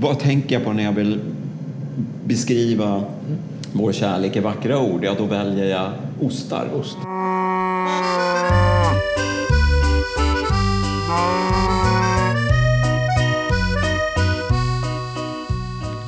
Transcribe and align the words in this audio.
vad 0.00 0.18
tänker 0.18 0.54
jag 0.54 0.64
på 0.64 0.72
när 0.72 0.84
jag 0.84 0.92
vill 0.92 1.20
beskriva 2.24 3.04
vår 3.72 3.92
kärlek 3.92 4.36
i 4.36 4.40
vackra 4.40 4.78
ord? 4.78 5.04
Ja, 5.04 5.14
då 5.18 5.24
väljer 5.24 5.64
jag 5.64 5.92
ostar. 6.20 6.68
Ost. 6.74 6.96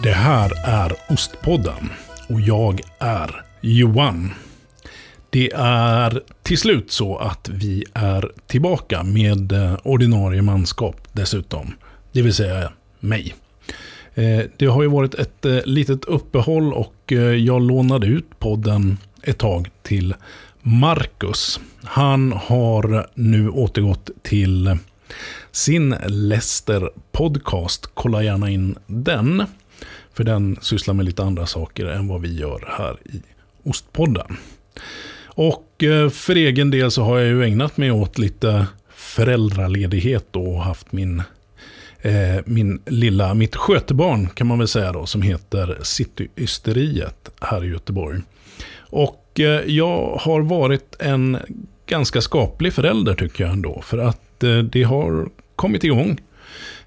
Det 0.03 0.13
här 0.13 0.51
är 0.67 0.93
Ostpodden 1.09 1.91
och 2.29 2.41
jag 2.41 2.81
är 2.99 3.45
Johan. 3.61 4.31
Det 5.31 5.53
är 5.57 6.23
till 6.43 6.59
slut 6.59 6.93
så 6.93 7.17
att 7.17 7.49
vi 7.49 7.85
är 7.95 8.33
tillbaka 8.47 9.03
med 9.03 9.53
eh, 9.53 9.75
ordinarie 9.85 10.43
manskap 10.43 10.97
dessutom. 11.13 11.75
Det 12.13 12.23
vill 12.23 12.35
säga 12.35 12.73
mig. 13.01 13.35
Eh, 14.15 14.45
det 14.57 14.67
har 14.67 14.83
ju 14.83 14.89
varit 14.89 15.15
ett 15.15 15.45
eh, 15.45 15.59
litet 15.65 16.05
uppehåll 16.05 16.73
och 16.73 17.13
eh, 17.13 17.19
jag 17.19 17.63
lånade 17.63 18.07
ut 18.07 18.39
podden 18.39 18.99
ett 19.23 19.39
tag 19.39 19.71
till 19.83 20.15
Marcus. 20.61 21.61
Han 21.83 22.33
har 22.33 23.07
nu 23.15 23.49
återgått 23.49 24.11
till 24.23 24.77
sin 25.53 25.97
Lester 26.07 26.91
podcast. 27.13 27.91
Kolla 27.95 28.23
gärna 28.23 28.51
in 28.51 28.79
den. 28.87 29.45
För 30.15 30.25
den 30.25 30.59
sysslar 30.61 30.95
med 30.95 31.05
lite 31.05 31.23
andra 31.23 31.47
saker 31.47 31.87
än 31.87 32.09
vad 32.09 32.21
vi 32.21 32.39
gör 32.39 32.75
här 32.79 32.97
i 33.05 33.23
Ostpodden. 33.63 34.37
Och 35.25 35.69
för 36.13 36.35
egen 36.35 36.71
del 36.71 36.91
så 36.91 37.03
har 37.03 37.19
jag 37.19 37.29
ju 37.29 37.45
ägnat 37.45 37.77
mig 37.77 37.91
åt 37.91 38.19
lite 38.19 38.67
föräldraledighet 38.95 40.37
och 40.37 40.63
haft 40.63 40.93
min, 40.93 41.23
eh, 42.03 42.41
min 42.45 42.83
lilla, 42.87 43.35
mitt 43.35 43.57
skötebarn 43.57 44.29
kan 44.29 44.47
man 44.47 44.59
väl 44.59 44.69
säga 44.69 44.93
då, 44.93 45.07
som 45.07 45.23
heter 45.23 45.79
Cityysteriet 45.83 47.31
här 47.41 47.65
i 47.65 47.69
Göteborg. 47.69 48.21
Och 48.79 49.41
eh, 49.41 49.61
jag 49.67 50.17
har 50.17 50.41
varit 50.41 50.97
en 50.99 51.39
ganska 51.87 52.21
skaplig 52.21 52.73
förälder 52.73 53.15
tycker 53.15 53.45
jag 53.45 53.53
ändå, 53.53 53.83
för 53.83 53.99
att 53.99 54.45
eh, 54.45 54.59
det 54.59 54.83
har 54.83 55.29
kommit 55.57 55.85
igång. 55.85 56.19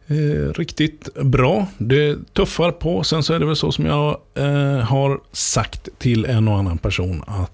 Eh, 0.08 0.54
riktigt 0.54 1.10
bra. 1.14 1.68
Det 1.78 2.34
tuffar 2.34 2.72
på. 2.72 3.04
Sen 3.04 3.24
så 3.24 3.34
är 3.34 3.40
det 3.40 3.46
väl 3.46 3.56
så 3.56 3.72
som 3.72 3.86
jag 3.86 4.18
eh, 4.34 4.80
har 4.80 5.20
sagt 5.32 5.90
till 6.00 6.26
en 6.26 6.48
och 6.48 6.58
annan 6.58 6.78
person 6.78 7.24
att 7.28 7.52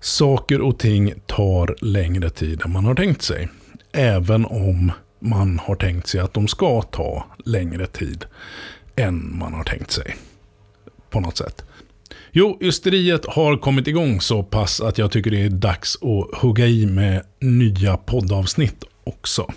Saker 0.00 0.60
och 0.60 0.78
ting 0.78 1.14
tar 1.26 1.76
längre 1.80 2.30
tid 2.30 2.62
än 2.64 2.72
man 2.72 2.84
har 2.84 2.94
tänkt 2.94 3.22
sig. 3.22 3.48
Även 3.92 4.44
om 4.44 4.92
man 5.26 5.58
har 5.58 5.74
tänkt 5.74 6.06
sig 6.06 6.20
att 6.20 6.34
de 6.34 6.48
ska 6.48 6.82
ta 6.82 7.26
längre 7.44 7.86
tid 7.86 8.24
än 8.96 9.38
man 9.38 9.54
har 9.54 9.64
tänkt 9.64 9.90
sig. 9.90 10.16
På 11.10 11.20
något 11.20 11.36
sätt. 11.36 11.64
Jo, 12.32 12.58
ysteriet 12.60 13.26
har 13.26 13.56
kommit 13.56 13.86
igång 13.86 14.20
så 14.20 14.42
pass 14.42 14.80
att 14.80 14.98
jag 14.98 15.12
tycker 15.12 15.30
det 15.30 15.42
är 15.42 15.48
dags 15.48 15.96
att 15.96 16.40
hugga 16.40 16.66
i 16.66 16.86
med 16.86 17.22
nya 17.40 17.96
poddavsnitt 17.96 18.84
också. 19.04 19.52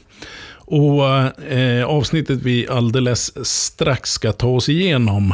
Och 0.52 1.08
eh, 1.52 1.86
avsnittet 1.86 2.42
vi 2.42 2.68
alldeles 2.68 3.48
strax 3.48 4.10
ska 4.10 4.32
ta 4.32 4.48
oss 4.48 4.70
igenom 4.70 5.34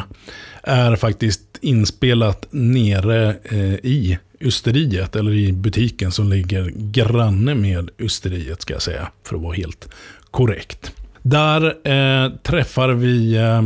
är 0.62 0.96
faktiskt 0.96 1.40
inspelat 1.60 2.46
nere 2.50 3.36
eh, 3.44 3.74
i 3.74 4.18
ysteriet, 4.40 5.16
eller 5.16 5.32
i 5.32 5.52
butiken 5.52 6.12
som 6.12 6.28
ligger 6.28 6.72
granne 6.74 7.54
med 7.54 7.90
ysteriet 7.98 8.62
ska 8.62 8.72
jag 8.72 8.82
säga, 8.82 9.08
för 9.24 9.36
att 9.36 9.42
vara 9.42 9.54
helt 9.54 9.88
korrekt. 10.30 10.92
Där 11.22 11.88
eh, 11.88 12.32
träffar 12.42 12.88
vi 12.88 13.36
eh, 13.36 13.62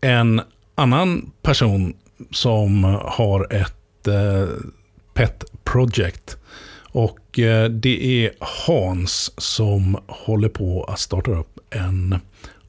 en 0.00 0.40
annan 0.74 1.30
person 1.42 1.94
som 2.30 2.84
har 3.02 3.52
ett 3.52 4.08
eh, 4.08 4.48
pet 5.14 5.44
project. 5.64 6.36
Och 6.92 7.38
eh, 7.38 7.70
det 7.70 8.24
är 8.24 8.32
Hans 8.66 9.32
som 9.38 9.98
håller 10.06 10.48
på 10.48 10.84
att 10.84 10.98
starta 10.98 11.30
upp 11.30 11.58
en 11.70 12.18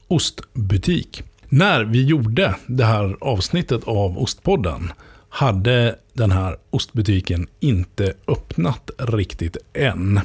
ostbutik. 0.08 1.22
När 1.48 1.84
vi 1.84 2.04
gjorde 2.04 2.54
det 2.66 2.84
här 2.84 3.16
avsnittet 3.20 3.84
av 3.84 4.18
Ostpodden 4.18 4.92
hade 5.28 5.96
den 6.12 6.32
här 6.32 6.56
ostbutiken 6.70 7.46
inte 7.60 8.14
öppnat 8.28 8.90
riktigt 8.98 9.56
än. 9.72 10.20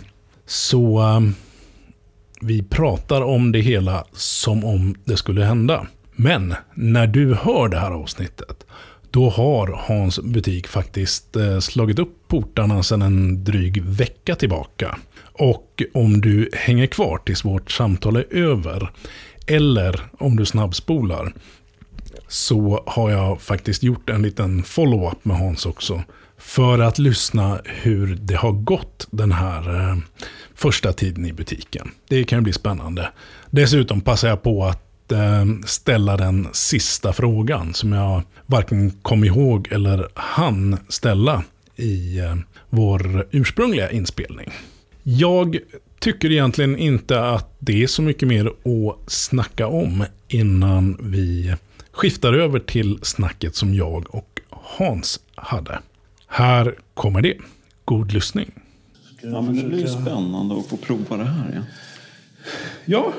Så 0.46 1.00
eh, 1.00 1.20
vi 2.42 2.64
pratar 2.64 3.22
om 3.22 3.52
det 3.52 3.60
hela 3.60 4.06
som 4.14 4.66
om 4.66 4.96
det 5.06 5.18
skulle 5.18 5.44
hända. 5.44 5.88
Men 6.16 6.56
när 6.74 7.08
du 7.08 7.34
hör 7.34 7.70
det 7.70 7.80
här 7.80 7.92
avsnittet, 7.92 8.66
då 9.12 9.30
har 9.30 9.68
Hans 9.88 10.20
butik 10.20 10.68
faktiskt 10.68 11.36
eh, 11.36 11.60
slagit 11.60 12.00
upp 12.00 12.28
portarna 12.28 12.84
sedan 12.84 13.02
en 13.02 13.44
dryg 13.44 13.84
vecka 13.84 14.36
tillbaka. 14.36 14.98
Och 15.34 15.84
om 15.94 16.22
du 16.22 16.50
hänger 16.54 16.88
kvar 16.88 17.18
tills 17.18 17.46
vårt 17.46 17.72
samtal 17.72 18.16
är 18.16 18.34
över, 18.34 18.92
eller 19.48 20.00
om 20.20 20.36
du 20.36 20.46
snabbspolar, 20.46 21.34
så 22.28 22.84
har 22.86 23.12
jag 23.12 23.42
faktiskt 23.42 23.84
gjort 23.84 24.10
en 24.10 24.22
liten 24.22 24.64
follow-up 24.64 25.26
med 25.26 25.38
Hans 25.38 25.66
också. 25.66 26.04
För 26.38 26.80
att 26.80 27.00
lyssna 27.00 27.62
hur 27.66 28.16
det 28.22 28.36
har 28.36 28.52
gått 28.52 29.08
den 29.12 29.32
här 29.32 29.90
eh, 29.90 29.98
första 30.58 30.94
tiden 30.94 31.26
i 31.26 31.34
butiken. 31.34 31.92
Det 32.08 32.24
kan 32.24 32.44
bli 32.44 32.54
spännande. 32.54 33.10
Dessutom 33.50 34.02
passar 34.02 34.28
jag 34.28 34.44
på 34.44 34.66
att 34.66 35.12
eh, 35.12 35.46
ställa 35.66 36.18
den 36.18 36.48
sista 36.52 37.14
frågan 37.14 37.74
som 37.74 37.94
jag 37.94 38.22
varken 38.46 38.92
kom 38.92 39.24
ihåg 39.24 39.68
eller 39.72 40.08
hann 40.14 40.78
ställa 40.90 41.44
i 41.76 42.20
eh, 42.20 42.36
vår 42.70 43.28
ursprungliga 43.32 43.92
inspelning. 43.92 44.52
Jag 45.04 45.58
tycker 46.00 46.32
egentligen 46.32 46.78
inte 46.78 47.22
att 47.22 47.56
det 47.60 47.84
är 47.84 47.88
så 47.88 48.02
mycket 48.02 48.28
mer 48.28 48.46
att 48.46 49.12
snacka 49.12 49.68
om 49.68 50.06
innan 50.28 50.98
vi 51.02 51.56
skiftar 51.92 52.34
över 52.34 52.60
till 52.60 53.00
snacket 53.02 53.56
som 53.56 53.74
jag 53.74 54.16
och 54.16 54.40
Hans 54.50 55.20
hade. 55.36 55.80
Här 56.28 56.76
kommer 56.94 57.22
det. 57.22 57.38
God 57.86 58.12
lyssning. 58.12 58.52
Ja, 59.22 59.42
men 59.42 59.56
det 59.56 59.64
blir 59.64 59.88
spännande 59.88 60.60
att 60.60 60.68
få 60.68 60.78
prova 60.78 61.18
det 61.18 61.24
här. 61.24 61.52
Ja. 61.56 61.62
ja. 62.86 63.14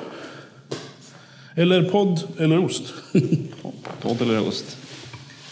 Eller 1.55 1.91
podd 1.91 2.23
eller 2.39 2.65
ost. 2.65 2.95
podd 4.03 4.23
eller 4.23 4.49
ost. 4.49 4.77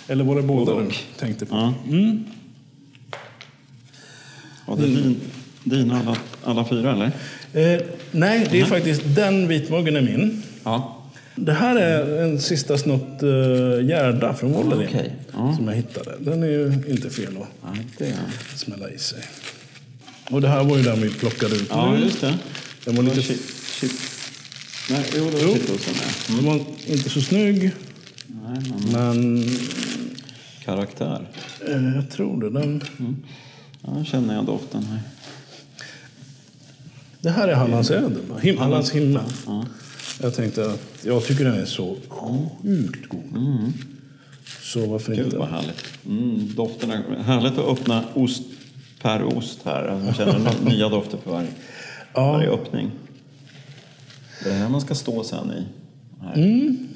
Eller 0.08 0.24
var 0.24 0.36
det 0.36 0.42
båda 0.42 0.74
du 0.74 0.90
tänkte 1.18 1.46
på? 1.46 1.56
Ja. 1.56 1.74
Mm. 1.88 2.24
Var 4.66 4.76
det 4.76 4.86
din, 4.86 5.20
dina 5.64 6.00
alla, 6.00 6.16
alla 6.44 6.64
fyra 6.64 6.92
eller? 6.92 7.12
Eh, 7.52 7.80
nej, 8.10 8.48
det 8.50 8.60
är 8.60 8.64
faktiskt 8.64 9.02
den 9.04 9.48
vitmuggen 9.48 9.96
är 9.96 10.00
min. 10.00 10.42
Ja. 10.64 11.02
Det 11.34 11.52
här 11.52 11.76
är 11.76 12.22
en 12.22 12.40
sista 12.40 12.78
snutt 12.78 13.22
uh, 13.22 13.88
Gärda 13.88 14.34
från 14.34 14.52
Wollerin 14.52 14.88
okay. 14.88 15.10
ja. 15.32 15.54
som 15.56 15.68
jag 15.68 15.74
hittade. 15.74 16.14
Den 16.18 16.42
är 16.42 16.46
ju 16.46 16.72
inte 16.88 17.10
fel 17.10 17.36
att 17.36 17.48
ja, 17.62 17.68
det 17.98 18.06
är. 18.06 18.56
smälla 18.56 18.90
i 18.90 18.98
sig. 18.98 19.18
Och 20.30 20.40
det 20.40 20.48
här 20.48 20.64
var 20.64 20.76
ju 20.76 20.82
den 20.82 21.00
vi 21.00 21.10
plockade 21.10 21.54
ut 21.56 21.66
Ja, 21.70 21.90
nu. 21.92 21.98
just 22.04 22.20
det. 22.20 22.38
Den 22.84 22.96
var 22.96 23.02
lite... 23.02 23.22
Chip, 23.22 23.40
chip. 23.80 23.90
Nej, 24.90 25.04
jo, 25.16 25.24
det 25.30 25.44
var 25.46 25.54
chiplosen. 25.54 25.94
Mm. 26.28 26.44
Den 26.44 26.44
var 26.44 26.66
inte 26.86 27.10
så 27.10 27.20
snygg. 27.20 27.72
Nej, 28.26 28.62
men... 28.92 28.92
men... 28.92 29.48
Karaktär. 30.64 31.26
Eh, 31.68 31.94
jag 31.94 32.10
tror 32.10 32.40
det. 32.40 32.50
Den... 32.50 32.82
Mm. 32.98 33.16
Ja, 33.82 34.04
känner 34.04 34.34
jag 34.34 34.44
doften 34.44 34.84
här. 34.84 35.00
Det 37.20 37.30
här 37.30 37.48
är 37.48 37.54
Hallands 37.54 37.90
ädel. 37.90 38.16
Him 38.42 38.58
Hallands 38.58 38.90
himmel. 38.92 39.22
Ja. 39.46 39.66
Jag 40.22 40.34
tänkte 40.34 40.70
att 40.70 41.04
jag 41.04 41.26
tycker 41.26 41.44
den 41.44 41.54
är 41.54 41.64
så 41.64 41.96
sjukt 42.08 43.08
god. 43.08 43.36
Mm. 43.36 43.72
Så 44.62 44.86
varför 44.86 45.14
Gud, 45.14 45.24
inte? 45.24 45.38
vad 45.38 45.48
härligt. 45.48 45.84
Mm, 46.06 46.54
dofterna. 46.54 47.02
Härligt 47.26 47.58
att 47.58 47.68
öppna 47.78 48.04
ost 48.14 48.42
per 49.06 49.36
ost 49.38 49.58
här. 49.64 50.00
Man 50.04 50.14
känner 50.14 50.64
nya 50.70 50.88
dofter 50.88 51.18
för 51.24 51.30
varje, 51.30 51.48
Ja. 52.14 52.32
varje 52.32 52.48
öppning. 52.50 52.90
Det 54.42 54.48
är 54.50 54.52
det 54.54 54.58
här 54.60 54.68
man 54.68 54.80
ska 54.80 54.94
stå 54.94 55.24
sen 55.24 55.52
i. 55.52 55.64
Mm. 56.40 56.88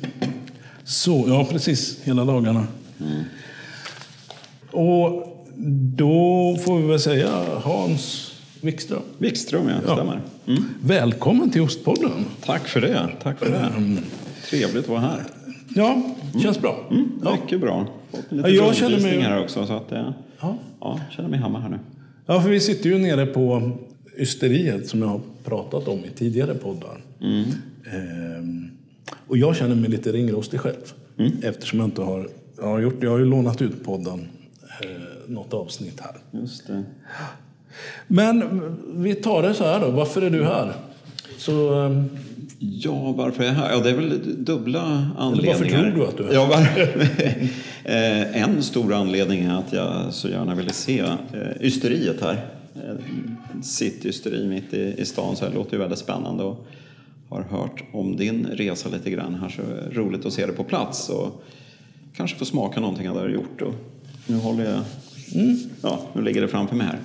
Så, 0.85 1.25
ja 1.29 1.47
precis. 1.51 2.01
Hela 2.05 2.25
dagarna. 2.25 2.67
Mm. 3.01 3.23
Och 4.71 5.27
då 5.97 6.57
får 6.65 6.79
vi 6.79 6.87
väl 6.87 7.01
säga 7.01 7.31
Hans 7.63 8.33
Wikström. 8.61 9.03
Wikström, 9.19 9.69
ja. 9.69 9.75
Ja. 9.87 9.95
Stämmer. 9.95 10.21
Mm. 10.47 10.65
Välkommen 10.83 11.51
till 11.51 11.63
Ostpodden. 11.63 12.25
Tack 12.45 12.69
för 12.69 12.81
det. 12.81 13.09
Tack 13.23 13.39
för 13.39 13.51
det. 13.51 13.59
Mm. 13.77 13.99
Trevligt 14.51 14.85
att 14.85 14.89
vara 14.91 15.01
här. 15.01 15.23
Ja, 15.75 16.03
känns 16.43 16.61
bra. 16.61 16.87
Mm, 16.91 17.11
Ja. 17.25 17.37
Mycket 17.43 17.61
bra. 17.61 17.87
Fått 18.11 18.33
lite 18.33 18.49
Ja, 18.51 18.65
jag 18.67 18.75
känner 18.77 19.01
mig- 19.01 19.21
här 19.21 19.43
också. 19.43 19.67
Så 19.67 19.73
att, 19.73 19.93
Ja. 20.41 20.57
ja, 20.81 21.01
känner 21.11 21.29
mig 21.29 21.39
hemma 21.41 21.61
här 21.61 21.69
nu. 21.69 21.79
Ja, 22.35 22.41
för 22.43 22.51
vi 22.51 22.61
sitter 22.61 22.91
ju 22.91 22.99
nere 22.99 23.27
på 23.27 23.71
Ysteriet 24.19 24.89
som 24.89 25.03
jag 25.03 25.09
har 25.09 25.21
pratat 25.45 25.89
om 25.89 25.99
i 25.99 26.09
tidigare 26.17 26.55
poddar. 26.55 27.01
Mm. 27.21 27.45
Ehm, 27.93 28.71
Och 29.27 29.37
jag 29.37 29.57
känner 29.57 29.75
mig 29.75 29.91
lite 29.91 30.13
ringrostig 30.13 30.61
själv. 30.61 30.93
Eftersom 31.43 31.79
jag 31.79 31.87
inte 31.89 32.03
har... 32.03 32.29
Jag 32.57 32.67
har, 32.67 32.81
gjort, 32.81 33.03
jag 33.03 33.11
har 33.11 33.19
ju 33.19 33.25
lånat 33.25 33.63
ut 33.63 33.85
podden 33.85 34.29
eh, 34.83 34.89
något 35.27 35.55
avsnitt 35.55 36.01
här. 36.01 36.41
Just 36.41 36.67
det. 36.67 36.85
Men 38.07 38.43
vi 38.97 39.15
tar 39.15 39.43
det 39.43 39.55
så 39.55 39.65
här 39.65 39.81
då. 39.81 39.91
Varför 39.91 40.23
är 40.23 40.31
du 40.31 40.45
här? 40.45 40.73
Så, 41.39 41.85
eh, 41.85 42.03
Ja, 42.63 43.13
varför 43.13 43.43
är 43.43 43.47
jag 43.47 43.55
här? 43.55 43.71
Ja, 43.71 43.79
det 43.79 43.91
är 43.91 43.95
väl 43.95 44.21
dubbla 44.45 45.11
anledningar. 45.19 45.59
varför 45.59 45.71
tror 45.71 45.91
du 45.91 46.07
att 46.07 46.17
du 46.17 46.29
är? 46.29 46.35
Ja, 46.35 46.47
var... 46.47 46.67
Eh, 47.85 48.43
en 48.43 48.63
stor 48.63 48.95
anledning 48.95 49.45
är 49.45 49.59
att 49.59 49.73
jag 49.73 50.15
så 50.15 50.29
gärna 50.29 50.55
ville 50.55 50.73
se 50.73 50.99
eh, 50.99 51.17
ysteriet 51.61 52.21
här. 52.21 52.47
Eh, 52.75 53.63
City-ysteri 53.63 54.47
mitt 54.49 54.75
i, 54.75 54.95
i 54.99 55.05
stan, 55.05 55.37
så 55.37 55.45
det 55.45 55.55
låter 55.55 55.73
ju 55.73 55.79
väldigt 55.79 55.99
spännande. 55.99 56.45
Och 56.45 56.67
har 57.29 57.43
hört 57.43 57.85
om 57.93 58.17
din 58.17 58.47
resa 58.47 58.89
lite 58.89 59.11
grann 59.11 59.35
här, 59.35 59.49
så 59.49 59.63
är 59.63 59.89
det 59.89 60.01
roligt 60.01 60.27
att 60.27 60.33
se 60.33 60.47
det 60.47 60.53
på 60.53 60.65
plats. 60.65 61.09
Och 61.09 61.45
kanske 62.17 62.39
få 62.39 62.45
smaka 62.45 62.81
någonting 62.81 63.07
jag 63.07 63.15
har 63.15 63.29
gjort. 63.29 63.63
Och 63.63 63.75
nu 64.27 64.37
håller 64.37 64.65
jag... 64.65 64.81
Ja, 65.83 66.01
nu 66.13 66.23
ligger 66.23 66.41
det 66.41 66.49
framför 66.49 66.77
mig 66.77 66.87
här. 66.87 66.99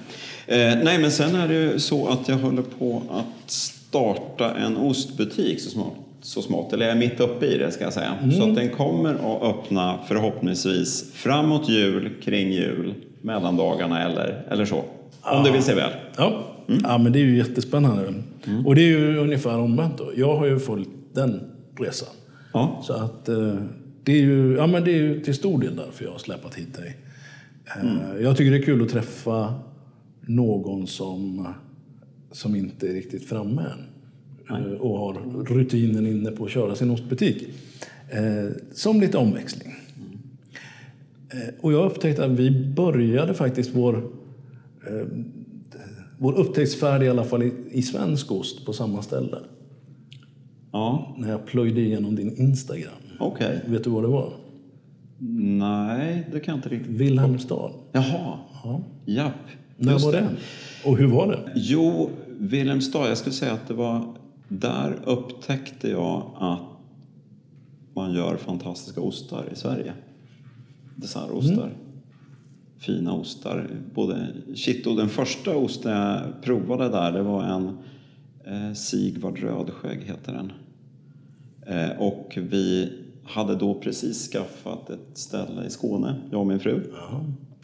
Eh, 0.47 0.83
nej, 0.83 0.97
men 0.97 1.11
sen 1.11 1.35
är 1.35 1.47
det 1.47 1.53
ju 1.53 1.79
så 1.79 2.07
att 2.07 2.27
jag 2.27 2.37
håller 2.37 2.61
på 2.61 3.03
att 3.09 3.74
starta 3.95 4.55
en 4.55 4.77
ostbutik 4.77 5.59
så 5.61 5.69
smått. 5.69 5.95
Så 6.21 6.41
smått, 6.41 6.73
eller 6.73 6.85
jag 6.85 6.95
är 6.95 6.99
mitt 6.99 7.19
uppe 7.19 7.45
i 7.45 7.57
det 7.57 7.71
ska 7.71 7.83
jag 7.83 7.93
säga. 7.93 8.13
Så 8.37 8.49
att 8.49 8.55
den 8.55 8.69
kommer 8.69 9.13
att 9.13 9.43
öppna 9.43 9.99
förhoppningsvis 10.07 11.11
framåt 11.13 11.69
jul, 11.69 12.09
kring 12.23 12.51
jul, 12.51 12.93
mellandagarna 13.21 14.03
eller, 14.03 14.47
eller 14.51 14.65
så. 14.65 14.83
Om 15.21 15.43
det 15.43 15.51
vill 15.51 15.61
sig 15.63 15.75
väl. 15.75 15.91
ja. 16.17 16.43
ja, 16.83 16.97
men 16.97 17.11
det 17.11 17.19
är 17.19 17.23
ju 17.23 17.37
jättespännande. 17.37 18.13
Och 18.65 18.75
det 18.75 18.81
är 18.81 18.87
ju 18.87 19.17
ungefär 19.17 19.57
omvänt 19.59 19.97
då. 19.97 20.11
Jag 20.15 20.35
har 20.37 20.45
ju 20.45 20.59
följt 20.59 20.89
den 21.13 21.41
resan. 21.79 22.09
Ja. 22.53 22.79
Så 22.83 22.93
att 22.93 23.29
eh, 23.29 23.55
det 24.03 24.11
är 24.11 24.21
ju, 24.21 24.55
ja 24.57 24.67
men 24.67 24.83
det 24.83 24.91
är 24.91 24.97
ju 24.97 25.19
till 25.19 25.35
stor 25.35 25.61
del 25.61 25.75
därför 25.75 26.05
jag 26.05 26.11
har 26.11 26.19
släpat 26.19 26.55
hit 26.55 26.73
dig. 26.77 26.97
Eh, 27.65 28.23
Jag 28.23 28.37
tycker 28.37 28.51
det 28.51 28.57
är 28.57 28.61
kul 28.61 28.81
att 28.83 28.89
träffa 28.89 29.53
någon 30.21 30.87
som, 30.87 31.47
som 32.35 32.55
inte 32.55 32.87
är 32.89 32.93
riktigt 32.93 33.25
framme 33.25 33.61
än. 33.61 34.65
Eh, 34.65 34.71
Och 34.73 34.99
har 34.99 35.13
rutinen 35.45 36.07
inne 36.07 36.31
på 36.31 36.45
att 36.45 36.51
köra 36.51 36.75
sin 36.75 36.91
ostbutik. 36.91 37.47
Eh, 38.09 38.51
Som 38.73 39.01
lite 39.01 39.17
omväxling. 39.17 39.73
Eh, 41.29 41.53
Och 41.61 41.73
jag 41.73 41.85
upptäckte 41.91 42.25
att 42.25 42.31
vi 42.31 42.51
började 42.75 43.33
faktiskt 43.33 43.75
vår, 43.75 44.03
vår 46.17 46.33
upptäcktsfärd 46.33 47.03
i 47.03 47.09
alla 47.09 47.23
fall 47.23 47.43
i, 47.43 47.53
i 47.71 47.81
svensk 47.81 48.31
ost 48.31 48.65
på 48.65 48.73
samma 48.73 49.01
ställe. 49.01 49.37
Ja, 50.71 51.15
När 51.17 51.29
jag 51.29 51.45
plöjde 51.45 51.81
igenom 51.81 52.15
din 52.15 52.35
Instagram. 52.37 52.91
okej. 53.19 53.59
Vet 53.67 53.83
du 53.83 53.89
vad 53.89 54.03
det 54.03 54.07
var? 54.07 54.33
Nej, 55.57 56.27
det 56.31 56.39
kan 56.39 56.51
jag 56.51 56.57
inte 56.59 56.69
riktigt. 56.69 56.91
Wilhelmstad. 56.91 57.71
Jaha, 57.91 58.39
Ja. 58.63 58.81
japp. 59.05 59.33
När 59.77 59.99
var 59.99 60.11
det? 60.11 60.29
Och 60.85 60.97
hur 60.97 61.07
var 61.07 61.27
det? 61.27 61.51
Jo, 61.55 62.09
Wilhelmstad, 62.39 63.09
jag 63.09 63.17
skulle 63.17 63.35
säga 63.35 63.53
att 63.53 63.67
det 63.67 63.73
var... 63.73 64.15
Där 64.47 64.99
upptäckte 65.05 65.89
jag 65.89 66.31
att 66.39 66.59
man 67.93 68.13
gör 68.13 68.37
fantastiska 68.37 69.01
ostar 69.01 69.49
i 69.51 69.55
Sverige. 69.55 69.93
Dessertostar. 70.95 71.71
Fina 72.77 73.13
ostar. 73.13 73.67
Både 73.93 74.27
Kitto, 74.55 74.95
den 74.95 75.09
första 75.09 75.55
osten 75.55 75.91
jag 75.91 76.21
provade 76.41 76.89
där, 76.89 77.11
det 77.11 77.21
var 77.21 77.43
en 77.43 77.77
eh, 78.45 78.73
Sigvard 78.73 79.39
Rödskägg 79.39 80.03
heter 80.03 80.33
den. 80.33 80.51
Eh, 81.67 82.01
och 82.01 82.37
vi 82.41 82.93
hade 83.23 83.55
då 83.55 83.73
precis 83.73 84.31
skaffat 84.31 84.89
ett 84.89 85.17
ställe 85.17 85.65
i 85.65 85.69
Skåne, 85.69 86.15
jag 86.31 86.39
och 86.39 86.47
min 86.47 86.59
fru 86.59 86.83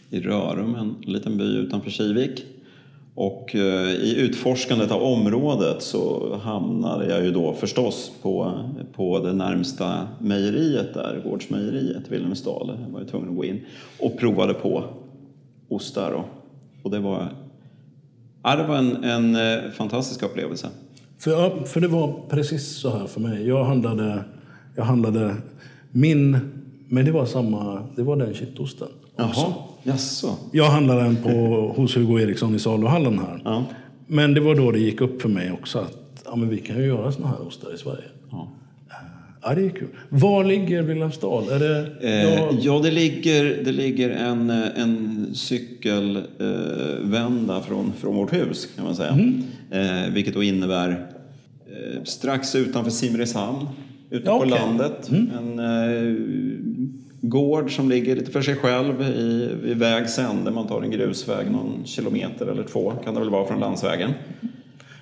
i 0.09 0.19
Rörum, 0.19 0.75
en 0.75 0.95
liten 1.01 1.37
by 1.37 1.43
utanför 1.43 1.89
Kivik. 1.89 2.45
Och 3.15 3.55
eh, 3.55 3.89
i 3.89 4.15
utforskandet 4.19 4.91
av 4.91 5.03
området 5.03 5.81
så 5.81 6.35
hamnade 6.43 7.09
jag 7.09 7.23
ju 7.23 7.31
då 7.31 7.53
förstås 7.53 8.11
på, 8.21 8.53
på 8.93 9.19
det 9.19 9.33
närmsta 9.33 10.07
mejeriet 10.19 10.93
där, 10.93 11.21
Gårdsmejeriet, 11.23 12.11
Wilhelmsdal. 12.11 12.77
Jag 12.85 12.93
var 12.93 12.99
ju 12.99 13.05
tvungen 13.05 13.29
att 13.29 13.35
gå 13.35 13.45
in 13.45 13.65
och 13.99 14.17
provade 14.17 14.53
på 14.53 14.83
ostar. 15.69 16.11
Och, 16.11 16.25
och 16.83 16.91
det 16.91 16.99
var, 16.99 17.27
ja, 18.43 18.55
det 18.55 18.67
var 18.67 18.77
en, 18.77 19.03
en 19.03 19.35
eh, 19.35 19.71
fantastisk 19.71 20.23
upplevelse. 20.23 20.67
För, 21.17 21.63
för 21.65 21.81
det 21.81 21.87
var 21.87 22.13
precis 22.29 22.67
så 22.67 22.89
här 22.89 23.07
för 23.07 23.21
mig. 23.21 23.47
Jag 23.47 23.63
handlade, 23.63 24.23
jag 24.75 24.83
handlade 24.83 25.35
min, 25.91 26.37
men 26.87 27.05
det 27.05 27.11
var 27.11 27.25
samma, 27.25 27.87
det 27.95 28.03
var 28.03 28.15
den 28.15 28.33
kittosten. 28.33 28.87
Jaha, 29.15 29.53
jaså? 29.83 30.35
Jag 30.51 30.65
handlade 30.65 31.01
den 31.03 31.15
på, 31.15 31.29
hos 31.77 31.97
Hugo 31.97 32.19
Eriksson 32.19 32.55
i 32.55 32.59
saluhallen 32.59 33.19
här. 33.19 33.41
Ja. 33.43 33.63
Men 34.07 34.33
det 34.33 34.41
var 34.41 34.55
då 34.55 34.71
det 34.71 34.79
gick 34.79 35.01
upp 35.01 35.21
för 35.21 35.29
mig 35.29 35.51
också 35.51 35.79
att 35.79 36.23
ja, 36.25 36.35
men 36.35 36.49
vi 36.49 36.57
kan 36.57 36.77
ju 36.77 36.85
göra 36.85 37.11
såna 37.11 37.27
här 37.27 37.47
ostar 37.47 37.73
i 37.73 37.77
Sverige. 37.77 38.03
Ja. 38.31 38.51
Ja, 39.43 39.55
det 39.55 39.65
är 39.65 39.69
kul. 39.69 39.87
Var 40.09 40.43
ligger 40.43 40.81
Wilhelmsdal? 40.81 41.49
Är 41.49 41.59
det, 41.59 41.87
Eh, 42.01 42.49
ja, 42.61 42.79
det 42.83 42.91
ligger, 42.91 43.63
det 43.63 43.71
ligger 43.71 44.09
en, 44.09 44.49
eh, 44.49 44.81
en 44.81 45.27
cykelvända 45.33 47.55
eh, 47.57 47.61
från, 47.61 47.93
från 47.99 48.15
vårt 48.15 48.33
hus 48.33 48.67
kan 48.75 48.85
man 48.85 48.95
säga. 48.95 49.17
Eh, 49.71 50.09
vilket 50.13 50.33
då 50.33 50.43
innebär 50.43 50.89
eh, 50.89 50.95
strax 52.03 52.55
utanför 52.55 52.91
Simrishamn, 52.91 53.67
ute 54.09 54.25
Ja, 54.29 54.37
på 54.39 54.45
okej. 54.45 54.59
landet. 54.59 55.09
En 55.09 55.59
eh, 55.59 56.15
gård 57.21 57.75
som 57.75 57.89
ligger 57.89 58.15
lite 58.15 58.31
för 58.31 58.41
sig 58.41 58.55
själv 58.55 59.01
i, 59.01 59.49
i 59.71 59.73
vägs 59.73 60.19
ände. 60.19 60.51
Man 60.51 60.67
tar 60.67 60.81
en 60.81 60.91
grusväg 60.91 61.51
någon 61.51 61.85
kilometer 61.85 62.45
eller 62.45 62.63
två 62.63 62.91
kan 63.03 63.13
det 63.13 63.19
väl 63.19 63.29
vara 63.29 63.47
från 63.47 63.59
landsvägen. 63.59 64.11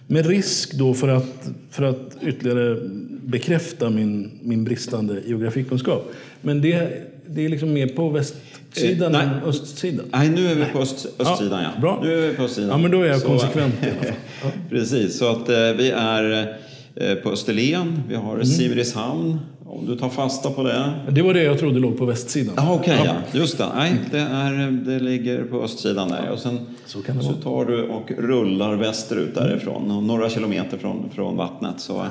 Med 0.07 0.25
risk 0.25 0.73
då 0.73 0.93
för 0.93 1.07
att, 1.07 1.49
för 1.71 1.83
att 1.83 2.17
ytterligare 2.21 2.77
bekräfta 3.23 3.89
min, 3.89 4.31
min 4.41 4.63
bristande 4.63 5.21
geografikunskap. 5.27 6.11
Men 6.41 6.61
det, 6.61 6.89
det 7.27 7.45
är 7.45 7.49
liksom 7.49 7.73
mer 7.73 7.87
på 7.87 8.09
västsidan 8.09 9.15
Eh, 9.15 9.21
än 9.23 9.29
östsidan. 9.45 10.05
Nej, 10.11 10.29
nu 10.29 10.47
är 10.47 10.55
vi 10.55 10.65
på 10.65 10.79
öst, 10.79 11.07
östsidan 11.19 11.63
ja. 11.63 11.81
bra. 11.81 11.99
Nu 12.03 12.13
är 12.23 12.27
vi 12.29 12.33
på 12.37 12.43
östsidan. 12.43 12.69
Ja, 12.69 12.77
men 12.77 12.91
då 12.91 13.01
är 13.01 13.05
jag 13.07 13.19
Så- 13.21 13.27
konsekvent 13.27 13.73
i 13.83 13.85
alla 13.85 13.95
fall. 14.03 14.13
Ja. 14.43 14.51
Precis, 14.69 15.17
så 15.17 15.31
att 15.31 15.49
eh, 15.49 15.55
vi 15.77 15.89
är 15.95 16.55
eh, 16.95 17.15
på 17.15 17.29
Österlen, 17.31 18.03
vi 18.07 18.13
Mm. 18.15 18.25
har 18.27 18.43
Simrishamn, 18.43 19.39
om 19.69 19.85
du 19.85 19.95
tar 19.95 20.09
fasta 20.09 20.49
på 20.49 20.63
det. 20.63 20.93
Det 21.11 21.21
var 21.21 21.33
det 21.33 21.43
jag 21.43 21.59
trodde 21.59 21.79
låg 21.79 21.97
på 21.97 22.05
västsidan. 22.05 22.53
Ja, 22.57 22.73
okej, 22.73 23.01
ja. 23.05 23.39
Just 23.39 23.57
det. 23.57 23.65
Nej, 23.75 24.01
det, 24.11 24.19
är, 24.19 24.71
det 24.71 24.99
ligger 24.99 25.43
på 25.43 25.61
östsidan 25.63 26.09
där. 26.09 26.29
Och 26.29 26.39
sen 26.39 26.59
Så 26.85 27.01
kan 27.01 27.17
det 27.17 27.23
så 27.23 27.33
tar 27.33 27.65
du 27.65 27.83
och 27.83 28.11
rullar 28.11 28.75
västerut 28.75 29.35
därifrån, 29.35 29.91
och 29.91 30.03
några 30.03 30.29
kilometer 30.29 30.77
från, 30.77 31.09
från 31.15 31.37
vattnet. 31.37 31.79
Så, 31.79 32.05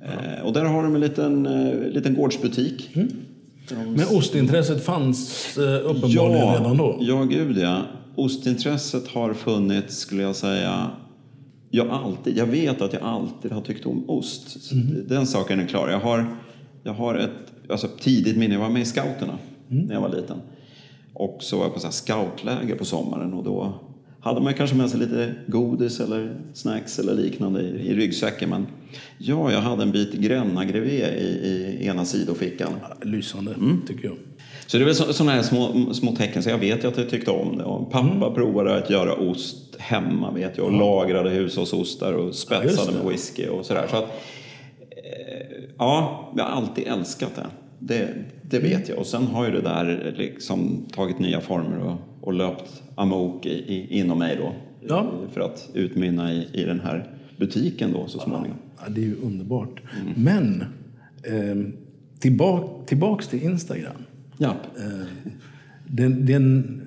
eh, 0.00 0.44
och 0.44 0.52
där 0.52 0.64
har 0.64 0.82
de 0.82 0.94
en 0.94 1.00
liten, 1.00 1.46
eh, 1.46 1.88
liten 1.88 2.14
gårdsbutik. 2.14 2.90
Mm. 2.94 3.08
Men 3.70 4.06
ostintresset 4.16 4.84
fanns 4.84 5.58
eh, 5.58 5.90
uppenbarligen 5.90 6.52
redan 6.52 6.76
då? 6.76 6.96
Ja, 7.00 7.22
gud 7.22 7.58
ja. 7.58 7.82
Ostintresset 8.14 9.08
har 9.08 9.34
funnits, 9.34 9.96
skulle 9.98 10.22
jag 10.22 10.36
säga, 10.36 10.90
jag, 11.70 11.88
alltid, 11.90 12.36
jag 12.36 12.46
vet 12.46 12.82
att 12.82 12.92
jag 12.92 13.02
alltid 13.02 13.52
har 13.52 13.60
tyckt 13.60 13.86
om 13.86 14.10
ost. 14.10 14.72
Mhm. 14.72 15.04
Den 15.08 15.26
saken 15.26 15.60
är 15.60 15.66
klar. 15.66 15.88
Jag 15.88 16.00
har, 16.00 16.36
jag 16.82 16.92
har 16.92 17.14
ett 17.14 17.70
alltså, 17.70 17.88
tidigt 18.00 18.36
minne, 18.36 18.54
jag 18.54 18.60
var 18.60 18.70
med 18.70 18.82
i 18.82 18.84
scouterna 18.84 19.38
Mm. 19.70 19.84
när 19.86 19.94
jag 19.94 20.00
var 20.00 20.08
liten. 20.08 20.36
Och 21.14 21.36
så 21.40 21.56
var 21.56 21.64
jag 21.64 21.74
på 21.74 21.80
så 21.80 21.86
här 21.86 21.92
scoutläger 21.92 22.74
på 22.76 22.84
sommaren 22.84 23.34
och 23.34 23.44
då 23.44 23.74
hade 24.20 24.40
man 24.40 24.54
kanske 24.54 24.76
med 24.76 24.90
sig 24.90 25.00
lite 25.00 25.34
godis 25.46 26.00
eller 26.00 26.36
snacks 26.54 26.98
eller 26.98 27.14
liknande 27.14 27.62
i, 27.62 27.88
i 27.88 27.94
ryggsäcken. 27.94 28.50
Men 28.50 28.66
ja, 29.18 29.52
jag 29.52 29.60
hade 29.60 29.82
en 29.82 29.92
bit 29.92 30.12
Gränna 30.12 30.64
Grevé 30.64 31.06
i, 31.18 31.24
i 31.80 31.86
ena 31.86 32.04
sidofickan. 32.04 32.72
Lysande, 33.02 33.54
Mm. 33.54 33.82
tycker 33.86 34.04
jag. 34.08 34.16
Så 34.66 34.76
det 34.78 34.84
är 34.84 34.86
väl 34.86 34.94
sådana 34.94 35.32
här 35.32 35.42
små, 35.42 35.94
små 35.94 36.16
tecken, 36.16 36.42
så 36.42 36.50
jag 36.50 36.58
vet 36.58 36.84
ju 36.84 36.88
att 36.88 36.98
jag 36.98 37.10
tyckte 37.10 37.30
om 37.30 37.58
det. 37.58 37.64
Och 37.64 37.90
pappa 37.92 38.16
Mm. 38.26 38.34
provade 38.34 38.76
att 38.76 38.90
göra 38.90 39.14
ost 39.14 39.76
hemma, 39.78 40.30
vet 40.32 40.56
jag, 40.58 40.66
och 40.66 40.72
lagrade 40.72 41.30
hushållsostar 41.30 42.12
och 42.12 42.28
Ja, 42.28 42.32
spetsade 42.32 42.92
det. 42.92 42.98
med 42.98 43.12
whisky 43.12 43.46
och 43.48 43.66
sådär. 43.66 43.86
Så 43.90 43.96
att, 43.96 44.04
eh, 44.90 45.41
ja, 45.82 46.32
jag 46.36 46.44
har 46.44 46.50
alltid 46.50 46.86
älskat 46.86 47.32
det. 47.36 47.46
Det, 47.78 48.08
det 48.42 48.56
Mm. 48.56 48.70
vet 48.70 48.88
jag. 48.88 48.98
Och 48.98 49.06
sen 49.06 49.26
har 49.26 49.46
ju 49.46 49.52
det 49.52 49.60
där 49.60 50.14
liksom 50.18 50.86
tagit 50.92 51.18
nya 51.18 51.40
former 51.40 51.78
och, 51.78 51.96
och 52.20 52.32
löpt 52.32 52.82
amok 52.94 53.46
i, 53.46 53.50
i, 53.50 53.98
inom 53.98 54.18
mig 54.18 54.36
då. 54.36 54.52
Ja. 54.88 55.10
För 55.32 55.40
att 55.40 55.70
utmynna 55.74 56.32
i, 56.32 56.48
i 56.52 56.64
den 56.64 56.80
här 56.80 57.10
butiken 57.36 57.92
då 57.92 58.06
så 58.06 58.18
småningom. 58.18 58.56
Ja, 58.78 58.88
det 58.88 59.00
är 59.00 59.04
ju 59.04 59.16
underbart. 59.22 59.80
Men 60.16 60.64
eh, 61.22 61.72
tillbaka, 62.18 62.68
tillbaks 62.86 63.28
till 63.28 63.42
Instagram. 63.42 63.92
Ja. 64.38 64.54
Eh, 64.78 65.06
den, 65.86 66.26
den, 66.26 66.80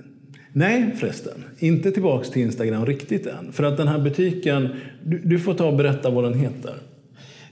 nej 0.54 0.92
förresten, 0.96 1.44
inte 1.60 1.92
tillbaks 1.92 2.30
till 2.30 2.42
Instagram 2.42 2.86
riktigt 2.86 3.28
än. 3.28 3.52
För 3.52 3.64
att 3.64 3.78
den 3.78 3.88
här 3.88 4.00
butiken, 4.00 4.70
du, 5.04 5.20
du 5.20 5.40
får 5.40 5.54
ta 5.54 5.66
och 5.68 5.78
berätta 5.78 6.10
vad 6.10 6.24
den 6.24 6.34
heter. 6.40 6.74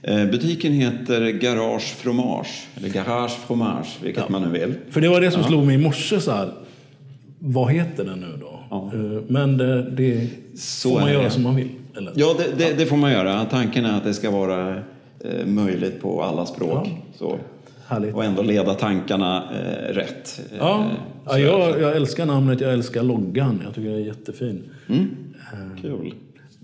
Eh, 0.06 0.24
Butiken 0.26 0.72
heter 0.72 1.30
Garage 1.30 1.94
Fromage, 1.96 2.66
eller 2.76 2.88
Garage 2.88 3.38
Fromage, 3.46 3.98
vilket 4.02 4.28
man 4.28 4.42
nu 4.42 4.48
vill. 4.48 4.74
För 4.90 5.00
det 5.00 5.08
var 5.08 5.20
det 5.20 5.30
som 5.30 5.44
slog 5.44 5.66
mig 5.66 5.74
i 5.74 5.78
morse 5.78 6.20
så 6.20 6.30
här. 6.30 6.52
Vad 7.38 7.72
heter 7.72 8.04
den 8.04 8.20
nu 8.20 8.40
då? 8.40 8.60
Eh, 8.76 9.22
Men 9.28 9.58
det, 9.58 9.90
det 9.90 10.28
får 10.82 11.00
man 11.00 11.12
göra 11.12 11.22
det. 11.22 11.30
som 11.30 11.42
man 11.42 11.56
vill. 11.56 11.68
Eller? 11.96 12.12
Ja, 12.14 12.36
det, 12.58 12.78
det, 12.78 12.86
får 12.86 12.96
man 12.96 13.12
göra. 13.12 13.44
Tanken 13.44 13.84
är 13.84 13.96
att 13.96 14.04
det 14.04 14.14
ska 14.14 14.30
vara 14.30 14.70
eh, 15.24 15.46
möjligt 15.46 16.02
på 16.02 16.22
alla 16.22 16.46
språk. 16.46 16.88
Så. 17.18 17.38
Härligt. 17.86 18.14
Och 18.14 18.24
ändå 18.24 18.42
leda 18.42 18.74
tankarna 18.74 19.42
eh, 19.52 19.94
rätt. 19.94 20.40
Ja, 20.58 20.90
ja 21.26 21.38
jag, 21.38 21.80
jag 21.80 21.96
älskar 21.96 22.26
namnet, 22.26 22.60
jag 22.60 22.72
älskar 22.72 23.02
loggan. 23.02 23.60
Jag 23.64 23.74
tycker 23.74 23.88
det 23.90 23.96
är 23.96 24.06
jättefin. 24.06 24.62
Kul. 25.82 26.14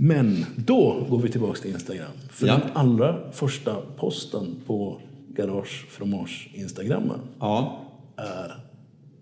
Men 0.02 0.47
då 0.57 1.07
går 1.11 1.19
vi 1.19 1.28
tillbaka 1.28 1.61
till 1.61 1.71
Instagram. 1.71 2.11
För 2.30 2.47
Ja. 2.47 2.52
den 2.59 2.71
allra 2.75 3.33
första 3.33 3.76
posten 3.97 4.57
på 4.66 5.00
Garage 5.28 5.87
Fromage 5.90 6.50
Instagrammen 6.54 7.19
Ja, 7.40 7.80
är 8.16 8.54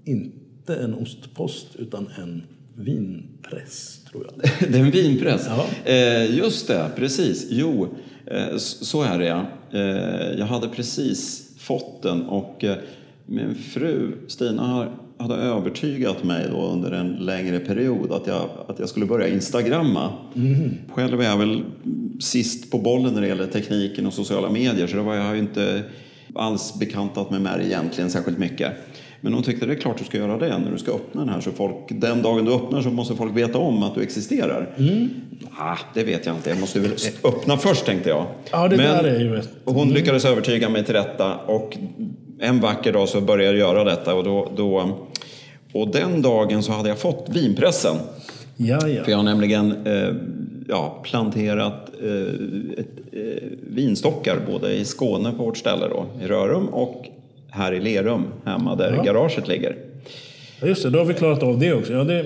inte 0.05 0.77
en 0.77 0.95
ostpost 0.95 1.67
utan 1.79 2.09
en 2.19 2.43
vinpress, 2.75 4.05
tror 4.11 4.27
jag. 4.27 4.51
det 4.73 4.79
är 4.79 4.83
en 4.85 4.91
vinpress. 4.91 5.47
Ja. 5.49 5.67
Eh, 5.93 6.37
just 6.37 6.69
det, 6.69 6.91
precis. 6.97 7.47
Jo, 7.51 7.89
eh, 8.27 8.57
så 8.57 9.03
är 9.03 9.19
det 9.19 9.27
ja. 9.27 9.47
Eh, 9.73 10.39
jag 10.39 10.47
hade 10.47 10.69
precis 10.69 11.51
fått 11.59 12.03
den 12.03 12.23
och 12.23 12.65
eh, 12.65 12.77
min 13.27 13.55
fru 13.55 14.13
Stina 14.29 14.63
har, 14.67 14.99
hade 15.19 15.35
övertygat 15.35 16.25
mig 16.25 16.47
då 16.51 16.63
under 16.67 16.91
en 16.91 17.09
längre 17.13 17.59
period 17.59 18.13
att 18.13 18.27
jag, 18.27 18.49
att 18.69 18.79
jag 18.79 18.89
skulle 18.89 19.07
börja 19.07 19.29
instagramma. 19.29 20.13
Själv 20.93 21.21
är 21.21 21.25
jag 21.25 21.37
väl 21.39 21.63
sist 22.21 22.71
på 22.71 22.79
bollen 22.79 23.15
när 23.15 23.21
det 23.21 23.27
gäller 23.29 23.47
tekniken 23.47 24.07
och 24.07 24.13
sociala 24.13 24.51
medier 24.51 24.87
så 24.87 24.97
det 24.97 25.03
var 25.03 25.15
jag 25.15 25.35
ju 25.35 25.41
inte 25.41 25.83
alls 26.35 26.75
bekantat 26.79 27.31
med 27.31 27.41
mig 27.41 27.67
egentligen 27.67 28.11
särskilt 28.11 28.39
mycket. 28.39 28.73
Men 29.21 29.33
hon 29.35 29.43
tyckte 29.43 29.67
det 29.67 29.73
är 29.73 29.77
klart 29.77 29.99
du 29.99 30.05
ska 30.05 30.19
göra 30.19 30.39
det 30.39 30.59
när 30.59 30.73
du 30.73 30.79
ska 30.79 30.91
öppna 30.93 31.21
den 31.21 31.35
här. 31.35 31.41
Så 31.41 31.51
folk, 31.51 31.75
den 31.89 32.23
dagen 32.23 32.45
du 32.45 32.53
öppnar 32.55 32.83
så 32.83 32.91
måste 32.91 33.15
folk 33.17 33.37
veta 33.37 33.59
om 33.59 33.83
att 33.83 33.95
du 33.95 34.03
existerar. 34.03 34.69
Ah, 35.59 35.77
det 35.95 36.05
vet 36.05 36.27
jag 36.27 36.37
inte. 36.37 36.51
Jag 36.51 36.61
måste 36.61 36.81
väl 36.81 36.93
öppna 37.25 37.57
först 37.57 37.85
tänkte 37.87 38.09
jag. 38.09 38.27
Ja, 38.53 38.69
det 38.69 38.77
där 38.77 39.05
är 39.05 39.21
ju 39.21 39.37
ett- 39.37 39.51
Hon 39.65 39.89
lyckades 39.89 40.25
övertyga 40.25 40.69
mig 40.69 40.85
till 40.85 40.95
detta 40.95 41.37
och 41.37 41.77
en 42.41 42.61
vacker 42.61 42.93
dag 42.93 43.09
så 43.09 43.21
började 43.21 43.59
jag 43.59 43.75
göra 43.75 43.85
detta. 43.85 44.15
Och, 44.15 44.25
då, 44.25 44.49
då, 44.57 44.99
och 45.73 45.89
den 45.89 46.23
dagen 46.23 46.63
så 46.63 46.73
hade 46.73 46.89
jag 46.89 46.99
fått 46.99 47.27
vinpressen. 47.29 47.97
Ja, 48.57 48.81
För 48.81 48.89
ja. 48.89 49.03
jag 49.07 49.17
har 49.17 49.25
nämligen 49.25 49.87
eh, 49.87 50.09
ja, 50.69 51.01
planterat 51.05 51.91
eh, 52.03 52.81
ett, 52.81 52.89
eh, 53.13 53.49
vinstockar 53.71 54.37
både 54.51 54.73
i 54.75 54.85
Skåne 54.85 55.33
på 55.33 55.45
vårt 55.45 55.57
ställe 55.59 55.89
då, 55.89 56.07
i 56.25 56.27
Rörum 56.29 56.67
och 56.69 57.07
här 57.51 57.73
i 57.73 57.81
Lerum 57.81 58.25
hemma 58.45 58.75
där 58.75 58.93
Ja. 58.97 59.03
garaget 59.03 59.49
ligger. 59.49 59.77
Ja, 60.61 60.67
Just 60.67 60.83
det, 60.83 60.91
då 60.91 60.99
har 60.99 61.05
vi 61.05 61.15
klarat 61.15 61.43
av 61.43 61.59
det 61.59 61.73
också. 61.75 61.93
Ja, 61.93 62.05
det, 62.05 62.25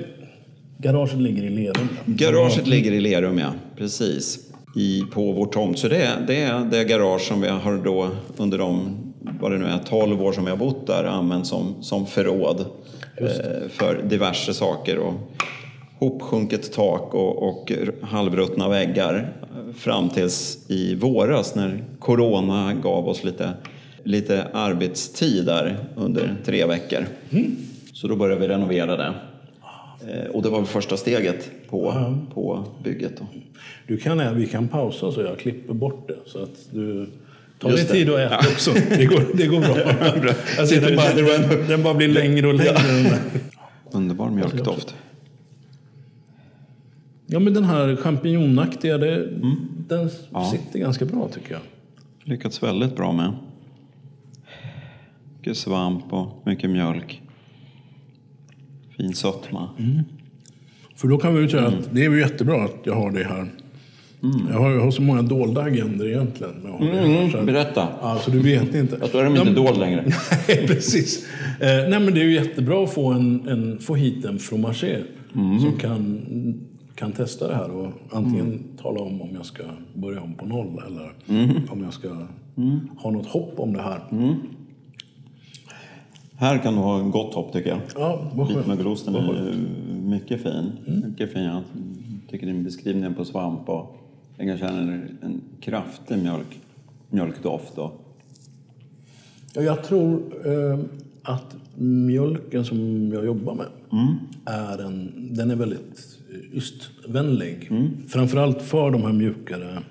garaget 0.79 1.17
ligger 1.21 1.43
i 1.43 1.49
Lerum. 1.51 1.89
ja. 2.07 2.13
Garaget 2.15 2.67
ligger 2.67 2.93
i 2.93 3.01
Lerum, 3.01 3.39
ja. 3.39 3.53
Precis. 3.77 4.39
I, 4.77 5.03
på 5.13 5.33
vår 5.33 5.47
tomt. 5.47 5.79
Så 5.79 5.89
det, 5.89 5.97
är- 5.97 6.25
det 6.27 6.37
är 6.37 6.65
det 6.71 6.85
garage 6.85 7.21
som 7.21 7.41
vi 7.41 7.49
har 7.49 7.77
då 7.85 8.09
under 8.37 8.59
de, 8.59 8.97
vad 9.41 9.53
det 9.53 9.59
nu 9.59 9.65
är, 9.65 9.79
12 9.79 10.23
år 10.23 10.33
som 10.33 10.47
har 10.47 10.57
bott 10.57 10.87
där 10.87 11.05
använt 11.05 11.47
som, 11.47 11.75
som 11.83 12.07
förråd 12.07 12.65
eh, 13.17 13.69
för 13.69 14.03
diverse 14.09 14.55
saker. 14.55 14.99
Och 14.99 15.15
hopsjunket 15.99 16.73
tak 16.73 17.15
och, 17.15 17.49
och 17.49 17.73
halvruttna 18.03 18.69
väggar 18.69 19.33
eh, 19.43 19.75
fram 19.75 20.09
tills 20.09 20.71
i 20.71 20.95
våras 20.95 21.55
när 21.55 21.85
Corona 21.99 22.75
gav 22.75 23.09
oss 23.09 23.25
lite, 23.25 23.53
lite 24.03 24.47
arbetstid 24.53 25.47
där 25.47 25.77
under 25.97 26.37
tre 26.45 26.67
veckor. 26.67 27.07
Så 27.93 28.09
då 28.09 28.17
började 28.17 28.41
vi 28.41 28.49
renovera 28.49 28.97
det. 28.97 29.15
Eh, 30.09 30.31
Och 30.31 30.43
det 30.43 30.49
var 30.49 30.65
första 30.65 30.97
steget 30.97 31.51
på, 31.71 31.95
på 32.35 32.65
bygget. 32.85 33.13
Då. 33.19 33.25
Du 33.87 33.97
kan, 33.97 34.37
vi 34.37 34.47
kan 34.47 34.69
pausa 34.69 35.13
så 35.13 35.21
jag 35.21 35.39
klipper 35.39 35.75
bort 35.75 36.09
det. 36.09 36.17
Så 36.27 36.43
att 36.43 36.57
du 36.71 37.07
tar 37.63 37.69
dig 37.69 37.79
Just 37.79 37.91
tid 37.93 38.11
att 38.11 38.19
äta 38.19 38.37
också. 38.39 38.71
Det 38.89 39.07
går, 39.07 39.25
det 39.35 39.47
går 39.47 39.61
bra. 39.61 39.77
Jag 40.57 40.69
ser, 40.69 40.81
den, 40.81 40.97
bara, 40.97 41.67
den 41.69 41.83
bara 41.83 41.95
blir 41.95 42.09
längre 42.09 42.47
och 42.47 42.55
längre. 42.55 43.19
Underbar 43.93 44.31
mjölkdoft. 44.31 44.95
Ja, 47.27 47.39
men 47.39 47.55
den 47.55 47.65
här 47.65 47.97
champinjonaktiga, 47.97 48.99
det, 48.99 49.15
Mm. 49.15 49.57
den 49.89 50.11
sitter 50.51 50.79
ganska 50.79 51.05
bra 51.05 51.29
tycker 51.29 51.53
jag. 51.53 51.61
Lyckats 52.25 52.63
väldigt 52.63 52.97
bra 52.97 53.13
med. 53.13 53.33
Mycket 55.39 55.57
svamp 55.57 56.13
och 56.13 56.43
mycket 56.47 56.71
mjölk. 56.71 57.23
Fin 58.97 59.15
sötma. 59.15 59.69
För 60.97 61.09
då 61.09 61.19
kan 61.19 61.35
vi 61.35 61.41
ju 61.41 61.49
säga 61.49 61.67
att 61.67 61.95
det 61.95 62.05
är 62.05 62.11
ju 62.11 62.21
jättebra 62.21 62.65
att 62.65 62.77
jag 62.85 62.95
har 62.95 63.11
det 63.11 63.25
här. 63.25 63.51
Jag, 64.51 64.59
har, 64.59 64.71
jag 64.71 64.81
har 64.81 64.91
så 64.91 65.03
många 65.03 65.23
dolda 65.23 65.61
agender 65.63 66.09
egentligen. 66.09 66.53
jag 66.65 66.79
här, 66.87 67.31
så 67.31 67.39
att- 67.39 67.47
Berätta. 67.47 67.89
Ja, 68.03 68.19
så 68.25 68.31
du 68.31 68.39
vet 68.39 68.75
inte. 68.75 68.97
Då 69.13 69.19
är 69.19 69.25
de 69.25 69.37
inte 69.37 69.51
dold 69.51 69.79
längre. 69.79 70.05
Nej, 70.49 70.67
precis. 70.67 71.27
Eh, 71.61 71.67
nej, 71.91 72.01
men 72.01 72.15
det 72.15 72.21
är 72.21 72.25
ju 72.25 72.35
jättebra 72.35 72.85
att 72.85 72.93
få, 72.95 73.13
en, 73.13 73.49
en, 73.49 73.79
få 73.79 73.95
hit 73.95 74.25
en 74.25 74.39
fromager 74.39 75.05
som 75.61 75.73
kan, 75.79 76.21
kan 76.95 77.13
testa 77.13 77.49
det 77.49 77.55
här 77.55 77.71
och 77.71 77.93
antingen 78.13 78.65
tala 78.83 79.01
om 79.01 79.23
om 79.23 79.29
jag 79.35 79.47
ska 79.47 79.63
börja 79.95 80.21
om 80.21 80.35
på 80.35 80.47
noll 80.47 80.83
eller 80.87 81.13
om 81.73 81.83
jag 81.85 81.93
ska 81.93 82.09
ha 82.97 83.11
något 83.11 83.27
hopp 83.27 83.55
om 83.57 83.73
det 83.73 83.83
här. 83.83 84.01
Här 86.37 86.59
kan 86.59 86.75
du 86.75 86.81
ha 86.81 86.99
en 86.99 87.11
gott 87.11 87.35
hopp 87.35 87.53
tycker 87.53 87.71
jag. 87.71 87.79
Ja, 87.97 88.31
vad 88.35 88.47
skönt. 88.49 88.59
Vitmögelosten 88.61 89.15
är 89.15 89.21
ju 89.23 89.55
mycket 90.03 90.43
fin. 90.43 90.73
Mycket 91.09 91.33
fin. 91.33 91.43
Jag 91.43 91.63
tycker 92.31 92.47
din 92.47 92.65
beskrivning 92.65 93.15
på 93.15 93.25
svamp 93.25 93.69
och 93.69 93.97
jag 94.37 94.47
kan 94.47 94.59
känna 94.59 94.93
en, 95.23 95.41
kraftig 95.61 96.19
mjölk, 96.19 96.61
mjölkdoft. 97.11 97.77
Då. 97.77 97.93
Ja, 99.55 99.63
jag 99.63 99.85
tror 99.85 100.23
eh, 100.47 100.79
att 101.23 101.57
mjölken 101.77 102.65
som 102.65 103.11
jag 103.13 103.25
jobbar 103.25 103.55
med 103.55 103.67
är, 104.45 104.79
en, 104.79 105.29
den 105.35 105.51
är 105.51 105.57
väldigt 105.57 106.19
eh, 106.31 106.57
ystvänlig. 106.57 107.71
Framförallt 108.09 108.63
för 108.63 108.91
de 108.91 109.03
här 109.03 109.13
mjukare 109.13 109.83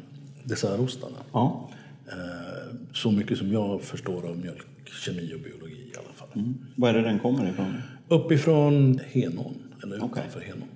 dessertostarna. 0.44 1.18
Ja. 1.32 1.70
Eh, 2.08 2.76
så 2.94 3.12
mycket 3.12 3.38
som 3.38 3.52
jag 3.54 3.82
förstår 3.82 4.30
av 4.30 4.38
mjölkkemi 4.38 5.34
och 5.36 5.40
biologi 5.40 5.92
i 5.94 5.98
alla 5.98 6.14
fall. 6.16 6.54
Var 6.76 6.90
är 6.90 6.94
det 6.94 7.02
den 7.02 7.20
kommer 7.20 7.50
ifrån? 7.50 7.74
Uppifrån 8.08 9.00
Henån, 9.12 9.56
eller 9.84 9.96
utanför. 9.96 10.42
Henån. 10.42 10.68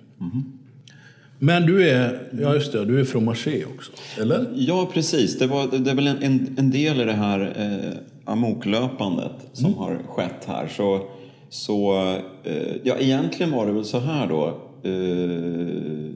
Men 1.40 1.66
du 1.66 1.90
är, 1.90 2.30
ja 2.42 2.54
just 2.54 2.72
det, 2.72 2.86
du 2.86 3.00
är 3.00 3.04
fromager 3.04 3.66
också, 3.76 3.92
eller? 4.22 4.48
Ja, 4.56 4.90
precis. 4.94 5.40
Det, 5.40 5.48
var, 5.48 5.68
det 5.80 5.92
är 5.92 5.96
väl 5.96 6.08
en, 6.08 6.56
en, 6.58 6.72
del 6.72 7.02
i 7.02 7.04
det 7.04 7.14
här 7.14 7.54
eh, 7.58 7.98
amoklöpandet 8.26 9.32
som 9.54 9.74
har 9.74 10.00
skett 10.08 10.46
här. 10.46 10.68
Så, 10.68 11.02
så 11.50 11.96
eh, 12.44 12.76
ja, 12.84 12.96
egentligen 13.00 13.52
var 13.52 13.66
det 13.66 13.72
väl 13.72 13.86
så 13.86 14.00
här 14.00 14.28
då 14.28 14.48
eh, 14.84 16.12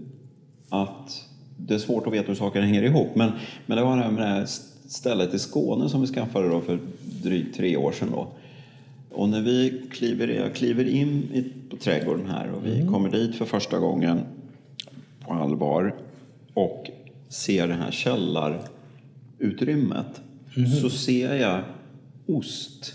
att 0.69 1.25
det 1.57 1.73
är 1.73 1.79
svårt 1.79 2.07
att 2.07 2.13
veta 2.13 2.27
hur 2.27 2.35
saker 2.35 2.61
hänger 2.61 2.83
ihop. 2.83 3.15
Men, 3.15 3.31
men 3.65 3.77
det 3.77 3.83
var 3.83 3.97
det 3.97 4.03
här 4.03 4.11
med 4.11 4.21
det 4.21 4.27
här 4.27 4.47
stället 4.87 5.33
i 5.33 5.39
Skåne 5.39 5.89
som 5.89 6.01
vi 6.01 6.07
skaffade 6.07 6.49
då 6.49 6.61
för 6.61 6.79
drygt 7.23 7.57
tre 7.57 7.77
år 7.77 7.91
sedan. 7.91 8.07
Då. 8.11 8.27
Och 9.11 9.29
när 9.29 9.41
vi 9.41 9.81
kliver, 9.91 10.27
jag 10.27 10.55
kliver 10.55 10.87
in 10.87 11.43
på 11.69 11.77
trädgården 11.77 12.25
här 12.25 12.51
och 12.51 12.65
vi 12.65 12.87
kommer 12.91 13.09
dit 13.09 13.35
för 13.35 13.45
första 13.45 13.77
gången 13.77 14.19
på 15.29 15.35
allvar 15.35 15.95
och 16.53 16.89
ser 17.29 17.67
det 17.67 17.73
här 17.73 17.91
källarutrymmet 17.91 20.21
så 20.81 20.89
ser 20.89 21.35
jag 21.35 21.61
ost 22.27 22.93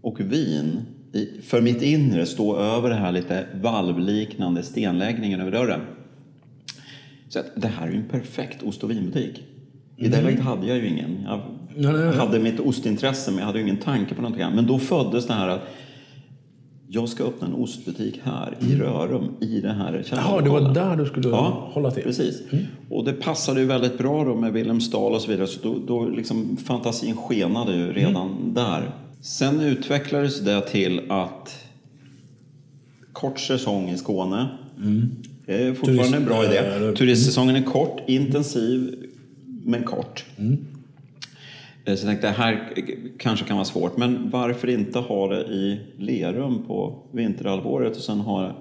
och 0.00 0.20
vin 0.20 0.80
i, 1.12 1.28
för 1.42 1.60
mitt 1.60 1.82
inre 1.82 2.26
stå 2.26 2.56
över 2.56 2.90
det 2.90 2.96
här 2.96 3.12
lite 3.12 3.46
valvliknande 3.54 4.62
stenläggningen 4.62 5.40
över 5.40 5.52
dörren. 5.52 5.80
Så 7.28 7.38
att 7.38 7.46
det 7.56 7.68
här 7.68 7.86
är 7.86 7.90
ju 7.90 7.96
en 7.96 8.08
perfekt 8.08 8.62
ost 8.62 8.84
och 8.84 8.90
vinbutik. 8.90 9.44
I 9.96 10.08
det 10.08 10.22
läget 10.22 10.40
hade 10.40 10.66
jag 10.66 10.76
ju 10.76 10.88
ingen. 10.88 11.26
Jag 11.76 12.12
hade 12.12 12.38
mitt 12.38 12.60
ostintresse 12.60 13.30
men 13.30 13.38
jag 13.38 13.46
hade 13.46 13.58
ju 13.58 13.64
ingen 13.64 13.76
tanke 13.76 14.14
på 14.14 14.22
någonting 14.22 14.42
annat. 14.42 14.56
Men 14.56 14.66
då 14.66 14.78
föddes 14.78 15.26
det 15.26 15.32
här 15.32 15.48
att 15.48 15.68
jag 16.90 17.08
ska 17.08 17.24
öppna 17.24 17.46
en 17.46 17.54
ostbutik 17.54 18.20
här 18.24 18.56
i 18.60 18.76
Rörum 18.76 19.24
i 19.40 19.60
det 19.60 19.72
här 19.72 20.04
Jaha, 20.10 20.40
det 20.40 20.50
var 20.50 20.74
där 20.74 20.96
du 20.96 21.06
skulle 21.06 21.28
Ja, 21.28 21.68
hålla 21.72 21.90
till? 21.90 22.02
precis. 22.02 22.42
Och 22.90 23.04
det 23.04 23.12
passade 23.12 23.60
ju 23.60 23.66
väldigt 23.66 23.98
bra 23.98 24.24
då 24.24 24.34
med 24.34 24.52
Wilhelmsdal 24.52 25.12
och 25.12 25.20
så 25.22 25.30
vidare. 25.30 25.46
Så 25.46 25.58
då, 25.62 25.78
då 25.86 26.08
liksom 26.08 26.56
fantasin 26.56 27.16
skenade 27.16 27.76
ju 27.76 27.92
redan 27.92 28.54
där. 28.54 28.90
Sen 29.20 29.60
utvecklades 29.60 30.40
det 30.40 30.60
till 30.60 31.00
att 31.08 31.64
kort 33.12 33.40
säsong 33.40 33.88
i 33.90 33.96
Skåne. 33.98 34.48
Det 35.46 35.62
är 35.66 35.74
fortfarande 35.74 36.16
en 36.16 36.24
bra 36.24 36.42
Turist- 36.42 36.86
idé. 36.88 36.96
Turistsäsongen 36.96 37.56
är 37.56 37.62
kort, 37.62 38.00
intensiv, 38.06 38.94
men 39.64 39.82
kort. 39.82 40.24
Eh, 40.36 40.44
Så 41.96 42.06
jag 42.06 42.10
tänkte, 42.10 42.26
det 42.26 42.32
här 42.32 42.74
kanske 43.18 43.44
kan 43.46 43.56
vara 43.56 43.64
svårt, 43.64 43.96
men 43.96 44.30
varför 44.30 44.68
inte 44.68 44.98
ha 44.98 45.28
det 45.28 45.40
i 45.40 45.80
Lerum 45.98 46.62
på 46.66 47.02
vinterhalvåret 47.12 47.96
och 47.96 48.02
sen 48.02 48.20
ha, 48.20 48.52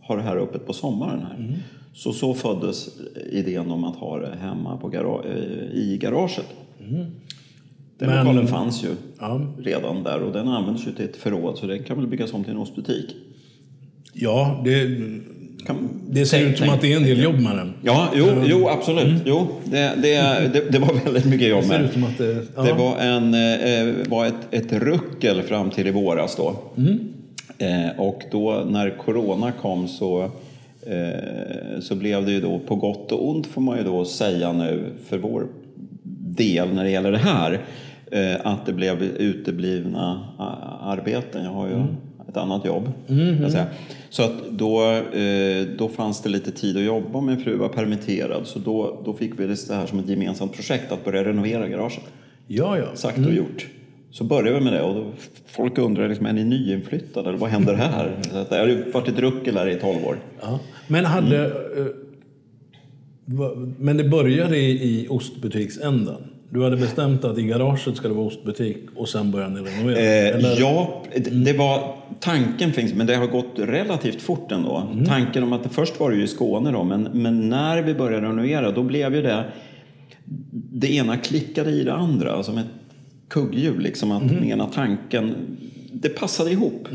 ha 0.00 0.16
det 0.16 0.22
här 0.22 0.36
öppet 0.36 0.66
på 0.66 0.72
sommaren 0.72 1.20
här? 1.20 1.34
Mm. 1.36 1.52
Så 1.94 2.12
så 2.12 2.34
föddes 2.34 2.88
idén 3.32 3.70
om 3.70 3.84
att 3.84 3.96
ha 3.96 4.18
det 4.18 4.36
hemma 4.40 4.76
på 4.76 4.88
gara- 4.88 5.24
eh, 5.24 5.74
i 5.78 5.98
garaget. 6.00 6.46
Den 6.78 6.88
Mm. 6.88 7.06
Men- 7.98 8.18
lokalen 8.26 8.46
fanns 8.46 8.84
ju 8.84 8.88
Ja. 9.20 9.40
redan 9.58 10.02
där 10.02 10.22
och 10.22 10.32
den 10.32 10.48
används 10.48 10.86
ju 10.86 10.92
till 10.92 11.04
ett 11.04 11.16
förråd 11.16 11.58
så 11.58 11.66
den 11.66 11.82
kan 11.82 11.96
väl 11.98 12.06
byggas 12.06 12.32
om 12.34 12.44
till 12.44 12.52
en 12.52 12.58
ostbutik. 12.58 13.16
Ja, 14.14 14.62
det, 14.64 15.00
Kan, 15.66 15.88
det 16.10 16.26
ser 16.26 16.46
ut 16.46 16.58
som 16.58 16.68
att 16.68 16.80
det 16.80 16.92
är 16.92 16.96
en 16.96 17.02
del 17.02 17.22
jobb 17.22 17.40
med 17.40 17.56
den. 17.56 17.72
Ja, 17.82 18.08
jo, 18.14 18.26
jo 18.44 18.68
absolut. 18.68 19.22
Jo, 19.24 19.46
det, 19.64 19.92
det, 20.02 20.50
det, 20.52 20.72
det 20.72 20.78
var 20.78 21.04
väldigt 21.04 21.24
mycket 21.24 21.48
jobb 21.48 21.64
med 21.68 21.84
att 21.84 22.18
det... 22.18 22.36
Ja. 22.56 22.62
Det 22.62 22.72
var, 22.72 22.98
en, 22.98 23.34
eh, 23.34 23.94
var 24.08 24.26
ett, 24.26 24.34
ett 24.50 24.72
ruckel 24.72 25.42
fram 25.42 25.70
till 25.70 25.86
i 25.86 25.90
våras 25.90 26.36
då. 26.36 26.56
Eh, 27.58 28.00
och 28.00 28.22
då 28.30 28.64
när 28.70 28.90
corona 28.90 29.52
kom 29.52 29.88
så, 29.88 30.22
eh, 30.86 31.80
så 31.80 31.94
blev 31.94 32.26
det 32.26 32.32
ju 32.32 32.40
då 32.40 32.58
på 32.58 32.76
gott 32.76 33.12
och 33.12 33.28
ont 33.28 33.46
får 33.46 33.60
man 33.60 33.78
ju 33.78 33.84
då 33.84 34.04
säga 34.04 34.52
nu 34.52 34.84
för 35.08 35.18
vår 35.18 35.46
del 36.36 36.74
när 36.74 36.84
det 36.84 36.90
gäller 36.90 37.12
det 37.12 37.18
här. 37.18 37.60
Eh, 38.10 38.36
att 38.44 38.66
det 38.66 38.72
blev 38.72 39.02
uteblivna 39.02 40.20
arbeten. 40.80 41.44
Jag 41.44 41.50
har 41.50 41.66
ju 41.66 41.84
ett 42.32 42.36
annat 42.36 42.64
jobb. 42.64 42.88
jag 43.42 43.52
säga. 43.52 43.66
Så 44.10 44.22
att 44.22 44.32
då, 44.50 44.82
eh, 44.92 45.66
då 45.78 45.88
fanns 45.88 46.22
det 46.22 46.28
lite 46.28 46.50
tid 46.50 46.76
att 46.76 46.82
jobba. 46.82 47.20
Min 47.20 47.38
fru 47.44 47.56
var 47.56 47.68
permitterad 47.68 48.46
så 48.46 48.58
då, 48.58 49.02
då 49.04 49.12
fick 49.14 49.40
vi 49.40 49.46
det 49.46 49.74
här 49.74 49.86
som 49.86 49.98
ett 49.98 50.08
gemensamt 50.08 50.52
projekt 50.54 50.92
att 50.92 51.04
börja 51.04 51.24
renovera 51.24 51.68
garaget 51.68 52.00
ja, 52.46 52.78
ja. 52.78 52.84
sagt 52.94 53.18
och 53.18 53.32
gjort. 53.32 53.66
Så 54.10 54.24
började 54.24 54.58
vi 54.58 54.64
med 54.64 54.72
det 54.72 54.82
och 54.82 54.94
då, 54.94 55.04
folk 55.46 55.78
undrar 55.78 56.08
liksom, 56.08 56.26
är 56.26 56.32
ni 56.32 56.44
nyinflyttade 56.44 57.28
eller 57.28 57.38
vad 57.38 57.50
händer 57.50 57.74
här? 57.74 58.16
Så 58.30 58.36
att 58.36 58.50
Det 58.50 58.56
har 58.58 58.92
varit 58.92 59.08
ett 59.08 59.18
ruckel 59.18 59.56
här 59.56 59.66
i 59.68 59.74
12 59.74 60.04
år. 60.06 60.16
ja. 60.40 60.58
Men 60.88 61.04
hade... 61.04 61.44
eh, 61.44 61.86
va- 63.24 63.54
Men 63.78 63.96
det 63.96 64.04
började 64.04 64.56
i, 64.58 64.70
i 64.70 65.06
ostbutiksänden? 65.08 66.16
Du 66.52 66.62
hade 66.62 66.76
bestämt 66.76 67.24
att 67.24 67.38
i 67.38 67.42
garaget 67.42 67.96
ska 67.96 68.08
det 68.08 68.14
vara 68.14 68.26
ostbutik 68.26 68.76
och 68.94 69.08
sen 69.08 69.30
började 69.30 69.54
ni 69.54 69.70
renovera? 69.70 69.98
Eh, 69.98 70.58
ja, 70.60 71.02
det, 71.44 71.52
var, 71.52 71.94
tanken 72.20 72.72
finns, 72.72 72.94
men 72.94 73.06
det 73.06 73.14
har 73.14 73.26
gått 73.26 73.52
relativt 73.56 74.22
fort 74.22 74.52
ändå. 74.52 74.88
Tanken 75.06 75.42
om 75.42 75.52
att 75.52 75.62
det 75.62 75.68
först 75.68 76.00
var 76.00 76.10
det 76.10 76.16
ju 76.16 76.22
i 76.22 76.28
Skåne 76.28 76.72
då, 76.72 76.84
men, 76.84 77.02
men 77.02 77.48
när 77.48 77.82
vi 77.82 77.94
började 77.94 78.26
renovera 78.26 78.70
då 78.70 78.82
blev 78.82 79.14
ju 79.14 79.22
det, 79.22 79.44
det 80.72 80.94
ena 80.94 81.16
klickade 81.16 81.70
i 81.70 81.84
det 81.84 81.94
andra 81.94 82.42
som 82.42 82.58
ett 82.58 82.66
kugghjul. 83.28 83.80
Liksom, 83.80 84.12
att 84.12 84.28
den 84.28 84.44
ena 84.44 84.66
tanken, 84.66 85.34
det 85.92 86.08
passade 86.08 86.50
ihop. 86.50 86.88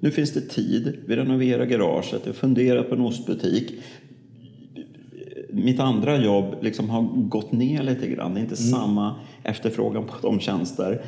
Nu 0.00 0.10
finns 0.10 0.32
det 0.32 0.40
tid, 0.40 0.96
vi 1.06 1.16
renoverar 1.16 1.64
garaget, 1.64 2.22
vi 2.24 2.32
funderar 2.32 2.82
på 2.82 2.94
en 2.94 3.00
ostbutik. 3.00 3.72
Mitt 5.54 5.80
andra 5.80 6.16
jobb 6.16 6.54
liksom 6.62 6.90
har 6.90 7.02
gått 7.28 7.52
ner 7.52 7.82
lite 7.82 8.06
grann. 8.08 8.34
Det 8.34 8.40
är 8.40 8.42
inte 8.42 8.56
samma 8.56 9.14
efterfrågan 9.44 10.04
på 10.04 10.12
de 10.22 10.40
tjänster. 10.40 11.02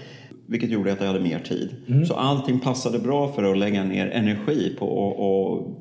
Vilket 0.49 0.71
gjorde 0.71 0.93
att 0.93 1.01
jag 1.01 1.07
hade 1.07 1.21
mer 1.21 1.39
tid. 1.39 1.71
Så 2.09 2.15
allting 2.15 2.61
passade 2.61 2.99
bra 2.99 3.33
för 3.33 3.53
att 3.53 3.59
lägga 3.59 3.85
ner 3.85 4.07
energi 4.07 4.77
på 4.79 4.85
att 4.87 5.19
och 5.19 5.77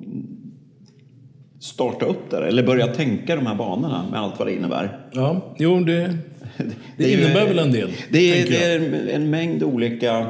starta 1.59 2.05
upp 2.05 2.29
det. 2.31 2.47
Eller 2.47 2.63
börja 2.63 2.87
tänka 2.87 3.35
de 3.35 3.45
här 3.45 3.55
banorna 3.55 4.05
med 4.11 4.19
allt 4.19 4.39
vad 4.39 4.47
det 4.47 4.53
innebär. 4.53 4.99
Ja, 5.13 5.55
jo 5.57 5.79
det, 5.79 5.93
det, 5.93 6.17
Det 6.97 7.13
är 7.13 7.17
innebär 7.17 7.47
väl 7.47 7.59
en 7.59 7.71
del. 7.71 7.89
Det 8.11 8.31
är, 8.31 8.37
jag. 8.39 8.49
det 8.49 8.63
är 8.65 9.15
en 9.15 9.29
mängd 9.29 9.63
olika 9.63 10.27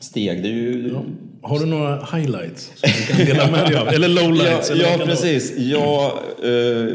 steg. 0.00 0.42
Det 0.42 0.48
är 0.48 0.52
ju... 0.52 0.94
Har 1.42 1.58
du 1.58 1.66
några 1.66 2.04
highlights 2.04 2.72
som 2.74 2.90
du 2.98 3.14
kan 3.14 3.26
dela 3.26 3.50
med 3.50 3.66
dig 3.66 3.76
av? 3.76 3.88
Eller 3.88 4.08
Ja, 4.08 4.22
lowlights? 4.22 4.70
eller 4.70 4.84
ja 4.84 4.90
kan 4.90 4.98
det 4.98 5.06
precis. 5.06 5.58
Ja, 5.58 6.18
eh, 6.42 6.94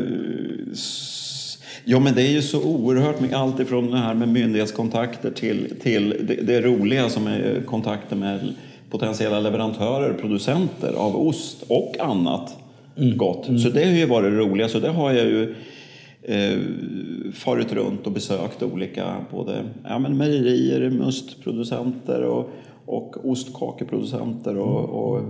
ja, 1.86 2.00
men 2.00 2.16
det 2.16 2.22
är 2.22 2.32
ju 2.32 2.42
så 2.42 2.64
oerhört 2.64 3.20
mycket. 3.22 3.38
Allt 3.38 3.60
ifrån 3.60 3.92
det 3.92 3.98
här 3.98 4.14
med 4.14 4.28
myndighetskontakter 4.28 5.32
till, 5.32 5.74
till 5.82 6.10
det, 6.28 6.36
det 6.36 6.62
roliga 6.62 7.10
som 7.10 7.28
är 7.28 7.64
kontakter 7.66 8.16
med 8.16 8.54
potentiella 8.90 9.40
leverantörer, 9.40 10.14
producenter 10.14 10.94
av 10.94 11.28
ost 11.28 11.64
och 11.68 11.96
annat 12.00 12.58
gott. 12.96 13.46
Så 13.46 13.70
det 13.70 13.86
har 13.86 13.92
ju 13.92 14.06
varit 14.06 14.32
det 14.32 14.38
roliga. 14.38 14.70
Så 14.70 14.80
det 14.80 14.90
har 14.90 15.12
jag 15.12 15.26
ju 15.26 15.56
eh, 16.22 16.60
farit 17.34 17.74
runt 17.74 18.06
och 18.08 18.12
besökt 18.12 18.64
olika 18.64 19.16
både 19.32 19.66
ja, 19.84 20.00
men 20.00 20.18
mejerier, 20.18 20.90
mustproducenter 20.90 22.24
och, 22.24 22.50
och 22.86 23.30
ostkakeproducenter 23.30 24.58
och, 24.58 24.90
och 24.90 25.22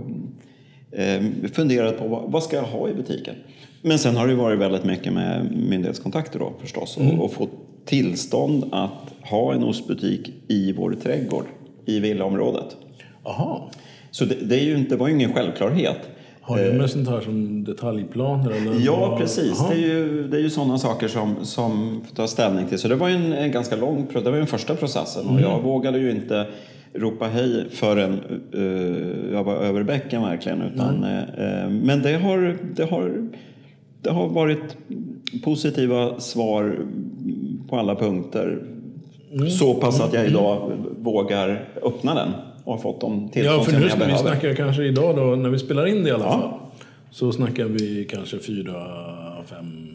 eh, 0.98 1.22
funderat 1.52 1.98
på 1.98 2.08
vad, 2.08 2.32
vad 2.32 2.42
ska 2.42 2.56
jag 2.56 2.62
ha 2.62 2.88
i 2.88 2.94
butiken. 2.94 3.34
Men 3.86 3.98
sen 3.98 4.16
har 4.16 4.26
det 4.28 4.34
varit 4.34 4.58
väldigt 4.58 4.84
mycket 4.84 5.12
med 5.12 5.52
myndighetskontakter 5.68 6.38
då 6.38 6.52
förstås 6.60 6.96
och, 6.96 7.24
och 7.24 7.32
fått 7.32 7.50
tillstånd 7.84 8.64
att 8.72 8.90
ha 9.30 9.54
en 9.54 9.64
ostbutik 9.64 10.32
i 10.48 10.72
vår 10.72 10.96
trädgård 11.02 11.44
i 11.86 12.00
villaområdet. 12.00 12.76
Jaha. 13.24 13.60
Så 14.10 14.24
det, 14.24 14.34
det 14.34 14.60
är 14.60 14.64
ju 14.64 14.76
inte, 14.76 14.96
var 14.96 15.08
ju 15.08 15.14
ingen 15.14 15.32
självklart. 15.32 15.72
Har 16.40 16.58
du 16.58 16.72
med 16.72 16.90
sånt 16.90 17.08
här 17.08 17.20
som 17.20 17.64
detaljplaner? 17.64 18.50
Eller 18.50 18.86
Ja, 18.86 18.96
vad? 19.10 19.18
precis. 19.20 19.56
Jaha. 19.58 19.68
Det 19.70 19.74
är 19.76 19.88
ju, 19.88 20.28
det 20.28 20.36
är 20.36 20.40
ju 20.40 20.50
sådana 20.50 20.78
saker 20.78 21.08
som, 21.08 21.34
som 21.42 22.00
får 22.08 22.16
ta 22.16 22.26
ställning 22.26 22.66
till. 22.66 22.78
Så 22.78 22.88
det 22.88 22.94
var 22.94 23.08
ju 23.08 23.14
en, 23.14 23.32
en 23.32 23.50
ganska 23.52 23.76
lång 23.76 24.06
pro- 24.06 24.20
det 24.20 24.24
var 24.30 24.36
ju 24.36 24.40
den 24.40 24.46
första 24.46 24.74
processen. 24.74 25.26
Och 25.26 25.40
jag 25.40 25.62
vågade 25.62 25.98
ju 25.98 26.10
inte 26.10 26.46
ropa 26.94 27.24
hej 27.26 27.64
förrän 27.70 28.20
uh, 28.54 29.32
jag 29.32 29.44
var 29.44 29.54
över 29.56 29.82
bäcken 29.82 30.22
verkligen. 30.22 30.62
Utan, 30.62 31.04
eh, 31.04 31.68
men 31.70 32.02
det 32.02 32.12
har, 32.18 32.56
det, 32.76 32.84
har, 32.84 33.28
det 34.04 34.10
har 34.10 34.28
varit 34.28 34.76
positiva 35.44 36.20
svar 36.20 36.78
på 37.68 37.76
alla 37.78 37.94
punkter. 37.94 38.62
Så 39.58 39.74
pass 39.74 40.00
att 40.00 40.12
jag 40.12 40.26
idag 40.26 40.72
vågar 40.98 41.68
öppna 41.82 42.14
den 42.14 42.28
och 42.64 42.72
har 42.72 42.80
fått 42.80 43.00
de 43.00 43.28
tillstånd 43.28 43.60
Ja, 43.60 43.64
för 43.64 43.72
nu 43.72 43.82
jag 43.82 43.90
ska 43.90 44.06
vi 44.06 44.18
snacka 44.18 44.54
kanske 44.54 44.84
idag 44.84 45.16
då, 45.16 45.22
när 45.22 45.50
vi 45.50 45.58
spelar 45.58 45.86
in 45.86 46.02
det 46.02 46.08
i 46.08 46.12
alla 46.12 46.24
fall. 46.24 46.50
Så 47.10 47.32
snackar 47.32 47.64
vi 47.64 48.04
kanske 48.10 48.38
fyra, 48.38 48.74
fem, 49.46 49.88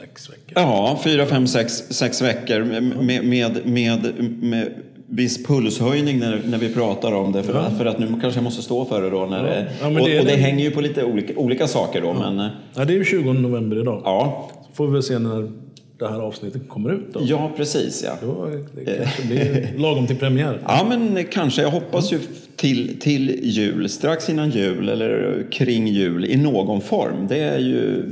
sex 0.00 0.30
veckor. 0.30 0.52
Ja, 0.54 1.00
fyra, 1.04 1.26
fem, 1.26 1.46
sex, 1.46 1.72
sex 1.72 2.22
veckor 2.22 2.64
med, 2.64 3.24
med, 3.24 3.66
med, 3.66 4.14
med 4.42 4.72
viss 5.08 5.44
pulshöjning 5.46 6.18
när, 6.18 6.40
när 6.46 6.58
vi 6.58 6.74
pratar 6.74 7.12
om 7.12 7.32
det. 7.32 7.42
För, 7.42 7.52
Ja. 7.54 7.60
att, 7.60 7.78
för 7.78 7.86
att 7.86 7.98
nu 7.98 8.06
kanske 8.06 8.38
jag 8.38 8.44
måste 8.44 8.62
stå 8.62 8.84
för 8.84 9.02
det 9.02 9.10
då. 9.10 9.26
När 9.26 9.42
det, 9.42 9.66
Ja, 9.80 9.86
och, 9.86 9.94
det 9.94 10.20
och 10.20 10.26
det 10.26 10.32
hänger 10.36 10.64
ju 10.64 10.70
på 10.70 10.80
lite 10.80 11.04
olika, 11.04 11.36
olika 11.36 11.66
saker 11.66 12.00
då. 12.02 12.12
Men 12.12 12.40
eh, 12.40 12.46
Ja, 12.74 12.84
det 12.84 12.92
är 12.92 12.96
ju 12.96 13.04
20 13.04 13.32
november 13.32 13.80
idag. 13.80 14.02
ja, 14.04 14.50
Så 14.66 14.72
får 14.74 14.86
vi 14.86 14.92
väl 14.92 15.02
se 15.02 15.18
när 15.18 15.50
det 15.98 16.08
här 16.08 16.20
avsnittet 16.20 16.68
kommer 16.68 16.90
ut 16.92 17.06
då. 17.12 17.20
ja 17.22 17.50
precis 17.56 18.04
ja. 18.06 18.12
Då 18.22 18.48
det 18.74 18.84
kanske 18.96 19.26
blir 19.26 19.68
lagom 19.78 20.06
till 20.06 20.16
premiär. 20.16 20.58
Ja, 20.68 20.86
men 20.88 21.24
kanske. 21.30 21.62
Jag 21.62 21.70
hoppas 21.70 22.12
ju 22.12 22.18
till, 22.56 23.00
till 23.00 23.40
jul, 23.42 23.88
strax 23.88 24.28
innan 24.30 24.50
jul 24.50 24.88
eller 24.88 25.42
kring 25.52 25.86
jul 25.86 26.24
i 26.24 26.36
någon 26.36 26.80
form. 26.80 27.26
Det 27.28 27.38
är 27.38 27.58
ju 27.58 28.02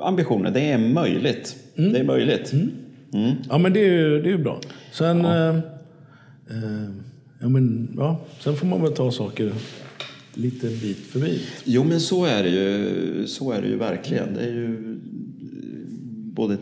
ambitionen. 0.00 0.52
Det 0.52 0.60
är 0.60 0.78
möjligt. 0.78 1.56
Det 1.74 1.98
är 1.98 2.04
möjligt. 2.04 2.52
Mm. 2.52 3.30
Ja, 3.50 3.58
men 3.58 3.72
det 3.72 3.80
är 3.80 3.92
ju, 3.92 4.22
det 4.22 4.30
är 4.30 4.36
bra. 4.38 4.60
Sen, 4.92 5.24
eh, 5.24 5.56
ja, 7.40 7.48
men, 7.48 7.88
ja, 7.96 8.20
sen 8.40 8.56
får 8.56 8.66
man 8.66 8.82
väl 8.82 8.92
ta 8.92 9.12
saker 9.12 9.52
lite 10.34 10.66
bit 10.66 10.98
för 10.98 11.20
bit. 11.20 11.42
Jo, 11.64 11.84
men 11.84 12.00
så 12.00 12.24
är 12.24 12.42
det 12.42 12.48
ju. 12.48 13.26
Så 13.26 13.52
är 13.52 13.62
det 13.62 13.68
ju 13.68 13.76
verkligen. 13.76 14.34
Det 14.34 14.40
är 14.40 14.52
ju 14.52 14.98
både 16.32 16.56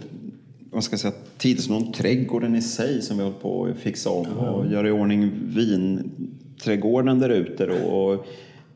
vad 0.70 0.84
ska 0.84 0.92
jag 0.92 1.00
säga, 1.00 1.14
tidsnån 1.38 1.92
trädgården 1.92 2.56
i 2.56 2.62
sig 2.62 3.02
som 3.02 3.16
vi 3.16 3.22
håller 3.22 3.36
på 3.36 3.64
att 3.64 3.76
fixa 3.76 4.10
om 4.10 4.26
och 4.26 4.72
göra 4.72 4.88
i 4.88 4.90
ordning 4.90 5.30
vinträdgården 5.44 7.18
där 7.18 7.28
ute. 7.28 7.66
Och, 7.66 8.26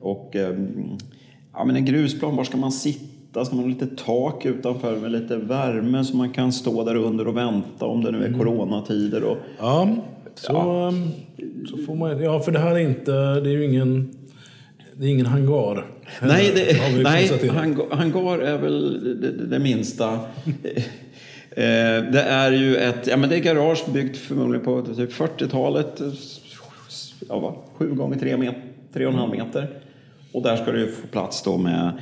och 0.01 0.37
ehm, 0.37 0.99
ja, 1.53 1.65
men 1.65 1.77
en 1.77 1.85
grusplan, 1.85 2.37
var 2.37 2.45
ska 2.45 2.57
man 2.57 2.73
sitta? 2.73 3.45
Ska 3.45 3.57
man 3.57 3.65
ha 3.65 3.71
lite 3.71 3.87
tak 3.87 4.47
utanför 4.47 4.97
med 4.97 5.13
lite 5.13 5.37
värme 5.37 6.05
så 6.05 6.17
man 6.17 6.31
kan 6.31 6.53
stå 6.53 6.85
där 6.85 6.97
under 6.97 7.29
och 7.29 7.37
vänta 7.37 7.87
om 7.87 8.05
det 8.05 8.11
nu 8.11 8.25
är 8.25 8.33
coronatider? 8.33 9.25
Och, 9.25 9.37
Ja, 9.59 9.97
så, 10.35 10.57
ehm, 10.59 11.11
så 11.71 11.77
får 11.77 11.95
man 11.95 12.23
Ja, 12.23 12.41
för 12.41 12.53
det 12.53 12.59
här 12.59 12.75
är 12.75 12.79
inte... 12.79 13.13
Det 13.13 13.51
är 13.51 13.53
ju 13.53 13.65
ingen... 13.65 14.15
Det 14.97 15.07
är 15.07 15.11
ingen 15.11 15.27
hangar. 15.27 15.87
Nej, 16.23 16.53
det, 16.55 17.03
nej 17.03 17.29
hangar 17.91 18.39
är 18.39 18.59
väl 18.59 19.21
det, 19.21 19.47
det, 19.47 19.59
minsta. 19.59 20.21
Eh, 21.57 22.05
det 22.13 22.23
är 22.23 22.53
ju 22.53 22.77
ett 22.77 23.07
ja, 23.07 23.17
men 23.17 23.31
det 23.31 23.37
är 23.37 23.41
garage 23.41 23.85
byggt 23.93 24.17
förmodligen 24.17 24.65
på 24.65 24.83
typ 24.83 25.13
40-talet. 25.13 26.01
Ja, 27.29 27.39
va, 27.39 27.55
sju 27.75 27.95
gånger 27.95 28.19
tre, 28.19 28.37
met, 28.37 28.55
tre 28.93 29.07
och 29.07 29.13
en 29.13 29.19
halv 29.19 29.31
meter. 29.31 29.69
Och 30.33 30.43
där 30.43 30.57
ska 30.57 30.73
det 30.73 30.81
ju 30.81 30.93
få 30.93 31.07
plats 31.07 31.43
då 31.43 31.59
med 31.59 31.93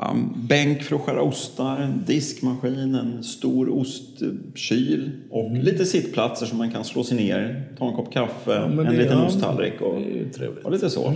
ja, 0.00 0.16
bänk 0.36 0.82
för 0.82 0.96
att 0.96 1.02
skära 1.02 1.22
ostar, 1.22 1.76
en 1.76 2.04
diskmaskin, 2.06 2.94
en 2.94 3.22
stor 3.24 3.68
ostkyl 3.78 5.10
och 5.30 5.46
Mm. 5.46 5.60
lite 5.62 5.84
sittplatser 5.84 6.46
som 6.46 6.58
man 6.58 6.70
kan 6.70 6.84
slå 6.84 7.04
sig 7.04 7.16
ner, 7.16 7.64
ta 7.78 7.88
en 7.88 7.94
kopp 7.96 8.12
kaffe, 8.12 8.68
men 8.68 8.86
en 8.86 8.96
liten 8.96 9.18
ja, 9.18 9.26
osttallrik 9.26 9.80
och. 9.80 9.96
Mm. 9.96 10.30
och 10.64 10.72
lite 10.72 10.90
så. 10.90 11.14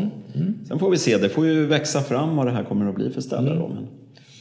Sen 0.68 0.78
får 0.78 0.90
vi 0.90 0.98
se, 0.98 1.18
det 1.18 1.28
får 1.28 1.46
ju 1.46 1.66
växa 1.66 2.00
fram 2.00 2.36
vad 2.36 2.46
det 2.46 2.52
här 2.52 2.64
kommer 2.64 2.88
att 2.88 2.94
bli 2.94 3.10
för 3.10 3.20
ställe. 3.20 3.50
Mm. 3.50 3.58
Då. 3.58 3.68
Men 3.68 3.86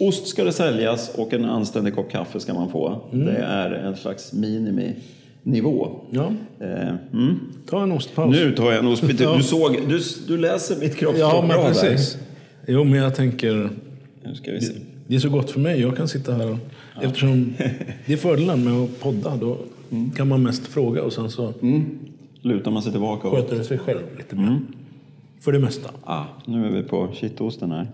ost 0.07 0.27
ska 0.27 0.43
det 0.43 0.51
säljas 0.51 1.15
och 1.15 1.33
en 1.33 1.45
anständig 1.45 1.95
kopp 1.95 2.11
kaffe 2.11 2.39
ska 2.39 2.53
man 2.53 2.69
få. 2.69 3.01
Mm. 3.13 3.25
Det 3.25 3.37
är 3.37 3.71
en 3.71 3.95
slags 3.95 4.33
miniminivå. 4.33 5.87
Ja, 6.11 6.31
Eh, 6.59 6.89
mm. 7.13 7.39
ta 7.69 7.83
en 7.83 7.91
ostpaus. 7.91 8.31
Nu 8.35 8.51
tar 8.51 8.71
jag 8.71 8.85
en. 8.85 8.95
Ja. 9.19 9.35
Du, 9.37 9.43
såg, 9.43 9.77
du, 9.89 9.99
du 10.27 10.37
läser 10.37 10.79
mitt 10.79 10.95
kroppsspråk 10.95 11.33
ja, 11.33 11.45
men 11.47 11.67
precis. 11.73 12.13
där. 12.13 12.73
Jo, 12.73 12.83
men 12.83 12.99
jag 12.99 13.15
tänker... 13.15 13.69
Nu 14.25 14.35
ska 14.35 14.51
vi 14.51 14.61
se. 14.61 14.73
Det 15.07 15.15
är 15.15 15.19
så 15.19 15.29
gott 15.29 15.51
för 15.51 15.59
mig. 15.59 15.81
Jag 15.81 15.97
kan 15.97 16.07
sitta 16.07 16.33
här 16.33 16.51
och, 16.51 16.57
Eftersom 17.01 17.53
det 18.05 18.13
är 18.13 18.17
fördelen 18.17 18.63
med 18.63 18.73
att 18.73 18.99
podda. 18.99 19.35
Då 19.35 19.57
kan 20.15 20.27
man 20.27 20.43
mest 20.43 20.67
fråga 20.67 21.03
och 21.03 21.13
sen 21.13 21.29
så 21.29 21.53
Mm. 21.61 21.99
Lutar 22.41 22.71
man 22.71 22.83
sig 22.83 22.91
tillbaka 22.91 23.27
och... 23.27 23.35
sköter 23.35 23.57
det 23.57 23.63
sig 23.63 23.77
själv 23.77 24.01
lite 24.17 24.35
mer. 24.35 24.59
För 25.39 25.51
det 25.51 25.59
mesta. 25.59 25.89
Ah, 26.03 26.25
nu 26.45 26.65
är 26.65 26.71
vi 26.71 26.83
på 26.83 27.09
kittosten 27.13 27.71
här. 27.71 27.87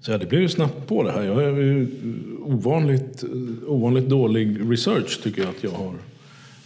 Så 0.00 0.10
ja, 0.10 0.18
det 0.18 0.26
blir 0.26 0.40
ju 0.40 0.48
snabbt 0.48 0.86
på 0.86 1.02
det 1.02 1.12
här. 1.12 1.22
Jag 1.22 1.42
är 1.42 1.86
ovanligt, 2.42 3.24
ovanligt 3.66 4.08
dålig 4.08 4.70
research 4.70 5.22
tycker 5.22 5.42
jag 5.42 5.50
att 5.50 5.64
jag 5.64 5.70
har, 5.70 5.94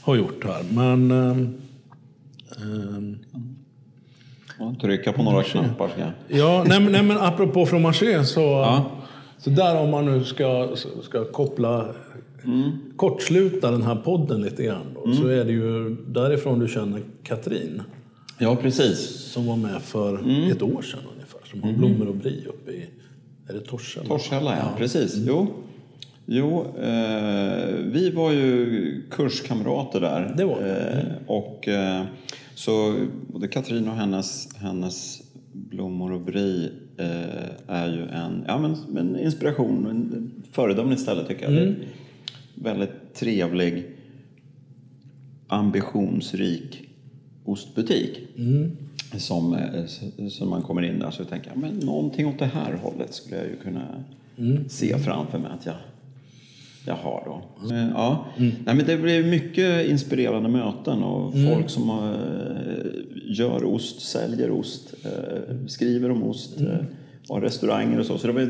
har 0.05 0.17
gjort 0.17 0.45
här. 0.45 0.62
Men... 0.75 1.11
ehm, 1.11 1.55
Och 4.61 4.81
trycka 4.81 5.12
på 5.12 5.23
några 5.23 5.43
knappar 5.43 5.88
ska 5.88 6.01
jag. 6.01 6.11
ja, 6.29 6.64
nej, 6.69 6.81
men- 6.81 6.93
nej, 6.93 7.03
men 7.03 7.19
apropå 7.19 7.67
fromager 7.67 8.23
så... 8.23 8.40
Ja. 8.40 8.90
Så 9.38 9.51
där 9.51 9.81
om 9.81 9.90
man 9.90 10.05
nu 10.07 10.25
ska, 10.25 10.69
ska 11.03 11.25
koppla, 11.25 11.95
kortsluta 12.97 13.71
den 13.71 13.83
här 13.83 13.97
podden 13.97 14.43
lite 14.43 14.62
grann. 14.64 14.87
Då, 15.05 15.12
Så 15.12 15.27
är 15.27 15.45
det 15.45 15.53
ju 15.53 15.97
därifrån 16.09 16.59
du 16.59 16.69
känner 16.69 17.03
Katrin. 17.23 17.83
Ja, 18.38 18.57
precis. 18.57 18.99
Som 19.33 19.47
var 19.47 19.57
med 19.57 19.83
för 19.83 20.14
ett 20.51 20.62
år 20.62 20.83
sedan 20.83 21.01
ungefär. 21.14 21.40
Som 21.51 21.62
har 21.62 21.73
blommor 21.73 22.09
och 22.09 22.14
bri 22.17 22.47
uppe 22.49 22.71
i, 22.71 22.87
är 23.49 23.53
det 23.53 23.61
Torshälla? 23.61 24.07
Torshälla, 24.09 24.57
ja. 24.59 24.69
Precis. 24.79 25.14
Jo, 25.27 25.47
jo 26.27 26.77
eh, 26.79 27.75
vi 27.83 28.11
var 28.11 28.33
ju 28.33 29.03
kurskamrater 29.11 30.01
där. 30.01 30.35
Det 30.37 30.45
var. 30.45 30.63
Eh, 30.63 31.27
och 31.27 31.69
eh, 31.69 32.05
så 32.55 32.97
både 33.27 33.49
Katrin 33.49 33.89
och 33.89 33.95
hennes, 33.95 34.57
hennes 34.57 35.23
blommor 35.53 36.13
och 36.13 36.21
bri 36.21 36.73
eh, 36.99 37.75
är 37.75 37.89
ju 37.89 38.03
en, 38.03 38.45
ja, 38.47 38.59
men, 38.59 38.97
en 38.99 39.19
inspiration, 39.21 39.87
en 39.87 40.31
föredömligt 40.53 41.03
ställe 41.03 41.25
tycker 41.25 41.51
jag. 41.51 41.63
En 41.63 41.77
väldigt 42.55 43.15
trevlig, 43.15 43.87
ambitionsrik 45.47 46.89
ostbutik. 47.45 48.21
Som, 49.19 49.55
eh, 49.55 50.29
som 50.29 50.51
man 50.51 50.63
kommer 50.63 50.83
in 50.83 50.99
där 50.99 51.11
så 51.11 51.25
tänker 51.25 51.51
jag, 51.51 51.59
men 51.59 51.75
någonting 51.75 52.27
åt 52.27 52.39
det 52.39 52.47
här 52.47 52.73
hållet 52.83 53.15
skulle 53.15 53.37
jag 53.37 53.47
ju 53.47 53.57
kunna 53.57 54.05
se 54.69 54.99
framför 54.99 55.39
mig 55.39 55.51
att 55.59 55.67
jag, 55.67 55.75
jag 56.87 56.94
har 56.94 57.23
då. 57.27 57.42
Eh, 57.75 57.88
Ja. 57.94 58.25
Nej, 58.37 58.75
men 58.77 58.85
det 58.87 58.97
blev 58.97 59.27
mycket 59.27 59.87
inspirerande 59.88 60.49
möten 60.49 61.03
och 61.03 61.33
folk 61.53 61.70
som 61.70 61.90
eh, 61.90 63.37
gör 63.38 63.64
ost, 63.64 64.01
säljer 64.01 64.51
ost, 64.51 64.94
eh, 65.05 65.66
skriver 65.66 66.11
om 66.11 66.23
ost, 66.23 66.61
eh, 66.61 66.66
har 67.29 67.40
restauranger 67.40 67.99
och 68.01 68.07
så. 68.07 68.18
Så 68.18 68.27
det 68.27 68.33
var 68.33 68.49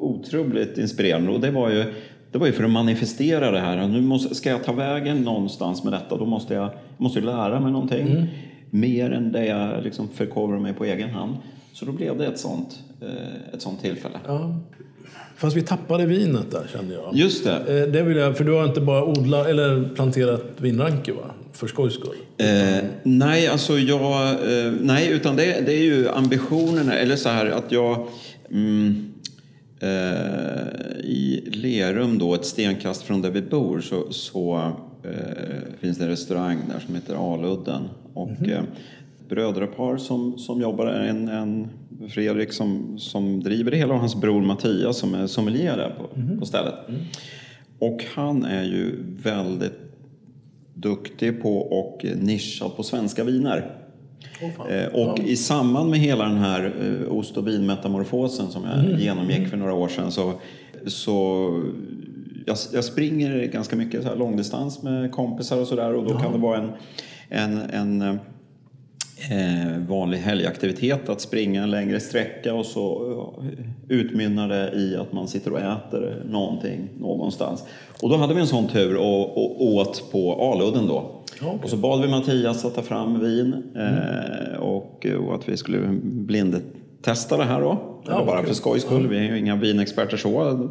otroligt 0.00 0.78
inspirerande 0.78 1.30
och 1.32 1.40
det 1.40 1.50
var 1.50 1.70
ju 1.70 1.84
det 2.32 2.38
var 2.38 2.46
ju 2.46 2.52
för 2.52 2.64
att 2.64 2.70
manifestera 2.70 3.50
det 3.50 3.60
här. 3.60 3.88
Nu 3.88 4.00
måste, 4.00 4.34
ska 4.34 4.50
jag 4.50 4.64
ta 4.64 4.72
vägen 4.72 5.22
någonstans 5.22 5.84
med 5.84 5.92
detta, 5.92 6.16
då 6.16 6.26
måste 6.26 6.54
jag, 6.54 6.70
måste 6.96 7.20
lära 7.20 7.60
mig 7.60 7.72
någonting. 7.72 8.26
Mer 8.70 9.10
än 9.10 9.32
det 9.32 9.46
jag 9.46 9.84
liksom 9.84 10.08
förkovrar 10.08 10.58
mig 10.58 10.72
på 10.72 10.84
egen 10.84 11.10
hand. 11.10 11.36
Så 11.74 11.84
då 11.84 11.92
blev 11.92 12.18
det 12.18 12.26
ett 12.26 12.38
sånt, 12.38 12.78
eh, 13.00 13.54
ett 13.54 13.62
sånt 13.62 13.80
tillfälle. 13.82 14.18
Ja. 14.26 14.56
Fast 15.36 15.56
vi 15.56 15.62
tappade 15.62 16.06
vinet 16.06 16.50
där 16.50 16.66
kände 16.72 16.94
jag. 16.94 17.16
Just 17.16 17.44
det. 17.44 17.82
Eh, 17.82 17.92
Det 17.92 18.02
vill 18.02 18.16
jag, 18.16 18.36
för 18.36 18.44
du 18.44 18.52
har 18.52 18.64
inte 18.64 18.80
bara 18.80 19.04
odlat 19.04 19.46
eller 19.46 19.94
planterat 19.94 20.44
vinranke 20.56 21.12
va? 21.12 21.30
För 21.52 21.66
skojs 21.66 21.94
skull. 21.94 22.16
Eh, 22.38 22.84
nej, 23.02 23.48
alltså 23.48 23.78
jag... 23.78 24.30
Eh, 24.30 24.72
nej, 24.80 25.10
utan 25.10 25.36
det, 25.36 25.66
det 25.66 25.72
är 25.72 25.82
ju 25.82 26.08
ambitionerna. 26.08 26.94
Eller 26.94 27.16
så 27.16 27.28
här 27.28 27.46
att 27.46 27.72
jag... 27.72 28.06
Mm, 28.50 29.12
eh, 29.80 29.88
I 31.00 31.44
Lerum 31.52 32.18
då, 32.18 32.34
ett 32.34 32.44
stenkast 32.44 33.02
från 33.02 33.22
där 33.22 33.30
vi 33.30 33.42
bor, 33.42 33.80
så, 33.80 34.12
så 34.12 34.72
eh, 35.04 35.10
finns 35.80 35.98
det 35.98 36.04
en 36.04 36.10
restaurang 36.10 36.58
där 36.72 36.80
som 36.86 36.94
heter 36.94 37.34
Aludden. 37.34 37.82
Och 38.14 38.48
eh, 38.48 38.62
brödrapar 39.28 39.96
som, 39.96 40.38
som 40.38 40.60
jobbar 40.60 40.86
där, 40.86 41.00
en, 41.00 41.28
en 41.28 41.68
Fredrik 42.08 42.52
som, 42.52 42.98
som 42.98 43.42
driver 43.42 43.70
det 43.70 43.76
hela 43.76 43.94
och 43.94 44.00
hans 44.00 44.16
bror 44.16 44.42
Mattias 44.42 44.98
som 44.98 45.14
är 45.14 45.26
sommelier 45.26 45.76
där 45.76 45.90
på, 45.98 46.38
på 46.38 46.46
stället. 46.46 46.74
Och 47.78 48.04
han 48.14 48.44
är 48.44 48.64
ju 48.64 48.96
väldigt 49.22 49.84
duktig 50.74 51.42
på 51.42 51.58
och 51.58 52.06
nischad 52.16 52.76
på 52.76 52.82
svenska 52.82 53.24
viner. 53.24 53.70
Eh, 54.70 54.94
och 54.94 55.18
i 55.18 55.36
samband 55.36 55.90
med 55.90 55.98
hela 55.98 56.24
den 56.24 56.38
här 56.38 56.74
eh, 56.82 57.12
ost 57.12 57.36
och 57.36 57.48
vinmetamorfosen 57.48 58.50
som 58.50 58.62
jag 58.64 59.00
genomgick 59.00 59.48
för 59.48 59.56
några 59.56 59.74
år 59.74 59.88
sedan 59.88 60.12
så, 60.12 60.32
så 60.86 61.48
jag, 62.46 62.56
jag 62.72 62.84
springer 62.84 63.46
ganska 63.46 63.76
mycket 63.76 64.02
så 64.02 64.08
här 64.08 64.16
långdistans 64.16 64.82
med 64.82 65.12
kompisar 65.12 65.60
och 65.60 65.66
sådär 65.66 65.94
och 65.94 66.04
då 66.04 66.18
kan 66.18 66.32
det 66.32 66.38
vara 66.38 66.58
en, 66.58 66.70
en, 67.28 67.58
en 67.58 68.18
eh, 69.30 69.78
vanlig 69.88 70.18
helgaktivitet 70.18 71.08
att 71.08 71.20
springa 71.20 71.62
en 71.62 71.70
längre 71.70 72.00
sträcka 72.00 72.54
och 72.54 72.66
så 72.66 73.44
utmynnar 73.88 74.48
det 74.48 74.72
i 74.72 74.96
att 74.96 75.12
man 75.12 75.28
sitter 75.28 75.52
och 75.52 75.60
äter 75.60 76.22
någonting 76.30 76.88
någonstans. 76.98 77.64
Och 78.02 78.08
då 78.08 78.16
hade 78.16 78.34
vi 78.34 78.40
en 78.40 78.46
sån 78.46 78.68
tur 78.68 78.96
och, 78.96 79.38
och 79.38 79.62
åt 79.62 80.12
på 80.12 80.52
Aludden 80.52 80.86
då. 80.86 81.10
Okej. 81.42 81.58
Och 81.62 81.70
så 81.70 81.76
bad 81.76 82.02
vi 82.02 82.08
Mattias 82.08 82.64
att 82.64 82.74
ta 82.74 82.82
fram 82.82 83.20
vin 83.20 83.62
eh, 83.76 84.58
och, 84.58 85.06
och 85.26 85.34
att 85.34 85.48
vi 85.48 85.56
skulle 85.56 85.88
blindtesta 86.02 87.36
det 87.36 87.44
här 87.44 87.60
då. 87.60 87.78
Ja, 88.06 88.24
bara 88.26 88.38
kul. 88.38 88.46
för 88.46 88.54
skojs 88.54 88.82
skull, 88.82 89.08
vi 89.08 89.18
är 89.18 89.22
ju 89.22 89.38
inga 89.38 89.56
vinexperter 89.56 90.16
så. 90.16 90.68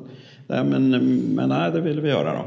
Nej, 0.47 0.63
men, 0.63 0.89
men 1.36 1.49
nej, 1.49 1.71
det 1.71 1.82
ville 1.82 2.01
vi 2.01 2.10
göra 2.10 2.34
då. 2.34 2.45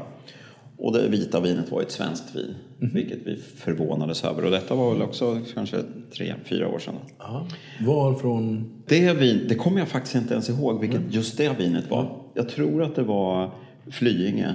Och 0.79 0.93
det 0.93 1.09
vita 1.09 1.41
vinet 1.41 1.71
var 1.71 1.83
ett 1.83 1.91
svenskt 1.91 2.37
vin, 2.37 2.55
Mhm. 2.79 2.91
vilket 2.95 3.19
vi 3.25 3.37
förvånades 3.57 4.25
över. 4.25 4.45
Och 4.45 4.51
detta 4.51 4.75
var 4.75 4.93
väl 4.93 5.03
också 5.03 5.41
kanske 5.55 5.77
tre, 6.17 6.35
fyra 6.45 6.69
år 6.69 6.79
sedan. 6.79 6.95
Ja. 7.19 7.47
Varifrån? 7.87 8.73
Det, 8.89 9.12
vin, 9.12 9.41
det 9.49 9.55
kommer 9.55 9.79
jag 9.79 9.89
faktiskt 9.89 10.15
inte 10.15 10.33
ens 10.35 10.49
ihåg 10.49 10.81
vilket 10.81 11.01
just 11.15 11.39
det 11.39 11.59
vinet 11.59 11.91
var. 11.91 12.23
Jag 12.35 12.49
tror 12.49 12.83
att 12.83 12.95
det 12.95 13.03
var 13.03 13.51
Flyinge, 13.91 14.55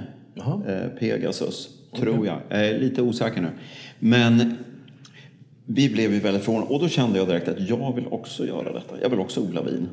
eh, 0.66 0.88
Pegasus, 0.98 1.68
tror 1.96 2.26
jag. 2.26 2.40
Jag 2.48 2.66
är 2.66 2.78
lite 2.78 3.02
osäker 3.02 3.40
nu. 3.40 3.48
Men 3.98 4.56
vi 5.74 5.88
blev 5.88 6.12
ju 6.12 6.20
väldigt 6.20 6.44
förvånade 6.44 6.72
och 6.72 6.80
då 6.80 6.88
kände 6.88 7.18
jag 7.18 7.28
direkt 7.28 7.48
att 7.48 7.68
jag 7.68 7.94
vill 7.94 8.06
också 8.10 8.46
göra 8.46 8.72
detta. 8.72 8.94
Jag 9.02 9.08
vill 9.10 9.18
också 9.18 9.40
odla 9.40 9.62
vin. 9.62 9.88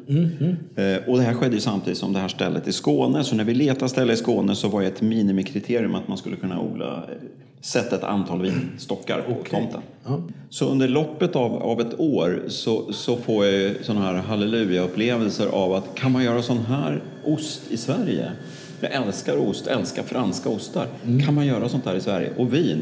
Eh, 0.76 1.10
och 1.10 1.18
det 1.18 1.24
här 1.24 1.34
skedde 1.34 1.56
ju 1.56 1.62
samtidigt 1.62 2.00
som 2.00 2.14
det 2.14 2.20
här 2.20 2.28
stället 2.28 2.68
i 2.68 2.72
Skåne. 2.72 3.24
Så 3.24 3.36
när 3.36 3.44
vi 3.44 3.54
letade 3.54 3.90
ställe 3.90 4.14
i 4.14 4.18
Skåne 4.18 4.56
så 4.56 4.68
var 4.68 4.82
ett 4.82 5.02
minimikriterium 5.02 5.96
att 5.96 6.08
man 6.08 6.18
skulle 6.18 6.36
kunna 6.36 6.62
odla, 6.62 6.96
eh, 6.96 7.02
sätta 7.62 7.96
ett 7.96 8.04
antal 8.04 8.42
vinstockar 8.42 9.22
på 9.22 9.34
tomten. 9.50 9.82
Ja. 10.06 10.22
Så 10.50 10.66
under 10.66 10.88
loppet 10.88 11.36
av, 11.36 11.56
av 11.64 11.82
ett 11.82 12.00
år 12.00 12.44
så, 12.48 12.94
så 12.94 13.16
får 13.18 13.46
jag 13.46 13.54
ju 13.54 13.76
sådana 13.82 14.06
här 14.06 14.14
halleluja-upplevelser 14.14 15.48
av 15.48 15.74
att 15.74 15.96
kan 15.96 16.12
man 16.12 16.24
göra 16.24 16.42
sån 16.42 16.58
här 16.58 17.02
ost 17.26 17.72
i 17.72 17.78
Sverige? 17.78 18.32
Jag 18.82 18.92
älskar 18.92 19.38
ost, 19.38 19.68
älskar 19.68 20.04
franska 20.04 20.50
ostar. 20.50 20.88
Kan 21.26 21.34
man 21.34 21.46
göra 21.46 21.70
sånt 21.70 21.86
här 21.86 21.96
i 21.96 22.02
Sverige? 22.02 22.30
Och 22.38 22.54
vin, 22.54 22.82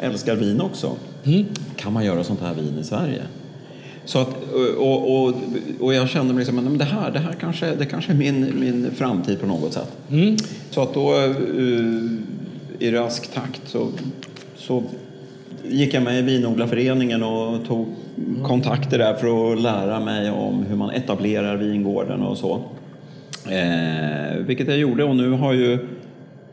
älskar 0.00 0.36
vin 0.36 0.60
också. 0.60 0.96
Kan 1.76 1.92
man 1.92 2.04
göra 2.04 2.24
sånt 2.24 2.40
här 2.40 2.54
vin 2.54 2.78
i 2.80 2.84
Sverige? 2.84 3.22
Så 4.04 4.18
att, 4.18 4.36
och, 4.78 5.24
och, 5.24 5.34
och 5.80 5.94
jag 5.94 6.08
kände 6.08 6.34
liksom, 6.34 6.56
men 6.56 6.78
det 6.78 6.84
här, 6.84 7.10
det 7.10 7.18
här 7.18 7.32
kanske, 7.40 7.74
det 7.74 7.86
kanske 7.86 8.12
är 8.12 8.16
min, 8.16 8.60
min 8.60 8.90
framtid 8.94 9.40
på 9.40 9.46
något 9.46 9.72
sätt. 9.72 9.96
Så 10.70 10.82
att 10.82 10.94
då 10.94 11.14
eh, 11.14 11.36
i 12.78 12.90
rask 12.90 13.32
takt 13.34 13.62
så, 13.64 13.88
så 14.56 14.82
gick 15.64 15.94
jag 15.94 16.02
med 16.02 16.18
i 16.18 16.22
Vinodlarföreningen 16.22 17.22
och 17.22 17.64
tog 17.66 17.86
kontakter 18.42 18.98
där 18.98 19.14
för 19.14 19.52
att 19.52 19.60
lära 19.60 20.00
mig 20.00 20.30
om 20.30 20.64
hur 20.68 20.76
man 20.76 20.90
etablerar 20.90 21.56
vingården 21.56 22.22
och 22.22 22.38
så. 22.38 22.62
Eh, 23.46 24.36
vilket 24.38 24.68
jag 24.68 24.78
gjorde 24.78 25.04
och 25.04 25.16
nu 25.16 25.30
har 25.30 25.52
ju 25.52 25.78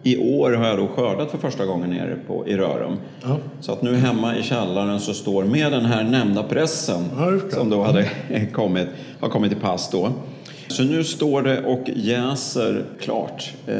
i 0.04 0.18
år 0.18 0.52
har 0.52 0.68
jag 0.68 0.78
då 0.78 0.88
skördat 0.88 1.32
för 1.32 1.38
första 1.38 1.66
gången 1.66 1.90
nere 1.90 2.16
på, 2.28 2.48
i 2.48 2.58
Rörum. 2.58 2.98
Ja. 3.24 3.38
Så 3.62 3.72
att 3.72 3.82
nu 3.82 3.96
hemma 3.96 4.38
i 4.38 4.44
källaren 4.44 5.00
så 5.00 5.14
står 5.14 5.44
med 5.44 5.72
den 5.72 5.86
här 5.86 6.04
nämnda 6.04 6.44
pressen 6.44 7.04
Ja, 7.18 7.50
som 7.50 7.70
då 7.70 7.84
hade 7.84 8.06
kommit, 8.54 8.88
har 9.20 9.30
kommit 9.30 9.52
i 9.52 9.56
pass 9.56 9.90
då. 9.92 10.10
Så 10.68 10.84
nu 10.84 11.04
står 11.04 11.42
det 11.42 11.64
och 11.66 11.90
jäser 11.96 12.84
klart 13.02 13.54
eh, 13.68 13.76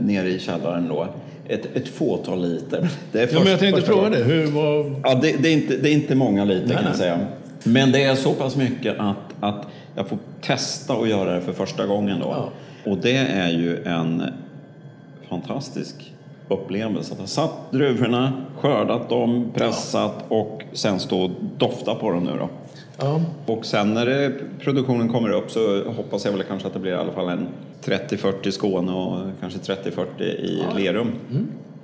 nere 0.00 0.28
i 0.28 0.38
källaren 0.38 0.88
då. 0.88 1.06
Ett, 1.48 1.76
ett 1.76 1.88
fåtal 1.88 2.42
liter. 2.42 2.88
Det 3.12 3.18
är 3.18 3.22
Ja, 3.22 3.28
först- 3.28 3.42
men 3.42 3.50
jag 3.50 3.60
tänkte 3.60 3.82
fråga 3.82 4.08
det. 4.10 4.24
Hur, 4.24 4.46
vad... 4.46 5.00
Ja, 5.04 5.14
det, 5.22 5.42
det, 5.42 5.48
är 5.48 5.52
inte, 5.52 5.76
det 5.76 5.88
är 5.88 5.92
inte 5.92 6.14
många 6.14 6.44
liter 6.44 6.66
Nej, 6.66 6.76
kan 6.76 6.84
jag 6.84 6.96
säga. 6.96 7.18
Men 7.64 7.92
det 7.92 8.04
är 8.04 8.14
så 8.14 8.32
pass 8.32 8.56
mycket 8.56 8.98
att, 8.98 9.16
att 9.40 9.66
jag 9.96 10.08
får 10.08 10.18
testa 10.40 10.94
att 10.94 11.08
göra 11.08 11.34
det 11.34 11.40
för 11.40 11.52
första 11.52 11.86
gången 11.86 12.20
då. 12.20 12.26
Ja. 12.36 12.48
Och 12.90 12.98
det 12.98 13.16
är 13.16 13.48
ju 13.50 13.82
en 13.84 14.22
fantastisk 15.30 16.12
upplevelse. 16.48 17.12
Att 17.12 17.20
ha 17.20 17.26
satt 17.26 17.72
druvorna, 17.72 18.32
skördat 18.58 19.08
dem, 19.08 19.52
pressat 19.54 20.24
och 20.28 20.62
sen 20.72 21.00
stå 21.00 21.22
och 21.22 21.30
dofta 21.58 21.94
på 21.94 22.10
dem 22.10 22.24
nu 22.24 22.30
då. 22.38 22.48
Ja. 22.98 23.20
Och 23.46 23.66
sen 23.66 23.94
när 23.94 24.06
det, 24.06 24.32
produktionen 24.60 25.08
kommer 25.08 25.30
upp 25.30 25.50
så 25.50 25.84
hoppas 25.96 26.24
jag 26.24 26.32
väl 26.32 26.42
kanske 26.42 26.68
att 26.68 26.74
det 26.74 26.80
blir 26.80 26.92
i 26.92 26.96
alla 26.96 27.12
fall 27.12 27.28
en 27.28 27.48
30-40 27.84 28.48
i 28.48 28.52
Skåne 28.52 28.92
och 28.92 29.26
kanske 29.40 29.58
30-40 29.74 30.22
i 30.22 30.64
Lerum. 30.76 31.12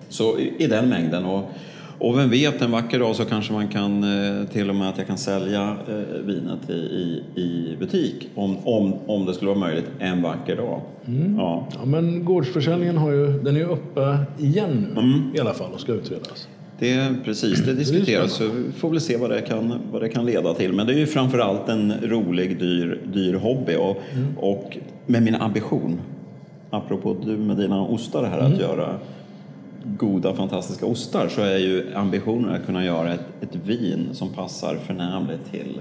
Så 0.09 0.39
i, 0.39 0.55
i 0.59 0.67
den 0.67 0.89
mängden. 0.89 1.25
Och, 1.25 1.51
och 1.99 2.19
vem 2.19 2.31
vet, 2.31 2.63
en 2.63 2.71
vacker 2.71 2.99
dag 2.99 3.17
så 3.17 3.25
kanske 3.25 3.53
man 3.53 3.69
kan 3.69 4.05
eh, 4.05 4.47
till 4.47 4.71
och 4.71 4.77
med 4.77 4.89
att 4.89 4.99
jag 4.99 5.07
kan 5.07 5.19
sälja 5.19 5.77
eh, 5.89 6.21
vinet 6.25 6.71
i, 6.71 6.73
i, 6.73 7.23
i 7.41 7.77
butik 7.79 8.29
om, 8.35 8.57
om, 8.65 8.95
om 9.07 9.27
det 9.27 9.35
skulle 9.35 9.49
vara 9.49 9.59
möjligt 9.59 9.91
en 9.99 10.23
vacker 10.23 10.57
dag. 10.57 10.81
Ja. 11.37 11.69
ja, 11.79 11.85
men 11.85 12.25
gårdsförsäljningen 12.25 12.99
har 12.99 13.11
ju, 13.11 13.27
den 13.43 13.57
är 13.57 13.61
ju 13.61 13.67
uppe 13.67 14.19
igen 14.39 14.87
nu 14.95 15.01
Mm. 15.01 15.35
i 15.35 15.41
alla 15.41 15.55
fall 15.55 15.73
och 15.73 15.81
ska 15.81 15.93
utredas. 15.93 16.49
Det 16.79 16.93
är 16.93 17.15
precis, 17.25 17.65
det 17.65 17.75
diskuteras. 17.75 18.33
Så 18.33 18.45
vi 18.45 18.73
får 18.73 18.91
väl 18.91 19.01
se 19.01 19.17
vad 19.17 19.31
det, 19.31 19.41
kan, 19.41 19.81
vad 19.93 20.03
det 20.03 20.09
kan 20.09 20.27
leda 20.27 20.55
till. 20.55 20.73
Men 20.73 20.87
det 20.87 20.93
är 20.93 20.99
ju 20.99 21.07
framför 21.07 21.39
allt 21.39 21.69
en 21.69 21.93
rolig, 22.03 22.59
dyr, 22.59 23.01
dyr 23.13 23.35
hobby. 23.35 23.75
Och, 23.77 24.03
och 24.37 24.77
med 25.07 25.23
min 25.23 25.35
ambition, 25.35 26.01
apropå 26.71 27.17
du 27.25 27.37
med 27.37 27.57
dina 27.57 27.83
ostar 27.83 28.25
här, 28.25 28.39
att 28.39 28.61
göra 28.61 28.99
goda, 29.99 30.35
fantastiska 30.35 30.87
ostar, 30.87 31.29
så 31.29 31.43
är 31.43 31.59
ju 31.59 31.95
ambitionen 31.95 32.55
att 32.55 32.67
kunna 32.67 32.85
göra 32.85 33.15
ett, 33.15 33.27
ett 33.41 33.57
vin 33.65 34.09
som 34.13 34.33
passar 34.33 34.77
förnämligt 34.87 35.51
till, 35.51 35.81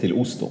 till 0.00 0.12
ost 0.12 0.40
då. 0.40 0.50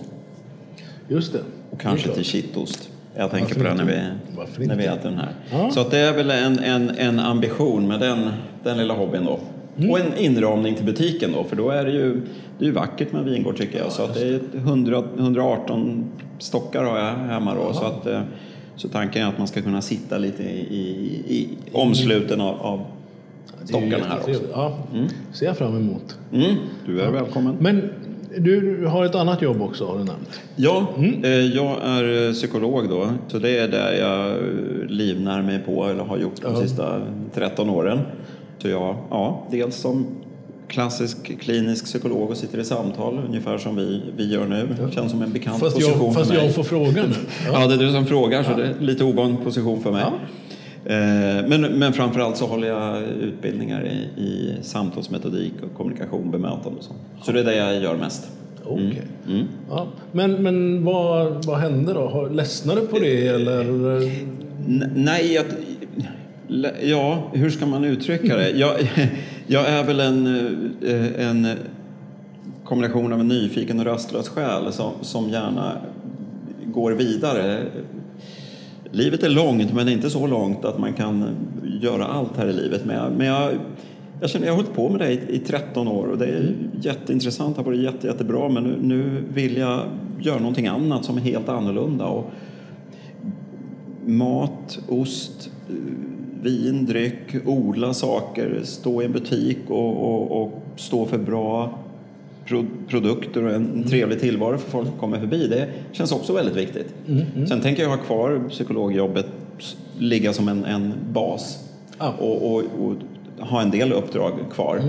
Just 1.08 1.34
det. 1.34 1.42
Och 1.72 1.80
kanske 1.80 2.10
Det 2.10 2.16
till 2.16 2.24
kittost. 2.24 2.90
Jag 3.16 3.32
tänker 3.32 3.56
Varför 3.56 3.76
på 3.76 3.78
det 3.78 3.84
när 3.84 4.18
vi, 4.58 4.68
när 4.68 4.76
vi 4.76 4.86
äter 4.86 5.10
den 5.10 5.18
här. 5.18 5.34
Ja. 5.52 5.72
Så 5.72 5.80
att 5.80 5.92
det 5.92 5.98
är 5.98 6.14
väl 6.14 6.32
en, 6.32 6.60
en, 6.60 6.90
en 6.90 7.20
ambition 7.20 7.88
med 7.88 8.00
den, 8.00 8.30
den 8.64 8.78
lilla 8.78 8.94
hobbyn 8.94 9.26
då. 9.26 9.40
Mm. 9.78 9.92
Och 9.92 10.00
en 10.00 10.18
inramning 10.18 10.76
till 10.76 10.86
butiken 10.86 11.32
då, 11.32 11.44
för 11.44 11.56
då 11.56 11.70
är 11.70 11.86
det 11.86 11.92
ju, 11.92 12.22
det 12.60 12.66
är 12.66 12.68
ju 12.68 12.72
vackert 12.72 13.12
med 13.12 13.26
vingård 13.26 13.58
tycker 13.58 13.80
jag. 13.80 13.92
Så 13.92 14.04
att 14.04 14.14
det 14.14 14.28
är 14.28 14.36
ett 14.36 14.56
100, 14.56 15.04
118 15.18 16.06
stockar 16.40 16.84
har 16.84 16.98
jag 16.98 17.14
hemma 17.14 17.56
då. 17.56 17.74
Så, 17.74 17.86
att, 17.86 18.06
eh, 18.06 18.22
så 18.78 18.88
tanken 18.88 19.22
är 19.24 19.28
att 19.30 19.38
man 19.38 19.48
ska 19.48 19.62
kunna 19.62 19.82
sitta 19.82 20.18
lite 20.18 20.44
i, 20.44 20.60
i, 20.60 21.36
i 21.36 21.48
omsluten 21.72 22.42
av, 22.42 22.56
av 22.62 22.82
Det 23.62 23.68
stockarna 23.68 24.06
här 24.06 24.18
också. 24.20 24.42
Ja, 24.52 24.78
ser 25.34 25.46
jag 25.46 25.58
fram 25.58 25.76
emot. 25.78 26.18
Mm, 26.34 26.56
du 26.86 27.02
är 27.02 27.12
välkommen. 27.12 27.56
Men 27.60 27.90
du 28.38 28.86
har 28.86 29.06
ett 29.06 29.16
annat 29.16 29.42
jobb 29.42 29.62
också 29.62 29.86
har 29.88 29.98
du 29.98 30.04
nämnt. 30.04 30.42
Ja, 30.56 30.88
Mm. 30.98 31.24
eh, 31.24 31.30
jag 31.32 31.78
är 31.84 32.28
eh, 32.28 32.34
psykolog 32.34 32.90
då. 32.90 33.10
Så 33.28 33.40
det 33.40 33.58
är 33.58 33.68
där 33.68 33.94
jag 33.94 34.30
eh, 34.32 34.86
livnär 34.88 35.42
mig 35.42 35.60
på, 35.60 35.86
eller 35.86 36.04
har 36.04 36.18
gjort 36.18 36.42
de 36.42 36.54
Ja. 36.54 36.62
sista 36.62 37.02
13 37.34 37.70
åren. 37.70 38.00
Så 38.58 38.68
jag, 38.68 38.96
ja, 39.10 39.48
dels 39.52 39.76
som 39.76 40.06
klassisk 40.68 41.40
klinisk 41.40 41.86
psykolog 41.86 42.30
och 42.30 42.38
sitter 42.38 42.60
i 42.60 42.64
samtal, 42.64 43.20
ungefär 43.28 43.58
som 43.58 43.76
vi, 43.76 44.02
vi 44.18 44.34
gör 44.34 44.46
nu. 44.46 44.68
Känns 44.92 45.12
som 45.12 45.22
en 45.22 45.32
bekant 45.34 45.60
Fast, 45.60 45.76
position 45.76 46.06
jag, 46.06 46.14
fast 46.14 46.28
för 46.30 46.36
mig. 46.38 46.46
jag 46.46 46.56
får 46.56 46.64
frågan 46.64 46.94
nu. 47.10 47.16
Ja. 47.54 47.68
det 47.68 47.74
är 47.74 47.78
du 47.78 47.92
som 47.92 48.06
frågar, 48.06 48.44
så 48.44 48.56
det 48.56 48.64
är 48.64 48.74
lite 48.80 49.04
ovan 49.04 49.38
position 49.38 49.82
för 49.82 49.92
mig. 49.92 50.02
Ja. 50.06 50.14
Eh, 50.92 51.48
Men, 51.48 51.62
men 51.62 51.94
framför 51.94 52.20
allt 52.20 52.38
så 52.38 52.46
håller 52.46 52.68
jag 52.68 53.04
utbildningar 53.04 53.86
i, 53.86 54.22
i 54.22 54.54
samtalsmetodik 54.62 55.54
och 55.64 55.78
kommunikation, 55.78 56.32
bemötande 56.32 56.78
och 56.80 56.84
så. 56.84 56.92
Så 57.26 57.32
det 57.32 57.40
är 57.40 57.44
det 57.44 57.56
jag 57.56 57.84
gör 57.84 57.96
mest. 57.98 58.28
Okej. 58.66 59.02
Mm. 59.28 59.46
Ja. 59.70 59.88
Men, 60.12 60.44
men 60.44 60.84
vad, 60.86 61.46
vad 61.46 61.58
hände 61.60 61.94
då? 61.94 62.30
Ledsnade 62.32 62.82
du 62.82 62.88
på 62.88 63.00
det 63.00 63.28
eller? 63.28 63.62
N- 64.68 64.92
Nej, 64.96 65.34
jag, 65.34 65.46
ja, 66.84 67.24
hur 67.34 67.50
ska 67.50 67.66
man 67.66 67.84
uttrycka 67.84 68.36
det? 68.38 68.50
Jag, 68.50 68.72
jag 69.48 69.70
är 69.70 69.84
väl 69.84 70.00
en, 70.00 70.26
eh, 70.82 71.28
en 71.28 71.48
kombination 72.64 73.14
av 73.14 73.20
en 73.20 73.28
nyfiken 73.28 73.80
och 73.80 73.86
rastlös 73.86 74.30
själ 74.30 74.74
som, 74.74 74.92
som 75.02 75.30
gärna 75.30 75.78
går 76.66 76.92
vidare. 76.92 77.64
Livet 78.92 79.24
är 79.24 79.30
långt, 79.30 79.74
men 79.74 79.90
inte 79.90 80.10
så 80.10 80.28
långt 80.28 80.66
att 80.66 80.80
man 80.80 80.94
kan 80.94 81.36
göra 81.82 82.06
allt 82.06 82.38
här 82.38 82.48
i 82.48 82.54
livet. 82.54 82.86
Men 82.86 82.96
jag, 82.96 83.12
men 83.12 83.28
jag, 83.28 83.52
jag 84.22 84.30
känner 84.30 84.46
jag 84.46 84.54
har 84.54 84.58
hållit 84.58 84.76
på 84.76 84.90
med 84.90 85.00
det 85.00 85.12
i, 85.12 85.36
i 85.36 85.40
13 85.40 85.88
år 85.88 86.08
och 86.08 86.18
det 86.18 86.26
är 86.26 86.56
jätteintressant, 86.82 87.56
det 87.56 87.62
har 87.62 87.66
varit 87.66 87.82
jätte, 87.82 88.08
jättebra, 88.08 88.50
men 88.50 88.64
nu, 88.64 88.78
nu 88.82 89.24
vill 89.34 89.58
jag 89.58 89.82
göra 90.20 90.40
någonting 90.40 90.68
annat 90.68 91.06
som 91.06 91.18
är 91.18 91.22
helt 91.22 91.50
annorlunda. 91.50 92.06
Och, 92.06 92.32
mat, 94.06 94.80
ost, 94.88 95.50
vin, 96.44 96.86
dryck, 96.86 97.36
odla 97.46 97.94
saker, 97.94 98.62
stå 98.64 99.02
i 99.02 99.06
en 99.06 99.12
butik 99.12 99.58
och, 99.68 100.04
och, 100.04 100.42
och 100.42 100.52
stå 100.76 101.06
för 101.06 101.18
bra 101.18 101.80
pro, 102.46 102.66
produkter 102.88 103.44
och 103.44 103.54
en 103.54 103.84
trevlig 103.84 104.20
tillvaro 104.20 104.58
för 104.58 104.72
folk 104.72 104.88
som 104.88 104.98
kommer 104.98 105.20
förbi. 105.20 105.48
Det 105.48 105.68
känns 105.92 106.12
också 106.12 106.34
väldigt 106.34 106.56
viktigt. 106.56 106.94
Sen 107.50 107.62
tänker 107.62 107.84
jag 107.84 107.90
ha 107.90 107.98
kvar 107.98 108.42
psykologjobbet, 108.50 109.28
ligga 110.00 110.34
som 110.34 110.48
en, 110.48 110.66
en 110.66 110.94
bas 111.14 111.64
Ja. 112.00 112.14
och, 112.20 112.52
och, 112.52 112.64
och 112.80 112.96
ha 113.48 113.62
en 113.62 113.72
del 113.72 113.94
uppdrag 113.94 114.34
kvar. 114.52 114.82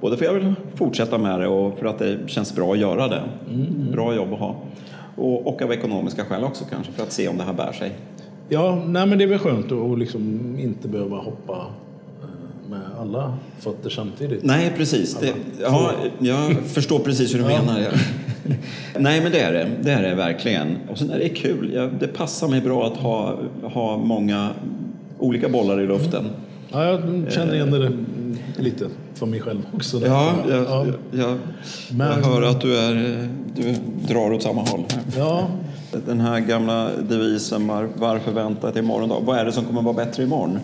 Både 0.00 0.16
för 0.16 0.24
att 0.24 0.32
jag 0.32 0.40
vill 0.40 0.54
fortsätta 0.74 1.18
med 1.18 1.40
det 1.40 1.46
och 1.46 1.78
för 1.78 1.86
att 1.86 1.98
det 1.98 2.18
känns 2.26 2.54
bra 2.56 2.72
att 2.72 2.78
göra 2.78 3.08
det. 3.08 3.22
Bra 3.92 4.14
jobb 4.14 4.32
att 4.32 4.38
ha. 4.38 4.56
Och, 5.16 5.46
och 5.46 5.62
av 5.62 5.72
ekonomiska 5.72 6.24
skäl 6.24 6.44
också 6.44 6.64
kanske, 6.70 6.92
för 6.92 7.02
att 7.02 7.12
se 7.12 7.28
om 7.28 7.36
det 7.36 7.44
här 7.44 7.52
bär 7.52 7.72
sig. 7.72 7.92
Ja, 8.48 8.82
nej, 8.86 9.06
men 9.06 9.18
det 9.18 9.24
är 9.24 9.28
väl 9.28 9.38
skönt 9.38 9.72
att 9.72 9.98
liksom 9.98 10.56
inte 10.60 10.88
behöva 10.88 11.16
hoppa 11.16 11.66
eh, 12.22 12.70
med 12.70 12.80
alla 13.00 13.38
fötter 13.58 13.90
samtidigt. 13.90 14.44
Nej, 14.44 14.72
precis. 14.76 15.16
Det, 15.20 15.32
ja, 15.62 15.92
jag 16.18 16.56
förstår 16.66 16.98
precis 16.98 17.34
hur 17.34 17.38
du 17.38 17.44
menar. 17.44 17.80
Ja. 17.80 17.98
Nej, 18.98 19.20
men 19.22 19.32
det 19.32 19.40
är 19.40 19.52
det. 19.52 19.70
Det 19.82 19.90
är 19.92 20.02
det 20.02 20.14
verkligen. 20.14 20.76
Och 20.90 20.98
sen 20.98 21.10
är 21.10 21.18
det 21.18 21.28
kul. 21.28 21.90
Det 22.00 22.06
passar 22.06 22.48
mig 22.48 22.60
bra 22.60 22.86
att 22.86 22.96
ha, 22.96 23.38
ha 23.62 23.96
många 23.96 24.50
olika 25.18 25.48
bollar 25.48 25.80
i 25.80 25.86
luften. 25.86 26.24
Ja, 26.72 26.84
jag 26.84 27.32
känner 27.32 27.54
igen 27.54 27.70
det 27.70 27.86
mm, 27.86 28.36
lite 28.58 28.86
för 29.14 29.26
mig 29.26 29.40
själv 29.40 29.60
också. 29.74 30.06
Ja, 30.06 30.34
jag, 30.48 30.58
ja. 30.58 30.86
jag, 30.86 31.20
jag, 31.20 31.38
Men- 31.90 32.08
jag 32.08 32.28
hör 32.28 32.42
att 32.42 32.60
du, 32.60 32.78
är, 32.78 33.28
du 33.56 33.74
drar 34.08 34.32
åt 34.32 34.42
samma 34.42 34.60
håll. 34.60 34.84
ja. 35.16 35.48
Den 36.06 36.20
här 36.20 36.40
gamla 36.40 36.90
devisen 37.08 37.66
var, 37.66 37.88
varför 37.96 38.32
vänta 38.32 38.72
till 38.72 38.82
morgondag? 38.82 39.20
Vad 39.24 39.38
är 39.38 39.44
det 39.44 39.52
som 39.52 39.64
kommer 39.64 39.82
vara 39.82 39.94
bättre 39.94 40.22
imorgon? 40.22 40.58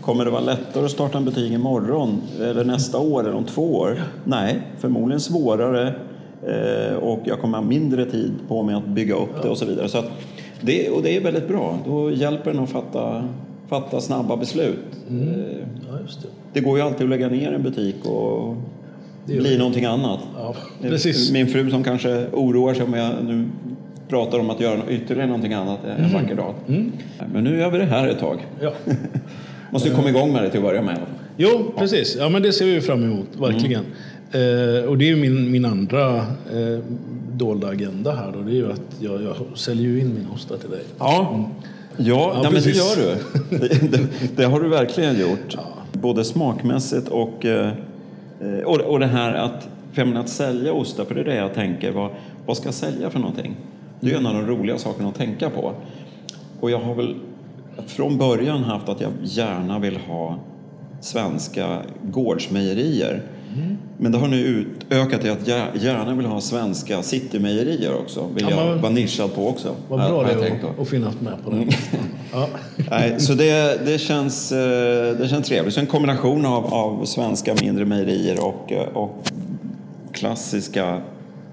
Kommer 0.00 0.24
det 0.24 0.30
vara 0.30 0.40
lättare 0.40 0.84
att 0.84 0.90
starta 0.90 1.18
en 1.18 1.24
butik 1.24 1.52
imorgon 1.52 2.22
eller 2.40 2.64
nästa 2.64 2.98
år 2.98 3.20
eller 3.20 3.34
om 3.34 3.44
två 3.44 3.74
år? 3.74 4.02
Nej, 4.24 4.62
förmodligen 4.78 5.20
svårare 5.20 5.94
eh, 6.46 6.96
och 6.96 7.20
jag 7.24 7.40
kommer 7.40 7.58
ha 7.58 7.64
mindre 7.64 8.04
tid 8.04 8.32
på 8.48 8.62
mig 8.62 8.74
att 8.74 8.86
bygga 8.86 9.14
upp 9.14 9.42
det 9.42 9.48
och 9.48 9.58
så 9.58 9.64
vidare. 9.64 9.88
Så 9.88 10.04
det, 10.60 10.90
och 10.90 11.02
det 11.02 11.16
är 11.16 11.20
väldigt 11.20 11.48
bra. 11.48 11.78
Då 11.86 12.10
hjälper 12.10 12.52
den 12.52 12.62
att 12.62 12.70
fatta, 12.70 13.28
fatta 13.68 14.00
snabba 14.00 14.36
beslut. 14.36 14.78
Eh, 15.10 15.16
ja, 15.88 15.98
det. 16.22 16.28
Det 16.52 16.60
går 16.60 16.78
ju 16.78 16.84
alltid 16.84 17.02
att 17.02 17.10
lägga 17.10 17.28
ner 17.28 17.52
en 17.52 17.62
butik 17.62 18.06
och 18.06 18.56
bli 19.24 19.52
det. 19.52 19.58
någonting 19.58 19.84
annat. 19.84 20.20
Ja, 20.36 20.54
precis. 20.82 21.32
Min 21.32 21.46
fru 21.46 21.70
som 21.70 21.84
kanske 21.84 22.26
oroar 22.32 22.74
sig 22.74 22.84
om 22.84 22.94
jag 22.94 23.12
nu 23.24 23.48
pratar 24.08 24.38
om 24.38 24.50
att 24.50 24.60
göra 24.60 24.80
ytterligare 24.90 25.26
någonting 25.26 25.52
annat 25.52 25.78
en 25.84 26.04
Mm. 26.04 26.12
vacker 26.12 26.34
dag. 26.34 26.54
Men 27.32 27.44
nu 27.44 27.58
gör 27.58 27.70
vi 27.70 27.78
det 27.78 27.84
här 27.84 28.08
ett 28.08 28.18
tag. 28.18 28.46
Ja. 28.60 28.72
Måste 29.70 29.90
komma 29.90 30.08
igång 30.08 30.32
med 30.32 30.42
det 30.42 30.50
till 30.50 30.58
att 30.58 30.64
börja 30.64 30.82
med. 30.82 30.98
Jo, 31.36 31.72
precis. 31.78 32.16
Ja, 32.18 32.28
men 32.28 32.42
det 32.42 32.52
ser 32.52 32.64
vi 32.64 32.80
fram 32.80 33.04
emot, 33.04 33.26
verkligen. 33.38 33.84
Mm. 34.32 34.76
Eh, 34.76 34.84
och 34.84 34.98
det 34.98 35.04
är 35.04 35.08
ju 35.08 35.16
min, 35.16 35.50
min 35.50 35.64
andra 35.64 36.16
eh, 36.16 36.78
dolda 37.32 37.68
agenda 37.68 38.14
här 38.14 38.32
då. 38.32 38.40
Det 38.40 38.50
är 38.50 38.54
ju 38.54 38.72
att 38.72 38.80
jag, 39.00 39.22
jag 39.22 39.34
säljer 39.54 40.00
in 40.00 40.14
mina 40.14 40.28
ostar 40.34 40.56
till 40.56 40.70
dig. 40.70 40.82
Ja, 40.98 41.48
ja, 41.96 42.40
ja, 42.42 42.50
men 42.50 42.62
det 42.62 42.70
gör 42.70 42.96
du. 42.96 43.16
Det, 43.58 43.92
det, 43.92 44.08
det 44.36 44.44
har 44.44 44.60
du 44.60 44.68
verkligen 44.68 45.20
gjort. 45.20 45.56
Både 45.92 46.24
smakmässigt 46.24 47.08
och, 47.08 47.44
eh, 47.44 47.70
och, 48.64 48.80
och 48.80 49.00
det 49.00 49.06
här 49.06 49.34
att, 49.34 49.68
för 49.92 50.04
menar, 50.04 50.20
att 50.20 50.28
sälja 50.28 50.72
ostar, 50.72 51.04
för 51.04 51.14
det 51.14 51.20
är 51.20 51.24
det 51.24 51.34
jag 51.36 51.54
tänker. 51.54 51.92
Vad, 51.92 52.10
vad 52.46 52.56
ska 52.56 52.66
jag 52.66 52.74
sälja 52.74 53.10
för 53.10 53.18
någonting? 53.18 53.56
Det 54.00 54.12
är 54.12 54.16
en 54.16 54.26
av 54.26 54.34
de 54.34 54.46
roliga 54.46 54.78
sakerna 54.78 55.08
att 55.08 55.14
tänka 55.14 55.50
på. 55.50 55.72
Och 56.60 56.70
jag 56.70 56.78
har 56.78 56.94
väl 56.94 57.14
från 57.86 58.18
början 58.18 58.64
haft 58.64 58.88
att 58.88 59.00
jag 59.00 59.12
gärna 59.22 59.78
vill 59.78 59.96
ha 59.96 60.38
svenska 61.00 61.82
gårdsmejerier. 62.02 63.22
Men 63.98 64.12
det 64.12 64.18
har 64.18 64.28
nu 64.28 64.36
utökat 64.36 65.20
till 65.20 65.30
att 65.30 65.48
jag 65.48 65.66
gärna 65.74 66.14
vill 66.14 66.26
ha 66.26 66.40
svenska 66.40 67.02
citymejerier 67.02 67.94
också. 67.94 68.28
Vill 68.34 68.46
Ja, 68.50 68.66
jag 68.66 68.76
vara 68.76 68.92
nischad 68.92 69.34
på 69.34 69.48
också. 69.48 69.74
Vad 69.88 69.98
bra 69.98 70.22
det 70.22 70.32
är 70.32 70.80
att, 70.80 70.88
finnas 70.88 71.20
med 71.20 71.44
på 71.44 71.50
den 71.50 71.60
listan. 71.60 72.00
Ja. 72.32 72.48
Nej, 72.90 73.20
så 73.20 73.34
det, 73.34 73.86
det, 73.86 73.98
känns, 73.98 74.52
eh, 74.52 75.16
det 75.18 75.28
känns 75.28 75.48
trevligt. 75.48 75.74
Så 75.74 75.80
en 75.80 75.86
kombination 75.86 76.46
av, 76.46 76.74
av 76.74 77.04
svenska 77.04 77.54
mindre 77.62 77.84
mejerier 77.84 78.44
och, 78.44 78.72
eh, 78.72 78.88
och 78.88 79.30
klassiska 80.12 81.00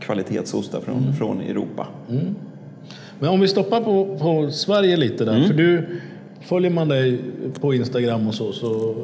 kvalitetsostar 0.05 0.81
från, 0.81 0.97
Mm. 0.97 1.13
från 1.13 1.41
Europa. 1.41 1.87
Men 3.19 3.29
om 3.29 3.39
vi 3.39 3.47
stoppar 3.47 3.81
på, 3.81 4.17
på 4.17 4.51
Sverige 4.51 4.97
lite 4.97 5.25
där. 5.25 5.43
För 5.43 5.53
du, 5.53 5.85
följer 6.41 6.71
man 6.71 6.87
dig 6.87 7.19
på 7.61 7.73
Instagram 7.73 8.27
och 8.27 8.33
så, 8.33 8.51
så, 8.51 8.95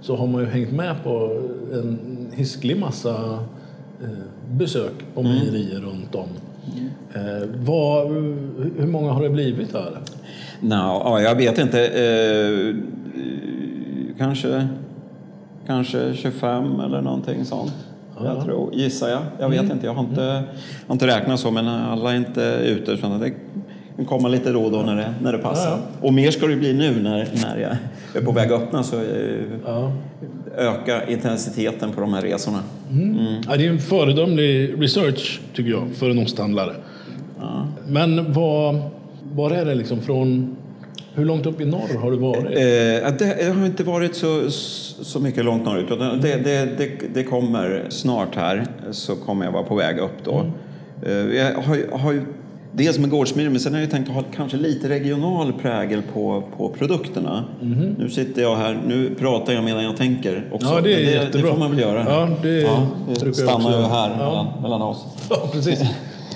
så 0.00 0.16
har 0.16 0.26
man 0.26 0.40
ju 0.40 0.46
hängt 0.46 0.72
med 0.72 0.94
på 1.04 1.42
en 1.72 1.98
hisklig 2.34 2.76
massa 2.78 3.14
eh, 4.02 4.08
besök 4.50 4.92
på 5.14 5.22
mejerier 5.22 5.80
runt 5.80 6.14
om. 6.14 6.28
Eh, 7.14 7.48
vad, 7.54 8.06
hur 8.78 8.86
många 8.86 9.12
har 9.12 9.22
det 9.22 9.30
blivit 9.30 9.72
här? 9.72 9.98
No, 10.60 10.74
ja, 10.74 11.20
jag 11.20 11.34
vet 11.34 11.58
inte. 11.58 11.86
Eh, 11.86 12.74
kanske, 14.18 14.68
kanske 15.66 16.14
25 16.14 16.80
eller 16.80 17.02
någonting 17.02 17.44
sånt. 17.44 17.72
Jag 18.24 18.44
tror, 18.44 18.74
gissar 18.74 19.08
jag. 19.08 19.20
Jag 19.38 19.48
vet 19.48 19.62
inte. 19.72 19.86
Jag 19.86 19.94
har 19.94 20.02
inte, 20.02 20.20
jag 20.20 20.86
har 20.86 20.92
inte 20.92 21.06
räknat 21.06 21.40
så, 21.40 21.50
men 21.50 21.68
alla 21.68 22.12
är 22.12 22.16
inte 22.16 22.60
ute. 22.64 22.90
Utan 22.92 23.20
det 23.20 23.32
kan 23.96 24.04
komma 24.04 24.28
lite 24.28 24.52
då 24.52 24.62
och 24.62 24.70
då 24.70 24.82
när 24.82 24.96
det, 24.96 25.14
när 25.22 25.32
det 25.32 25.38
passar. 25.38 25.78
Och 26.00 26.14
mer 26.14 26.30
ska 26.30 26.46
det 26.46 26.56
bli 26.56 26.72
nu 26.72 27.02
när, 27.02 27.28
när 27.42 27.56
jag 27.56 27.76
är 28.22 28.26
på 28.26 28.32
väg 28.32 28.52
att 28.52 28.62
öppna. 28.62 28.82
Så 28.82 28.96
eh, 28.96 29.90
öka 30.56 31.06
intensiteten 31.08 31.92
på 31.92 32.00
de 32.00 32.14
här 32.14 32.22
resorna. 32.22 32.58
Ja, 33.48 33.56
det 33.56 33.66
är 33.66 33.70
en 33.70 33.78
föredömlig 33.78 34.82
research 34.82 35.40
tycker 35.54 35.70
jag 35.70 35.88
för 35.94 36.10
en 36.10 36.18
osthandlare. 36.18 36.72
Men 37.86 38.32
vad, 38.32 38.80
var 39.34 39.50
är 39.50 39.64
det 39.64 39.74
liksom 39.74 40.00
från... 40.00 40.56
Hur 41.14 41.24
långt 41.24 41.46
upp 41.46 41.60
i 41.60 41.64
norr 41.64 41.98
har 42.02 42.10
du 42.10 42.16
varit? 42.16 42.44
Eh, 42.44 43.12
det, 43.18 43.36
det 43.38 43.54
har 43.58 43.66
inte 43.66 43.84
varit 43.84 44.14
så, 44.14 44.50
så 44.50 45.20
mycket 45.20 45.44
långt 45.44 45.64
norrut. 45.64 45.88
Det, 46.22 46.36
det, 46.36 46.78
det, 46.78 46.90
det 47.14 47.24
kommer 47.24 47.86
snart 47.88 48.34
här, 48.36 48.66
så 48.90 49.16
kommer 49.16 49.44
jag 49.44 49.52
vara 49.52 49.62
på 49.62 49.74
väg 49.74 49.98
upp 49.98 50.24
då. 50.24 50.46
Eh, 51.06 51.12
jag 51.12 51.54
har, 51.54 51.98
har 51.98 52.12
ju 52.12 52.22
dels 52.72 52.98
med 52.98 53.10
gårdsmiljö, 53.10 53.50
men 53.50 53.60
sen 53.60 53.74
har 53.74 53.80
jag 53.80 53.90
tänkt 53.90 54.08
att 54.08 54.14
ha 54.14 54.24
kanske 54.36 54.56
lite 54.56 54.88
regional 54.88 55.52
prägel 55.52 56.02
på, 56.14 56.42
på 56.56 56.68
produkterna. 56.68 57.44
Nu 57.98 58.10
sitter 58.10 58.42
jag 58.42 58.56
här, 58.56 58.80
nu 58.86 59.14
pratar 59.18 59.52
jag 59.52 59.64
medan 59.64 59.84
jag 59.84 59.96
tänker 59.96 60.48
också. 60.52 60.68
Ja, 60.68 60.80
det 60.80 60.92
är 60.92 60.96
det, 60.96 61.02
jättebra. 61.10 61.42
det 61.42 61.52
får 61.52 61.58
man 61.58 61.70
väl 61.70 61.80
göra. 61.80 62.04
Ja, 62.08 62.28
det 62.42 62.68
brukar 63.06 63.26
jag 63.26 63.36
stannar 63.36 63.70
göra. 63.70 63.86
här 63.86 64.10
Ja. 64.10 64.16
mellan, 64.26 64.62
mellan 64.62 64.82
oss. 64.82 65.04
Ja, 65.30 65.48
precis. 65.52 65.80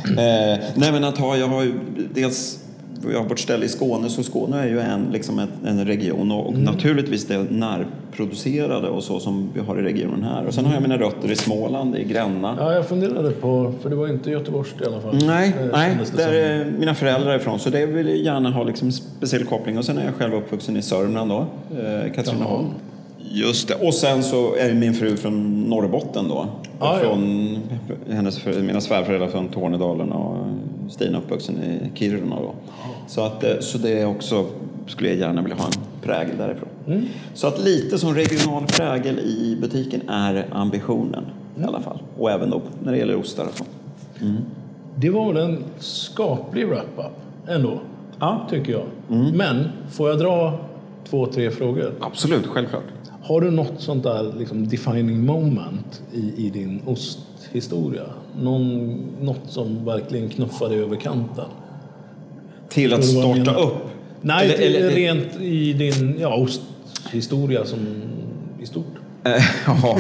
Eh, 0.05 0.59
nej 0.75 0.93
men 0.93 1.05
att 1.05 1.19
ha, 1.19 1.37
jag 1.37 1.49
har 1.49 1.63
ju 1.63 1.73
dels 2.15 2.64
jag 3.13 3.19
har 3.23 3.29
vårt 3.29 3.39
ställe 3.39 3.65
i 3.67 3.69
Skåne, 3.69 4.09
så 4.09 4.23
Skåne 4.23 4.61
är 4.63 4.67
ju 4.67 4.81
en, 4.81 5.07
liksom 5.13 5.39
ett, 5.39 5.51
en 5.67 5.85
region 5.85 6.33
och, 6.33 6.47
och 6.47 6.59
naturligtvis 6.59 7.27
det 7.27 7.39
närproducerade 7.51 8.89
och 8.89 9.03
så 9.05 9.21
som 9.21 9.51
vi 9.55 9.61
har 9.61 9.79
i 9.79 9.83
regionen 9.83 10.23
här. 10.23 10.47
Och 10.47 10.55
sen 10.55 10.65
har 10.65 10.73
jag 10.75 10.83
mina 10.83 10.97
rötter 10.99 11.31
i 11.31 11.37
Småland, 11.37 11.97
i 11.97 12.05
Gränna. 12.05 12.57
Ja, 12.59 12.73
jag 12.73 12.89
funderade 12.89 13.31
på, 13.31 13.73
för 13.83 13.91
det 13.91 13.97
var 13.97 14.09
inte 14.09 14.31
göteborgskt 14.31 14.81
i 14.81 14.85
alla 14.85 15.01
fall. 15.01 15.17
Nej, 15.27 15.55
Eh, 15.61 15.67
nej 15.73 15.97
det 16.11 16.17
där 16.17 16.25
som. 16.27 16.35
är 16.35 16.79
mina 16.79 16.95
föräldrar 16.95 17.37
ifrån 17.37 17.59
så 17.59 17.71
det 17.71 17.87
vill 17.87 18.07
jag 18.09 18.17
gärna 18.17 18.51
ha 18.51 18.65
liksom 18.65 18.93
speciell 18.93 19.45
koppling. 19.45 19.79
Och 19.79 19.85
sen 19.85 19.99
är 19.99 20.05
jag 20.05 20.15
själv 20.15 20.35
uppvuxen 20.35 20.77
i 20.77 20.83
Sörmland 20.83 21.31
då, 21.31 21.47
eh, 21.79 22.13
Katrineholm. 22.15 22.67
Just 23.31 23.69
det. 23.69 23.75
Och 23.75 23.95
sen 23.95 24.23
så 24.23 24.55
är 24.55 24.75
min 24.75 24.95
fru 24.95 25.17
från 25.17 25.63
Norrbotten 25.63 26.29
då. 26.29 26.47
Ja, 26.81 26.99
ja. 27.03 27.09
från, 27.09 27.59
hennes, 28.11 28.39
för- 28.39 28.63
mina 28.63 28.81
svärföräldrar 28.81 29.29
från 29.29 29.49
Tornedalen 29.49 30.13
och 30.13 30.47
Stina 30.91 31.19
uppvuxen 31.19 31.57
i 31.63 31.91
Kiruna 31.99 32.37
då. 32.37 32.55
Så, 33.09 33.21
att, 33.25 33.45
eh, 33.45 33.51
så 33.61 33.79
det 33.79 34.01
är 34.01 34.07
också, 34.07 34.47
skulle 34.87 35.09
jag 35.09 35.19
gärna 35.19 35.43
vilja 35.43 35.57
ha 35.57 35.67
en 35.67 35.73
prägel 36.03 36.37
därifrån. 36.39 36.69
Mm. 36.87 37.05
Så 37.35 37.47
att 37.47 37.65
lite 37.65 37.99
som 37.99 38.15
regional 38.15 38.65
prägel 38.67 39.19
i 39.19 39.57
butiken 39.61 40.09
är 40.09 40.47
ambitionen 40.53 41.25
i 41.61 41.65
alla 41.65 41.81
fall. 41.81 41.99
Och 42.19 42.31
även 42.31 42.51
då 42.51 42.61
när 42.85 42.93
det 42.93 42.99
gäller 42.99 43.17
ostar 43.17 43.45
och 43.45 43.57
så. 43.57 43.65
Det 44.97 45.11
var 45.11 45.33
väl 45.33 45.43
en 45.43 45.65
skaplig 45.79 46.67
wrap-up 46.67 47.13
ändå, 47.49 47.81
Ja. 48.21 48.47
tycker 48.51 48.73
jag. 48.73 48.83
Mm. 49.11 49.37
Men 49.37 49.69
får 49.91 50.09
jag 50.11 50.19
dra 50.19 50.59
två, 51.11 51.27
tre 51.27 51.51
frågor? 51.51 51.93
Absolut, 52.01 52.47
självklart. 52.47 52.83
Har 53.25 53.41
du 53.41 53.51
något 53.51 53.73
sånt 53.81 54.03
där 54.03 54.35
liksom, 54.39 54.69
defining 54.69 55.27
moment 55.27 56.03
i, 56.13 56.47
i 56.47 56.51
din 56.51 56.81
osthistoria? 56.87 58.03
Någon, 58.41 58.97
något 59.23 59.43
som 59.47 59.85
verkligen 59.85 60.29
knuffade 60.29 60.75
över 60.75 60.97
kanten? 60.97 61.45
Till 62.69 62.93
att 62.95 63.05
starta 63.05 63.55
upp? 63.55 63.75
Nej, 64.21 64.47
Eller- 64.47 64.57
till, 64.59 64.77
eller- 64.77 64.91
rent 64.91 65.41
i 65.41 65.73
din 65.73 66.17
ja, 66.21 66.35
osthistoria 66.37 67.65
som 67.65 67.79
i 68.63 68.67
stort. 68.67 68.95
Eh, 69.25 69.33
Ja, 69.67 69.99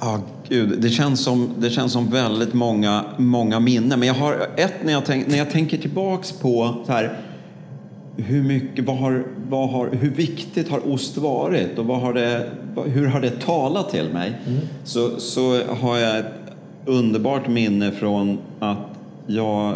ja 0.00 0.20
gud. 0.48 0.80
Det 0.80 0.88
känns, 0.90 1.24
som, 1.24 1.54
det 1.58 1.70
känns 1.70 1.92
som 1.92 2.10
väldigt 2.10 2.54
många, 2.54 3.04
många 3.16 3.60
minnen. 3.60 3.98
Men 3.98 4.08
jag 4.08 4.14
har 4.14 4.48
ett 4.56 4.74
när 4.84 4.92
jag, 4.92 5.04
tänk, 5.06 5.26
när 5.26 5.38
jag 5.38 5.50
tänker 5.50 5.78
tillbaks 5.78 6.32
på 6.32 6.74
så 6.86 6.92
här, 6.92 7.16
hur, 8.18 8.42
mycket, 8.42 8.84
vad 8.84 8.96
har, 8.96 9.24
vad 9.48 9.68
har, 9.68 9.88
hur 9.88 10.10
viktigt 10.10 10.68
har 10.68 10.92
ost 10.92 11.16
varit 11.16 11.78
och 11.78 11.86
vad 11.86 12.00
har 12.00 12.14
det, 12.14 12.50
hur 12.86 13.06
har 13.06 13.20
det 13.20 13.30
talat 13.30 13.90
till 13.90 14.08
mig? 14.12 14.32
Så, 14.84 15.20
så 15.20 15.64
har 15.64 15.98
jag 15.98 16.18
ett 16.18 16.32
underbart 16.86 17.48
minne 17.48 17.90
från 17.90 18.38
att 18.58 18.78
jag 19.26 19.74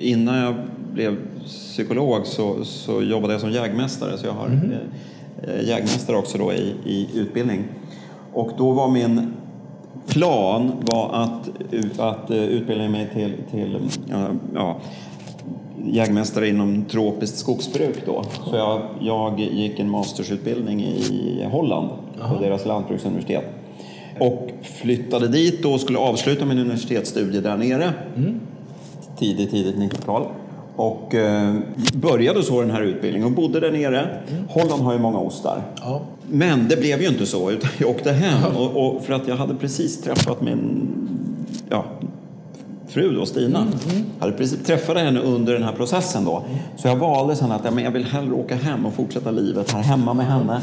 innan 0.00 0.38
jag 0.38 0.54
blev 0.92 1.16
psykolog 1.44 2.26
så, 2.26 2.64
så 2.64 3.02
jobbade 3.02 3.34
jag 3.34 3.40
som 3.40 3.50
jägmästare 3.50 4.18
så 4.18 4.26
jag 4.26 4.32
har 4.32 4.48
eh, 5.42 5.68
jägmästare 5.68 6.16
också 6.16 6.38
då 6.38 6.52
i, 6.52 6.74
i 6.84 7.08
utbildning. 7.14 7.64
Och 8.32 8.50
då 8.58 8.72
var 8.72 8.88
min 8.88 9.34
plan 10.06 10.72
var 10.80 11.10
att, 11.12 11.50
att 11.98 12.30
utbilda 12.30 12.88
mig 12.88 13.10
till, 13.14 13.32
till 13.50 13.78
ja, 14.54 14.76
jägmästare 15.84 16.48
inom 16.48 16.84
tropiskt 16.84 17.38
skogsbruk 17.38 17.96
då. 18.06 18.24
Så 18.50 18.56
jag, 18.56 18.82
jag 19.00 19.40
gick 19.40 19.78
en 19.78 19.90
mastersutbildning 19.90 20.80
i 20.80 21.46
Holland 21.50 21.88
på 22.28 22.38
deras 22.40 22.66
lantbruksuniversitet. 22.66 23.44
Och 24.20 24.50
flyttade 24.62 25.28
dit 25.28 25.64
och 25.64 25.80
skulle 25.80 25.98
avsluta 25.98 26.44
min 26.44 26.58
universitetsstudie 26.58 27.40
där 27.40 27.56
nere. 27.56 27.92
Tidigt, 29.18 29.50
tidigt 29.50 29.76
90-tal. 29.76 30.26
Och 30.76 31.14
eh, 31.14 31.54
började 31.94 32.42
så 32.42 32.60
den 32.60 32.70
här 32.70 32.82
utbildningen 32.82 33.28
och 33.28 33.34
bodde 33.34 33.60
där 33.60 33.72
nere. 33.72 34.08
Holland 34.48 34.82
har 34.82 34.92
ju 34.92 34.98
många 34.98 35.18
ostar. 35.18 35.62
Ja. 35.80 36.00
Men 36.30 36.68
det 36.68 36.76
blev 36.76 37.02
ju 37.02 37.08
inte 37.08 37.26
så, 37.26 37.50
utan 37.50 37.70
jag 37.78 37.90
åkte 37.90 38.12
hem 38.12 38.56
och, 38.56 38.86
och 38.86 39.04
för 39.04 39.12
att 39.12 39.28
jag 39.28 39.36
hade 39.36 39.54
precis 39.54 40.00
träffat 40.00 40.42
min 40.42 40.88
ja, 41.68 41.84
fru 42.98 43.14
då, 43.14 43.26
Stina. 43.26 43.66
hade 44.18 44.32
precis 44.32 44.62
träffade 44.66 45.00
henne 45.00 45.20
under 45.20 45.52
den 45.52 45.62
här 45.62 45.72
processen 45.72 46.24
då. 46.24 46.44
Så 46.76 46.88
jag 46.88 46.96
valde 46.96 47.36
sen 47.36 47.52
att 47.52 47.64
ja, 47.64 47.70
men 47.70 47.84
jag 47.84 47.90
vill 47.90 48.04
hellre 48.04 48.34
åka 48.34 48.56
hem 48.56 48.86
och 48.86 48.94
fortsätta 48.94 49.30
livet 49.30 49.72
här 49.72 49.82
hemma 49.82 50.14
med 50.14 50.26
henne 50.26 50.60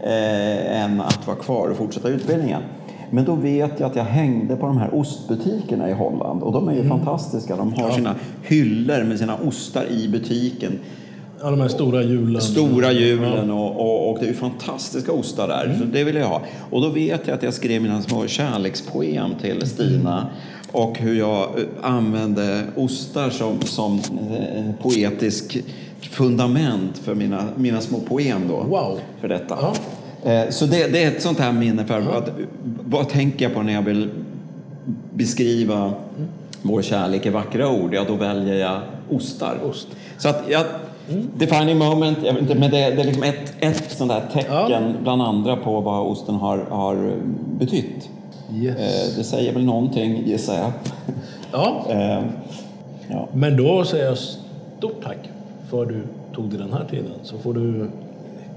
eh, 0.00 0.82
än 0.82 1.00
att 1.00 1.26
vara 1.26 1.36
kvar 1.36 1.68
och 1.68 1.76
fortsätta 1.76 2.08
utbildningen. 2.08 2.62
Men 3.10 3.24
då 3.24 3.34
vet 3.34 3.80
jag 3.80 3.90
att 3.90 3.96
jag 3.96 4.04
hängde 4.04 4.56
på 4.56 4.66
de 4.66 4.78
här 4.78 4.94
ostbutikerna 4.94 5.90
i 5.90 5.92
Holland 5.92 6.42
och 6.42 6.52
de 6.52 6.68
är 6.68 6.74
ju 6.74 6.88
fantastiska. 6.88 7.56
De 7.56 7.72
har 7.72 7.90
sina 7.90 8.14
hyllor 8.42 9.04
med 9.04 9.18
sina 9.18 9.36
ostar 9.36 9.84
i 9.90 10.08
butiken. 10.08 10.78
Ja, 11.40 11.50
de 11.50 11.60
här 11.60 11.68
stora 11.68 12.02
hjulen. 12.02 12.42
Stora 12.42 12.92
hjulen 12.92 13.50
och, 13.50 13.80
och, 13.80 14.10
och 14.10 14.18
det 14.18 14.24
är 14.24 14.28
ju 14.28 14.34
fantastiska 14.34 15.12
ostar 15.12 15.48
där. 15.48 15.76
Så 15.78 15.84
det 15.84 16.04
vill 16.04 16.16
jag 16.16 16.26
ha. 16.26 16.42
Och 16.70 16.82
då 16.82 16.88
vet 16.88 17.26
jag 17.26 17.34
att 17.34 17.42
jag 17.42 17.54
skrev 17.54 17.82
mina 17.82 18.02
små 18.02 18.26
kärlekspoem 18.26 19.30
till 19.40 19.66
Stina. 19.66 20.26
Och 20.72 20.98
hur 20.98 21.18
jag 21.18 21.42
eh, 21.42 21.64
använde 21.82 22.62
ostar 22.76 23.30
som, 23.30 23.60
som 23.60 23.98
eh, 24.30 24.82
poetisk 24.82 25.58
fundament 26.00 26.98
för 26.98 27.14
mina, 27.14 27.48
mina 27.56 27.80
små 27.80 28.00
poem 28.00 28.48
då. 28.48 28.56
Wow. 28.56 28.98
För 29.20 29.28
detta. 29.28 29.58
Ja. 29.60 29.74
Eh, 30.30 30.50
Så 30.50 30.66
det, 30.66 30.92
det 30.92 31.04
är 31.04 31.08
ett 31.08 31.22
sånt 31.22 31.38
här 31.38 31.52
minne 31.52 31.84
för 31.84 31.98
att, 31.98 32.30
vad 32.84 33.08
tänker 33.08 33.44
jag 33.44 33.54
på 33.54 33.62
när 33.62 33.72
jag 33.72 33.82
vill 33.82 34.10
beskriva 35.14 35.92
vår 36.62 36.82
kärlek 36.82 37.26
i 37.26 37.30
vackra 37.30 37.70
ord? 37.70 37.94
Ja, 37.94 38.04
då 38.08 38.14
väljer 38.14 38.54
jag 38.54 38.80
ostar. 39.10 39.58
Ost. 39.64 39.88
Så 40.18 40.28
att 40.28 40.44
jag, 40.48 40.64
defining 41.36 41.78
moment, 41.78 42.18
jag 42.24 42.32
vet 42.32 42.42
inte, 42.42 42.54
men 42.54 42.70
det, 42.70 42.76
det 42.76 43.00
är 43.02 43.04
liksom 43.04 43.22
ett, 43.22 43.54
ett 43.60 43.90
sånt 43.90 44.10
där 44.10 44.22
tecken 44.32 44.96
bland 45.02 45.22
andra 45.22 45.56
på 45.56 45.80
vad 45.80 46.06
osten 46.06 46.34
har, 46.34 46.58
har 46.58 47.12
betytt. 47.58 48.08
Yes. 48.54 48.76
Eh, 48.78 49.16
Det 49.18 49.24
säger 49.24 49.52
väl 49.52 49.64
någonting, 49.64 50.26
gissar 50.26 50.54
jag. 50.54 50.72
Ja, 51.52 51.86
Eh, 51.90 52.22
Ja. 53.10 53.28
men 53.34 53.56
då 53.56 53.84
säger 53.84 54.04
jag 54.04 54.18
stort 54.18 55.02
tack 55.04 55.18
för 55.70 55.86
du 55.86 56.02
tog 56.34 56.50
dig 56.50 56.58
den 56.58 56.72
här 56.72 56.84
tiden. 56.90 57.12
Så 57.22 57.38
får 57.38 57.54
du 57.54 57.90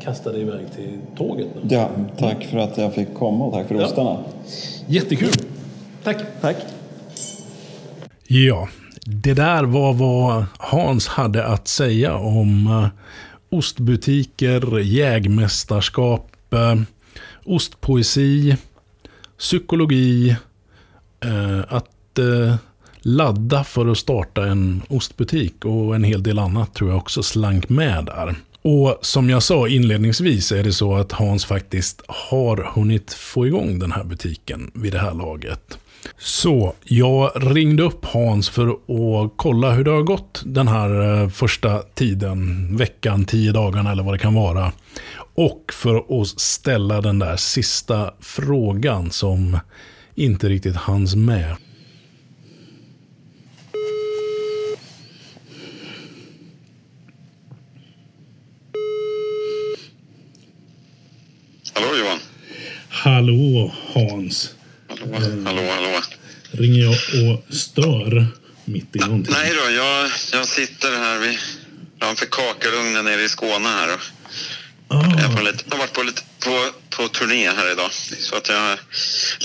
kasta 0.03 0.31
dig 0.31 0.41
iväg 0.41 0.65
till 0.75 0.97
tåget 1.17 1.47
nu. 1.55 1.75
Ja, 1.75 1.89
tack 2.17 2.43
för 2.45 2.57
att 2.57 2.77
jag 2.77 2.93
fick 2.93 3.13
komma 3.13 3.45
och 3.45 3.53
tack 3.53 3.67
för 3.67 3.75
Ja. 3.75 3.85
ostarna. 3.85 4.17
Jättekul! 4.87 5.29
Tack! 6.03 6.17
Tack. 6.41 6.55
Ja, 8.27 8.67
det 9.05 9.33
där 9.33 9.63
var 9.63 9.93
vad 9.93 10.45
Hans 10.57 11.07
hade 11.07 11.45
att 11.45 11.67
säga 11.67 12.15
om 12.15 12.67
eh, 12.67 12.87
ostbutiker, 13.57 14.79
jägmästerskap, 14.79 16.53
eh, 16.53 16.75
ostpoesi, 17.45 18.55
psykologi, 19.37 20.35
eh, 21.19 21.59
att 21.67 22.19
eh, 22.19 22.55
ladda 22.99 23.63
för 23.63 23.87
att 23.87 23.97
starta 23.97 24.47
en 24.47 24.81
ostbutik 24.89 25.65
och 25.65 25.95
en 25.95 26.03
hel 26.03 26.23
del 26.23 26.39
annat 26.39 26.73
tror 26.73 26.89
jag 26.89 26.97
också 26.97 27.23
slank 27.23 27.69
med 27.69 28.05
där. 28.05 28.35
Och 28.61 28.99
som 29.01 29.29
jag 29.29 29.43
sa 29.43 29.67
inledningsvis 29.67 30.51
är 30.51 30.63
det 30.63 30.73
så 30.73 30.95
att 30.95 31.11
Hans 31.11 31.45
faktiskt 31.45 32.01
har 32.07 32.71
hunnit 32.75 33.13
få 33.13 33.47
igång 33.47 33.79
den 33.79 33.91
här 33.91 34.03
butiken 34.03 34.71
vid 34.73 34.93
det 34.93 34.99
här 34.99 35.13
laget. 35.13 35.77
Så 36.17 36.73
jag 36.83 37.31
ringde 37.35 37.83
upp 37.83 38.05
Hans 38.05 38.49
för 38.49 38.67
att 38.67 39.31
kolla 39.35 39.71
hur 39.71 39.83
det 39.83 39.91
har 39.91 40.01
gått 40.01 40.43
den 40.45 40.67
här 40.67 41.21
eh, 41.21 41.29
första 41.29 41.81
tiden, 41.81 42.69
veckan, 42.77 43.25
tio 43.25 43.51
dagarna 43.51 43.91
eller 43.91 44.03
vad 44.03 44.13
det 44.13 44.17
kan 44.19 44.33
vara. 44.33 44.71
Och 45.35 45.73
för 45.73 46.21
att 46.21 46.27
ställa 46.27 47.01
den 47.01 47.19
där 47.19 47.35
sista 47.35 48.13
frågan 48.19 49.11
som 49.11 49.59
inte 50.15 50.49
riktigt 50.49 50.75
hanns 50.75 51.15
med. 51.15 51.55
Hallå 61.73 61.97
Johan. 61.97 62.19
Hallå 62.89 63.71
Hans. 63.93 64.54
Hallå, 65.13 65.43
hallå, 65.45 65.61
hallå. 65.69 66.01
Ringer 66.51 66.83
jag 66.83 66.93
och 66.93 67.55
stör 67.55 68.27
mitt 68.65 68.95
i 68.95 68.99
någonting? 68.99 69.33
Nej 69.33 69.51
då, 69.53 69.71
jag, 69.71 70.09
jag 70.33 70.47
sitter 70.47 70.91
här 70.97 71.19
vid, 71.19 71.37
framför 71.99 72.25
kakelugnen 72.25 73.05
nere 73.05 73.23
i 73.23 73.29
Skåne 73.29 73.69
här. 73.69 73.93
Och 73.93 73.99
jag, 74.89 75.31
Ah, 75.31 75.35
på 75.37 75.43
lite, 75.43 75.63
jag 75.65 75.71
har 75.71 75.77
varit 75.77 75.93
på, 75.93 76.03
lite, 76.03 76.21
på, 76.45 76.51
på 76.97 77.07
turné 77.07 77.49
här 77.49 77.71
idag. 77.71 77.93
Så 78.19 78.35
att 78.35 78.49
jag 78.49 78.59
har 78.59 78.79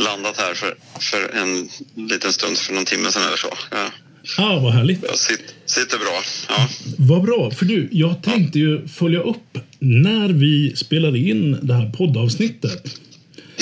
landat 0.05 0.37
här 0.37 0.55
för, 0.55 0.75
för 1.01 1.37
en 1.37 1.69
liten 2.09 2.33
stund, 2.33 2.59
för 2.59 2.75
någon 2.75 2.85
timme 2.85 3.13
sedan 3.13 3.23
eller 3.27 3.37
så. 3.37 3.53
Jag, 3.71 3.91
ah, 4.39 4.59
vad 4.59 4.73
härligt. 4.73 5.03
jag 5.03 5.19
sitter, 5.19 5.55
sitter 5.67 5.99
bra. 5.99 6.23
Ja. 6.49 6.69
Vad 6.99 7.23
bra, 7.23 7.51
för 7.51 7.65
du, 7.65 7.89
jag 7.93 8.23
tänkte 8.23 8.59
ju 8.59 8.89
följa 8.89 9.21
upp 9.21 9.59
när 9.79 10.29
vi 10.29 10.77
spelade 10.77 11.19
in 11.19 11.59
det 11.63 11.75
här 11.75 11.91
poddavsnittet. 11.91 13.01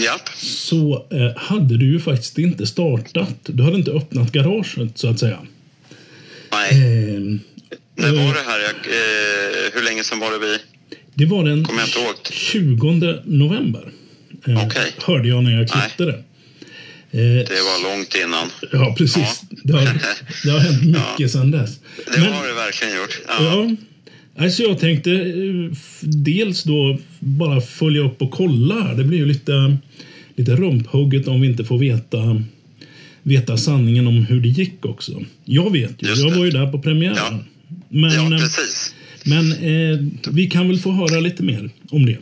Japp. 0.05 0.29
Så 0.37 1.07
eh, 1.13 1.37
hade 1.43 1.77
du 1.79 1.87
ju 1.93 2.01
faktiskt 2.01 2.39
inte 2.39 2.67
startat. 2.67 3.35
Du 3.47 3.63
hade 3.63 3.77
inte 3.77 3.91
öppnat 3.91 4.33
garaget 4.33 4.99
så 4.99 5.09
att 5.11 5.19
säga. 5.19 5.39
Nej, 6.53 6.71
Eh, 6.73 7.21
när 8.05 8.13
var 8.13 8.35
det 8.35 8.43
här? 8.47 8.61
Jag, 8.61 8.71
eh, 8.71 9.73
hur 9.75 9.83
länge 9.83 10.05
sedan 10.05 10.19
var 10.19 10.31
det 10.33 10.39
vi... 10.39 10.59
det 11.15 11.27
var 11.27 11.45
den 11.45 11.65
Kommer 11.65 11.81
jag 11.81 11.89
inte 11.89 11.99
ihåg. 11.99 12.15
20 12.31 13.23
november. 13.25 13.89
Eh, 14.49 14.67
Okej. 14.67 14.93
Hörde 15.05 15.29
jag 15.29 15.45
när 15.45 15.59
jag 15.59 15.69
klippte 15.69 16.05
det. 16.05 16.19
Eh, 17.11 17.49
Det 17.49 17.61
var 17.65 17.91
långt 17.97 18.15
innan. 18.25 18.49
ja, 18.73 18.95
precis. 18.99 19.43
Det, 19.51 19.73
har, 19.73 19.81
det 20.45 20.51
har 20.51 20.59
hänt 20.59 20.83
mycket 21.11 21.33
sedan 21.33 21.51
dess. 21.51 21.79
Det 22.15 22.21
Men- 22.21 22.33
har 22.33 22.47
det 22.47 22.53
verkligen 22.55 22.97
gjort. 22.97 23.21
Ja. 23.29 23.35
Ja. 23.45 23.77
Alltså 24.39 24.62
jag 24.62 24.78
tänkte 24.78 25.12
eh, 25.12 25.76
dels 26.03 26.62
då 26.62 26.99
bara 27.18 27.61
följa 27.61 28.03
upp 28.03 28.22
och 28.22 28.30
kolla. 28.30 28.95
Det 28.95 29.05
blir 29.05 29.18
ju 29.18 29.26
lite, 29.26 29.76
lite 30.36 30.57
rumphugget 30.57 31.28
om 31.28 31.41
vi 31.41 31.47
inte 31.47 31.64
får 31.64 31.78
veta, 31.78 32.43
veta 33.22 33.57
sanningen 33.57 34.07
om 34.07 34.26
hur 34.26 34.41
det 34.41 34.49
gick 34.49 34.86
också. 34.86 35.22
Jag 35.45 35.72
vet 35.72 36.03
ju, 36.03 36.09
jag 36.09 36.36
var 36.36 36.45
ju 36.45 36.51
där 36.51 36.72
på 36.72 36.82
premiären. 36.82 37.16
Ja. 37.16 37.39
Men, 37.89 38.11
ja, 38.11 38.34
eh, 38.34 38.41
precis. 38.41 38.95
men 39.24 39.53
eh, 39.53 39.99
vi 40.30 40.47
kan 40.47 40.68
väl 40.68 40.78
få 40.78 40.93
höra 40.93 41.20
lite 41.20 41.43
mer 41.43 41.70
om 41.91 42.07
det. 42.07 42.18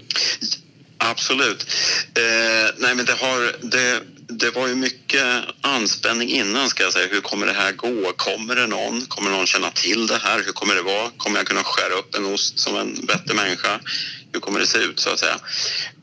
Absolut. 0.98 1.66
Eh, 2.14 2.74
nej, 2.78 2.94
men 2.94 3.04
det, 3.04 3.12
har, 3.12 3.68
det, 3.70 4.00
det 4.28 4.50
var 4.50 4.68
ju 4.68 4.74
mycket 4.74 5.44
anspänning 5.60 6.28
innan. 6.28 6.68
ska 6.68 6.82
jag 6.82 6.92
säga. 6.92 7.08
Hur 7.10 7.20
kommer 7.20 7.46
det 7.46 7.52
här 7.52 7.72
gå? 7.72 8.12
Kommer 8.16 8.56
det 8.56 8.66
någon? 8.66 9.06
Kommer 9.06 9.30
någon 9.30 9.46
känna 9.46 9.70
till 9.70 10.06
det 10.06 10.18
här? 10.22 10.42
Hur 10.46 10.52
kommer 10.52 10.74
det 10.74 10.82
vara? 10.82 11.10
Kommer 11.16 11.38
jag 11.38 11.46
kunna 11.46 11.64
skära 11.64 11.94
upp 11.94 12.14
en 12.14 12.24
ost 12.24 12.58
som 12.58 12.76
en 12.76 13.06
vettig 13.06 13.34
människa? 13.34 13.80
Hur 14.32 14.40
kommer 14.40 14.60
det 14.60 14.66
se 14.66 14.78
ut? 14.78 15.00
så 15.00 15.10
att 15.10 15.18
säga? 15.18 15.38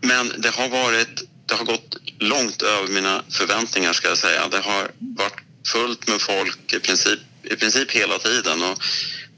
Men 0.02 0.34
det 0.38 0.50
har 0.50 0.70
varit 0.70 1.24
det 1.46 1.56
har 1.56 1.66
gått 1.66 1.98
långt 2.20 2.62
över 2.62 2.88
mina 2.88 3.24
förväntningar. 3.30 3.94
ska 3.94 4.08
jag 4.08 4.18
säga. 4.18 4.48
Det 4.48 4.60
har 4.60 4.92
varit 5.00 5.40
fullt 5.68 6.08
med 6.08 6.22
folk 6.22 6.74
i 6.74 6.80
princip, 6.80 7.20
i 7.44 7.56
princip 7.56 7.92
hela 7.92 8.20
tiden. 8.20 8.64
Och, 8.64 8.78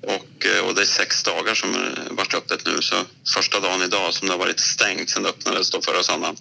och, 0.02 0.68
och 0.68 0.76
det 0.76 0.82
är 0.82 0.86
sex 0.86 1.24
dagar 1.24 1.56
som 1.56 1.76
varit 2.10 2.34
öppet 2.34 2.66
nu. 2.66 2.82
Så 2.82 2.96
första 3.34 3.60
dagen 3.60 3.82
idag 3.82 4.14
som 4.14 4.28
det 4.28 4.34
har 4.34 4.40
varit 4.40 4.60
stängt 4.60 5.10
sen 5.10 5.24
det 5.24 5.30
öppnades 5.30 5.70
då 5.70 5.82
förra 5.82 6.04
söndagen. 6.04 6.38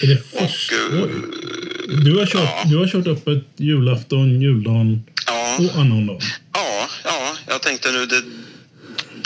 Är 0.00 0.06
det 0.06 0.20
Och, 0.32 0.50
först, 0.50 0.72
eh, 0.72 1.02
oj. 1.02 1.67
Du, 1.88 2.18
har 2.18 2.26
kört, 2.26 2.42
ja. 2.42 2.64
du 2.70 2.76
har 2.76 2.86
kört 2.86 3.06
öppet 3.06 3.44
julafton, 3.56 4.40
juldagen 4.40 5.04
Ja, 5.26 5.56
och 5.58 5.80
annandag. 5.80 6.18
ja, 6.52 6.88
ja, 7.04 7.36
jag 7.46 7.62
tänkte 7.62 7.92
nu 7.92 8.06
det 8.06 8.22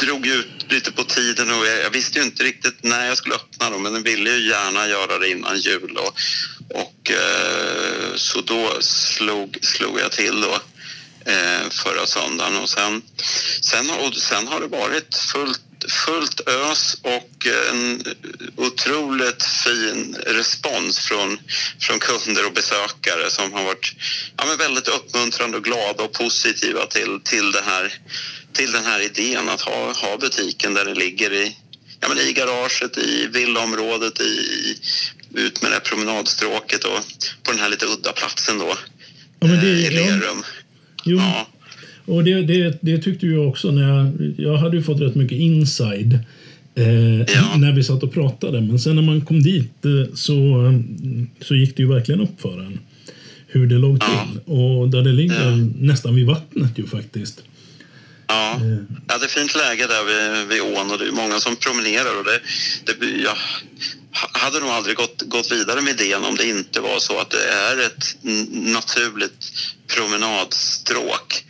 drog 0.07 0.27
ut 0.27 0.67
lite 0.69 0.93
på 0.93 1.05
tiden 1.05 1.51
och 1.51 1.67
jag, 1.67 1.81
jag 1.85 1.91
visste 1.91 2.19
ju 2.19 2.25
inte 2.25 2.45
riktigt 2.45 2.83
när 2.83 3.07
jag 3.07 3.17
skulle 3.17 3.35
öppna 3.35 3.71
dem 3.71 3.83
men 3.83 3.95
jag 3.95 4.01
ville 4.01 4.31
ju 4.31 4.49
gärna 4.49 4.89
göra 4.89 5.19
det 5.19 5.29
innan 5.31 5.61
jul 5.61 5.97
och, 5.97 6.15
och 6.81 7.11
eh, 7.11 8.15
så 8.15 8.41
då 8.41 8.71
slog, 8.81 9.59
slog 9.63 10.01
jag 10.01 10.13
till 10.13 10.41
då 10.41 10.55
eh, 11.33 11.69
förra 11.71 12.07
söndagen 12.07 12.57
och 12.57 12.69
sen, 12.69 13.03
sen, 13.61 13.91
och 13.91 14.15
sen 14.15 14.49
har 14.49 14.61
det 14.61 14.67
varit 14.67 15.15
fullt 15.33 15.61
fullt 15.89 16.41
ös 16.49 16.97
och 17.03 17.47
en 17.71 18.05
otroligt 18.57 19.45
fin 19.65 20.17
respons 20.27 20.99
från, 20.99 21.39
från 21.81 21.99
kunder 21.99 22.47
och 22.47 22.53
besökare 22.53 23.31
som 23.31 23.53
har 23.53 23.65
varit 23.65 23.95
ja, 24.37 24.45
men 24.47 24.57
väldigt 24.59 24.89
uppmuntrande 24.89 25.57
och 25.57 25.65
glada 25.65 26.03
och 26.03 26.13
positiva 26.13 26.87
till, 26.87 27.21
till, 27.25 27.53
det 27.53 27.63
här, 27.67 27.95
till 28.53 28.73
den 28.73 28.85
här 28.85 29.01
idén 29.01 29.49
att 29.49 29.61
ha, 29.61 29.93
ha 29.93 30.17
butiken 30.19 30.75
där 30.75 30.85
den 30.85 30.95
ligger 30.99 31.33
i, 31.33 31.57
ja, 32.01 32.09
men 32.09 32.19
i 32.19 32.33
garaget, 32.33 32.99
i 32.99 33.27
villaområdet, 33.27 34.21
i, 34.21 34.25
i, 34.25 34.79
ut 35.35 35.63
med 35.63 35.71
det 35.71 35.75
här 35.75 35.81
promenadstråket 35.81 36.85
och 36.85 37.01
på 37.43 37.53
den 37.53 37.61
här 37.61 37.69
lite 37.69 37.87
udda 37.87 38.13
platsen 38.13 38.59
då, 38.59 38.77
Ja, 39.41 39.49
men 39.49 39.61
det, 39.61 39.73
eh, 39.73 39.87
i 39.87 39.91
Lerum. 39.91 40.45
jo, 41.05 41.19
Ja. 41.19 41.49
Och 42.05 42.25
det, 42.25 42.43
det, 42.43 42.79
det 42.83 42.99
tyckte 42.99 43.27
jag 43.27 43.49
också. 43.49 43.71
när 43.71 43.89
Jag, 43.99 44.35
jag 44.37 44.57
hade 44.57 44.77
ju 44.77 44.83
fått 44.83 45.01
rätt 45.01 45.15
mycket 45.15 45.39
inside 45.39 46.19
eh, 46.75 47.21
Ja. 47.21 47.57
när 47.57 47.73
vi 47.73 47.85
satt 47.85 48.03
och 48.03 48.13
pratade. 48.13 48.61
Men 48.61 48.79
sen 48.79 48.97
när 48.97 49.03
man 49.03 49.21
kom 49.21 49.43
dit 49.43 49.85
eh, 49.85 50.15
så, 50.15 50.35
så 51.41 51.55
gick 51.55 51.77
det 51.77 51.83
ju 51.83 51.89
verkligen 51.89 52.21
upp 52.21 52.41
för 52.41 52.61
en 52.61 52.79
hur 53.47 53.67
det 53.67 53.75
låg 53.79 53.99
Ja. 54.01 54.27
till. 54.33 54.41
Och 54.55 54.89
där 54.89 55.03
det 55.03 55.13
ligger 55.13 55.51
Ja. 55.51 55.57
nästan 55.79 56.15
vid 56.15 56.27
vattnet 56.27 56.79
ju 56.79 56.87
faktiskt. 56.87 57.43
Ja. 58.27 58.61
ja, 59.09 59.19
det 59.19 59.25
är 59.25 59.29
fint 59.29 59.55
läge 59.57 59.87
där 59.87 60.05
vid, 60.11 60.49
vid 60.49 60.61
ån 60.79 60.91
och 60.91 60.99
det 60.99 61.05
är 61.09 61.13
många 61.13 61.39
som 61.41 61.57
promenerar. 61.57 62.19
Och 62.19 62.25
det, 62.25 62.39
det, 62.87 63.07
jag 63.29 63.37
hade 64.43 64.61
nog 64.61 64.69
aldrig 64.69 64.97
gått, 64.97 65.23
gått 65.23 65.53
vidare 65.53 65.81
med 65.81 66.01
idén 66.01 66.25
om 66.25 66.35
det 66.37 66.49
inte 66.49 66.81
var 66.81 66.99
så 66.99 67.19
att 67.21 67.31
det 67.31 67.45
är 67.69 67.87
ett 67.87 68.05
naturligt 68.77 69.43
promenadstråk. 69.97 71.45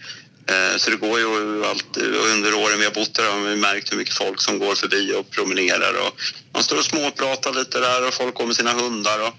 Eh, 0.49 0.77
Så 0.77 0.91
det 0.91 0.97
går 0.97 1.19
ju 1.19 1.65
alltid, 1.65 2.05
under 2.15 2.55
åren 2.55 2.79
vi 2.79 2.85
har 2.85 2.93
bott 2.93 3.15
där 3.15 3.31
har 3.31 3.41
vi 3.41 3.57
märkt 3.57 3.93
hur 3.93 3.97
mycket 3.97 4.15
folk 4.15 4.41
som 4.41 4.59
går 4.59 4.75
förbi 4.75 5.13
och 5.15 5.31
promenerar. 5.31 5.95
Och 6.07 6.21
man 6.55 6.63
står 6.63 6.79
och 6.79 6.85
småpratar 6.85 7.53
lite 7.55 7.81
där 7.81 8.07
och 8.09 8.15
folk 8.15 8.35
går 8.35 8.47
med 8.47 8.57
sina 8.57 8.73
hundar. 8.73 9.19
Och, 9.21 9.35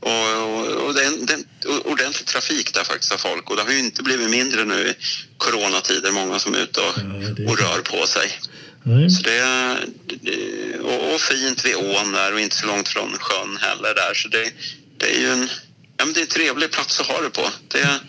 och, 0.00 0.42
och, 0.42 0.66
och 0.66 0.94
det 0.94 1.02
är 1.02 1.06
en, 1.06 1.26
det 1.26 1.32
är 1.32 1.36
en 1.38 1.80
ordentlig 1.84 2.26
trafik 2.26 2.74
där 2.74 2.84
faktiskt 2.84 3.12
av 3.12 3.16
folk. 3.16 3.50
Och 3.50 3.56
det 3.56 3.62
har 3.62 3.70
ju 3.70 3.78
inte 3.78 4.02
blivit 4.02 4.30
mindre 4.30 4.64
nu 4.64 4.74
i 4.88 4.94
coronatider, 5.38 6.10
många 6.12 6.38
som 6.38 6.54
är 6.54 6.58
ute 6.58 6.80
och, 6.80 6.94
och 7.50 7.58
rör 7.58 7.80
på 7.80 8.06
sig. 8.06 8.30
Nej. 8.82 9.10
Så 9.10 9.22
det 9.22 9.38
är, 9.38 9.84
det- 10.06 10.78
och, 10.78 11.14
och 11.14 11.20
fint 11.20 11.64
vid 11.64 11.76
ån 11.76 12.12
där 12.12 12.32
och 12.34 12.40
inte 12.40 12.56
så 12.56 12.66
långt 12.66 12.88
från 12.88 13.18
sjön 13.18 13.58
heller 13.60 13.94
där. 13.94 14.14
Så 14.14 14.28
det, 14.28 14.52
det 14.98 15.16
är 15.16 15.20
ju 15.20 15.30
en, 15.30 15.48
ja, 15.96 16.04
men 16.04 16.12
det 16.14 16.20
är 16.20 16.22
en 16.22 16.28
trevlig 16.28 16.70
plats 16.70 17.00
att 17.00 17.06
ha 17.06 17.20
det 17.20 17.30
på. 17.30 17.48
Det, 17.68 18.00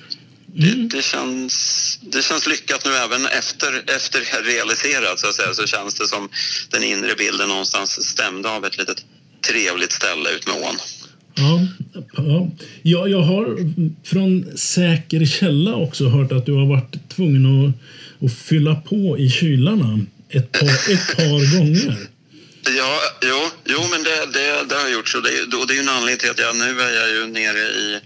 det, 0.53 0.97
det, 0.97 1.03
känns, 1.03 1.99
det 2.01 2.21
känns 2.21 2.47
lyckat 2.47 2.85
nu 2.85 2.91
även 2.91 3.25
efter, 3.25 3.83
efter 3.95 4.43
realiserat 4.43 5.19
så 5.19 5.27
att 5.27 5.35
säga. 5.35 5.53
Så 5.53 5.67
känns 5.67 5.95
det 5.95 6.07
som 6.07 6.29
den 6.69 6.83
inre 6.83 7.15
bilden 7.15 7.49
någonstans 7.49 8.09
stämde 8.09 8.49
av 8.49 8.65
ett 8.65 8.77
litet 8.77 9.05
trevligt 9.47 9.91
ställe 9.91 10.29
ut 10.29 10.47
med 10.47 10.55
ån. 10.55 10.75
Ja, 11.35 11.67
ja. 12.13 12.51
Jag, 12.81 13.09
jag 13.09 13.21
har 13.21 13.57
från 14.07 14.57
säker 14.57 15.25
källa 15.25 15.75
också 15.75 16.09
hört 16.09 16.31
att 16.31 16.45
du 16.45 16.53
har 16.53 16.65
varit 16.65 17.09
tvungen 17.15 17.45
att, 17.45 17.73
att 18.25 18.37
fylla 18.37 18.75
på 18.75 19.17
i 19.17 19.29
kylarna 19.29 19.99
ett 20.29 20.51
par, 20.51 20.93
ett 20.93 21.15
par 21.15 21.57
gånger. 21.57 22.07
Ja, 22.77 22.99
jo, 23.21 23.49
jo 23.65 23.79
men 23.91 24.03
det, 24.03 24.25
det, 24.33 24.65
det 24.69 24.75
har 24.75 24.81
jag 24.81 24.91
gjort. 24.91 25.07
Så 25.07 25.19
det, 25.19 25.57
och 25.57 25.67
det 25.67 25.73
är 25.73 25.75
ju 25.75 25.81
en 25.81 25.89
anledning 25.89 26.17
till 26.17 26.29
att 26.29 26.39
jag 26.39 26.55
nu 26.55 26.81
är 26.81 26.93
jag 27.01 27.09
ju 27.09 27.27
nere 27.27 27.59
i, 27.59 27.99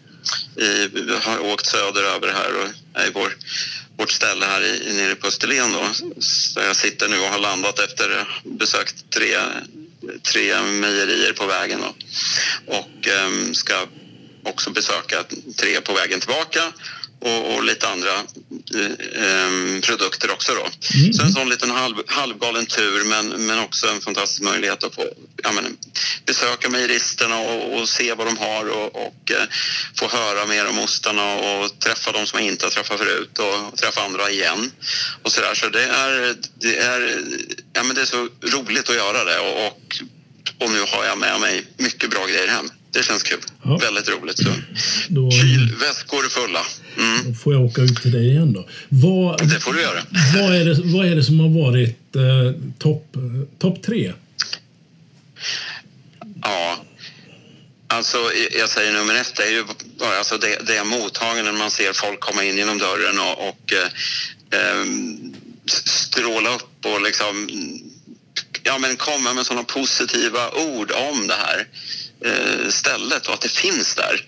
i 0.56 0.90
har 1.22 1.40
åkt 1.40 1.66
söderöver 1.66 2.28
här 2.34 2.54
och 2.56 3.00
är 3.02 3.08
i 3.08 3.12
vår, 3.14 3.38
vårt 3.98 4.12
ställe 4.12 4.46
här 4.46 4.62
i, 4.62 4.94
nere 4.94 5.16
på 5.16 5.28
Österlen 5.28 5.72
då. 5.72 5.86
Så 6.20 6.60
jag 6.60 6.76
sitter 6.76 7.08
nu 7.08 7.20
och 7.20 7.28
har 7.28 7.40
landat 7.40 7.80
efter 7.80 8.28
besökt 8.44 9.10
tre, 9.10 9.38
tre 10.24 10.62
mejerier 10.62 11.34
på 11.34 11.46
vägen 11.46 11.80
då. 11.82 11.96
Och 12.74 13.08
um, 13.26 13.54
ska 13.54 13.88
också 14.44 14.70
besöka 14.70 15.24
tre 15.58 15.82
på 15.82 15.94
vägen 15.94 16.20
tillbaka 16.20 16.74
och, 17.26 17.56
och 17.56 17.64
lite 17.64 17.88
andra 17.88 18.14
eh, 19.22 19.82
produkter 19.82 20.32
också. 20.32 20.52
Då. 20.54 20.98
Mm. 21.00 21.14
Så 21.14 21.24
en 21.24 21.32
sån 21.32 21.50
liten 21.50 21.72
halv, 21.72 21.96
halvgalen 22.08 22.66
tur 22.66 23.04
men, 23.04 23.28
men 23.28 23.60
också 23.60 23.88
en 23.88 24.02
fantastisk 24.02 24.42
möjlighet 24.42 24.84
att 24.84 24.96
få 24.96 25.06
ja, 25.44 25.52
men, 25.52 25.78
besöka 26.26 26.70
mejeristerna 26.70 27.40
och, 27.40 27.80
och, 27.80 27.90
se 27.90 28.14
vad 28.14 28.28
de 28.28 28.38
har 28.38 28.70
och, 28.70 28.96
och 29.08 29.32
eh, 29.32 29.48
få 30.00 30.08
höra 30.08 30.46
mer 30.46 30.68
om 30.68 30.80
ostarna 30.80 31.36
och 31.36 31.80
träffa 31.80 32.12
de 32.12 32.28
som 32.28 32.40
jag 32.40 32.48
inte 32.48 32.66
har 32.66 32.72
träffat 32.72 32.98
förut 32.98 33.40
och, 33.40 33.68
och 33.68 33.78
träffa 33.78 34.02
andra 34.04 34.30
igen. 34.30 34.72
Och 35.24 35.32
så, 35.32 35.42
där. 35.42 35.56
så 35.56 35.70
det 35.70 35.84
är, 35.84 36.36
det, 36.60 36.78
är, 36.78 37.22
ja, 37.74 37.84
men 37.84 37.96
det 37.96 38.02
är 38.02 38.06
så 38.06 38.28
roligt 38.42 38.90
att 38.90 38.96
göra 38.96 39.24
det 39.24 39.40
och, 39.40 39.68
och, 39.68 39.96
och 40.60 40.72
nu 40.72 40.80
har 40.80 41.06
jag 41.06 41.18
med 41.18 41.40
mig 41.40 41.66
mycket 41.78 42.10
bra 42.10 42.26
grejer 42.26 42.48
hem 42.48 42.70
det 42.96 43.04
känns 43.04 43.24
kul. 43.24 43.40
Ja. 43.64 43.78
Väldigt 43.78 44.10
roligt. 44.10 44.38
Så. 44.38 44.50
Då, 45.10 45.32
Kylväskor 45.32 46.24
fulla. 46.30 46.66
Mm. 46.98 47.26
Då 47.26 47.34
får 47.34 47.54
jag 47.54 47.66
åka 47.66 47.82
ut 47.82 48.02
till 48.02 48.12
dig 48.12 48.30
igen 48.30 48.54
då. 48.54 48.68
Vad, 48.90 49.50
det 49.50 49.60
får 49.60 49.74
du 49.74 49.82
göra. 49.82 50.00
Vad 50.36 50.56
är 50.56 50.66
det, 50.66 50.82
vad 50.84 51.06
är 51.06 51.16
det 51.16 51.24
som 51.24 51.40
har 51.40 51.50
varit 51.50 52.16
eh, 52.16 52.62
topp 52.78 53.18
top 53.60 53.84
tre? 53.84 54.14
Ja, 56.42 56.84
alltså 57.88 58.18
jag 58.60 58.70
säger 58.70 58.94
nummer 58.94 59.16
ett, 59.16 59.34
det 59.36 59.44
är 59.44 59.52
ju 59.52 59.64
alltså 60.18 60.38
det, 60.38 60.68
det 60.68 60.78
är 60.78 60.84
mottagningen 60.84 61.58
man 61.58 61.72
ser 61.72 61.94
folk 61.94 62.20
komma 62.20 62.44
in 62.44 62.58
genom 62.58 62.78
dörren 62.78 63.20
och, 63.20 63.50
och 63.50 63.74
eh, 64.54 64.86
stråla 65.66 66.56
upp 66.56 66.86
och 66.86 67.02
liksom 67.02 67.50
ja, 68.64 68.78
men 68.78 68.96
komma 68.96 69.34
med 69.34 69.46
sådana 69.46 69.64
positiva 69.64 70.52
ord 70.52 70.92
om 70.92 71.28
det 71.28 71.34
här. 71.34 71.68
Eh, 72.26 72.70
stället 72.70 73.28
och 73.28 73.34
att 73.34 73.42
det 73.42 73.52
finns 73.52 73.96
där 73.96 74.26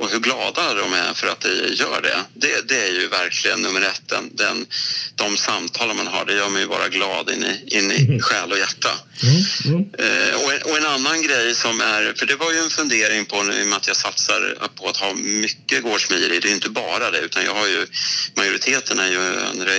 och 0.00 0.10
hur 0.10 0.18
glada 0.18 0.74
de 0.74 0.92
är 0.92 1.14
för 1.14 1.28
att 1.28 1.40
det 1.40 1.68
gör 1.68 2.00
det. 2.02 2.24
Det, 2.34 2.68
det 2.68 2.86
är 2.88 2.92
ju 3.00 3.08
verkligen 3.08 3.62
nummer 3.62 3.80
ett. 3.80 4.02
Den, 4.06 4.36
den, 4.36 4.66
de 5.14 5.36
samtal 5.36 5.94
man 5.94 6.06
har, 6.06 6.24
det 6.24 6.34
gör 6.34 6.48
mig 6.48 6.66
bara 6.66 6.88
glad 6.88 7.30
in 7.30 7.44
i, 7.44 7.76
in 7.78 7.92
i 7.92 8.02
mm. 8.04 8.20
själ 8.20 8.52
och 8.52 8.58
hjärta. 8.58 8.90
Mm. 9.22 9.42
Mm. 9.64 9.80
Eh, 9.98 10.34
och, 10.42 10.52
en, 10.52 10.62
och, 10.62 10.76
en, 10.76 10.86
annan 10.86 11.22
grej 11.22 11.54
som 11.54 11.80
är, 11.80 12.12
för 12.16 12.26
det 12.26 12.36
var 12.36 12.52
ju 12.52 12.58
en 12.58 12.70
fundering 12.70 13.24
på 13.26 13.42
nu 13.42 13.52
i 13.52 13.62
och 13.62 13.66
med 13.66 13.76
att 13.76 13.86
jag 13.86 13.96
satsar 13.96 14.68
på 14.74 14.88
att 14.88 14.96
ha 14.96 15.14
mycket 15.14 15.82
gårdsmejeri. 15.82 16.40
Det 16.40 16.48
är 16.48 16.52
inte 16.52 16.70
bara 16.70 17.10
det, 17.10 17.18
utan 17.18 17.44
jag 17.44 17.54
har 17.54 17.66
ju 17.66 17.86
majoriteten 18.34 18.98
är 18.98 19.10
ju 19.10 19.20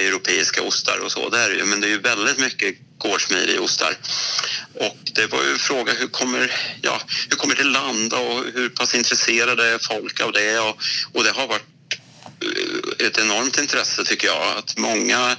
europeiska 0.07 0.61
ostar 0.61 0.97
och 1.05 1.11
så, 1.11 1.29
det 1.29 1.39
är 1.39 1.49
det 1.49 1.55
ju, 1.55 1.65
men 1.65 1.81
det 1.81 1.87
är 1.87 1.91
ju 1.91 1.99
väldigt 1.99 2.37
mycket 2.37 2.75
gårdsmejeriostar. 3.01 3.97
Och 4.73 4.97
det 5.13 5.27
var 5.27 5.43
ju 5.43 5.57
fråga 5.57 5.93
hur 5.93 6.07
kommer, 6.07 6.51
ja, 6.81 7.01
hur 7.29 7.37
kommer 7.37 7.55
det 7.55 7.63
landa 7.63 8.17
och 8.17 8.43
hur 8.53 8.69
pass 8.69 8.95
intresserade 8.95 9.67
är 9.67 9.77
folk 9.77 10.21
av 10.21 10.31
det? 10.31 10.59
Och, 10.59 10.77
och 11.13 11.23
det 11.23 11.31
har 11.31 11.47
varit 11.47 11.65
eh, 12.41 13.07
ett 13.07 13.17
enormt 13.17 13.59
intresse 13.59 14.03
tycker 14.03 14.27
jag. 14.27 14.57
Att 14.57 14.77
många 14.77 15.35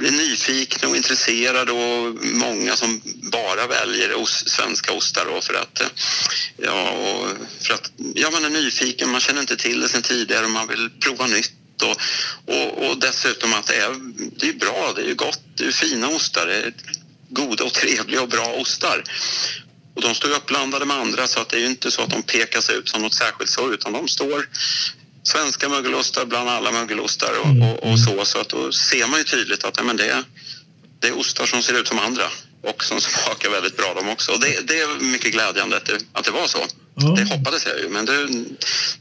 blir 0.00 0.10
nyfikna 0.10 0.88
och 0.88 0.96
intresserade 0.96 1.72
och 1.72 2.14
många 2.24 2.76
som 2.76 3.00
bara 3.32 3.66
väljer 3.66 4.14
os, 4.14 4.48
svenska 4.48 4.92
ostar 4.92 5.24
då 5.24 5.40
för 5.40 5.54
att, 5.54 5.80
eh, 5.80 5.86
ja, 6.56 6.90
och 6.90 7.28
för 7.60 7.74
att 7.74 7.92
ja, 8.14 8.30
man 8.30 8.44
är 8.44 8.50
nyfiken, 8.50 9.10
man 9.10 9.20
känner 9.20 9.40
inte 9.40 9.56
till 9.56 9.80
det 9.80 9.88
sen 9.88 10.02
tidigare 10.02 10.44
och 10.44 10.50
man 10.50 10.68
vill 10.68 10.90
prova 11.00 11.26
nytt. 11.26 11.52
Och, 11.82 11.96
och, 12.46 12.90
och 12.90 12.98
dessutom 12.98 13.52
att 13.54 13.66
det 13.66 13.76
är, 13.76 13.94
det 14.36 14.48
är 14.48 14.52
bra, 14.52 14.92
det 14.96 15.10
är 15.10 15.14
gott, 15.14 15.40
det 15.56 15.64
är 15.64 15.72
fina 15.72 16.08
ostar. 16.08 16.46
Det 16.46 16.54
är 16.54 16.72
goda 17.28 17.64
och 17.64 17.72
trevliga 17.72 18.22
och 18.22 18.28
bra 18.28 18.46
ostar. 18.46 19.04
Och 19.94 20.02
de 20.02 20.14
står 20.14 20.30
uppblandade 20.30 20.84
med 20.84 20.96
andra 20.96 21.26
så 21.26 21.40
att 21.40 21.48
det 21.48 21.56
är 21.56 21.66
inte 21.66 21.90
så 21.90 22.02
att 22.02 22.10
de 22.10 22.22
pekas 22.22 22.70
ut 22.70 22.88
som 22.88 23.02
något 23.02 23.14
särskilt 23.14 23.50
så 23.50 23.72
utan 23.72 23.92
de 23.92 24.08
står 24.08 24.48
svenska 25.22 25.68
mögelostar 25.68 26.24
bland 26.24 26.48
alla 26.48 26.72
mögelostar 26.72 27.38
och, 27.40 27.46
mm. 27.46 27.62
och, 27.62 27.92
och, 27.92 27.98
så. 27.98 28.24
Så 28.24 28.38
att 28.38 28.48
då 28.48 28.72
ser 28.72 29.06
man 29.06 29.18
ju 29.18 29.24
tydligt 29.24 29.64
att 29.64 29.84
men 29.84 29.96
det, 29.96 30.10
är, 30.10 30.24
det 31.00 31.08
är 31.08 31.18
ostar 31.18 31.46
som 31.46 31.62
ser 31.62 31.80
ut 31.80 31.88
som 31.88 31.98
andra 31.98 32.24
och 32.62 32.84
som 32.84 33.00
smakar 33.00 33.50
väldigt 33.50 33.76
bra 33.76 33.94
de 33.94 34.08
också. 34.08 34.32
Och 34.32 34.40
det, 34.40 34.68
det 34.68 34.80
är 34.80 35.04
mycket 35.04 35.32
glädjande 35.32 35.76
att 35.76 35.84
det, 35.84 35.98
att 36.12 36.24
det 36.24 36.30
var 36.30 36.46
så. 36.46 36.66
Mm. 37.02 37.14
Det 37.14 37.24
hoppades 37.24 37.66
jag 37.66 37.78
ju, 37.78 37.88
men 37.88 38.04
det, 38.06 38.28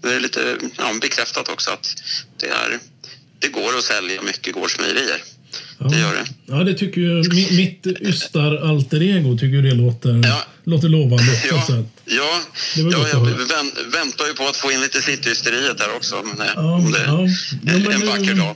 det 0.01 0.15
är 0.15 0.19
lite 0.19 0.57
ja, 0.77 0.93
bekräftat 1.01 1.49
också 1.49 1.71
att 1.71 1.87
det, 2.39 2.47
är, 2.47 2.79
det 3.39 3.47
går 3.47 3.77
att 3.77 3.83
sälja 3.83 4.21
mycket 4.21 4.53
gårdsmejerier. 4.53 5.21
Ja. 5.77 5.87
Det 5.87 5.99
gör 5.99 6.13
det. 6.13 6.25
Ja, 6.45 6.63
det 6.63 6.73
tycker 6.73 7.01
ju 7.01 7.23
mitt 7.55 7.87
ystar-alter 8.01 9.01
ego 9.01 9.37
tycker 9.37 9.61
det 9.61 9.73
låter, 9.73 10.21
ja. 10.23 10.43
låter 10.63 10.89
lovande. 10.89 11.41
Ja, 11.49 11.65
ja, 12.05 12.41
ja 12.75 13.07
jag 13.13 13.25
vänt, 13.25 13.73
väntar 13.93 14.27
ju 14.27 14.33
på 14.33 14.47
att 14.47 14.57
få 14.57 14.71
in 14.71 14.81
lite 14.81 15.01
cityhysteriet 15.01 15.77
där 15.77 15.95
också. 15.95 16.15
Men, 16.23 16.47
eh, 16.47 16.53
ja, 16.55 16.73
om 16.75 16.91
det 16.91 17.03
ja. 17.05 17.73
är 17.73 17.91
en 17.91 18.07
vacker 18.07 18.33
dag. 18.33 18.55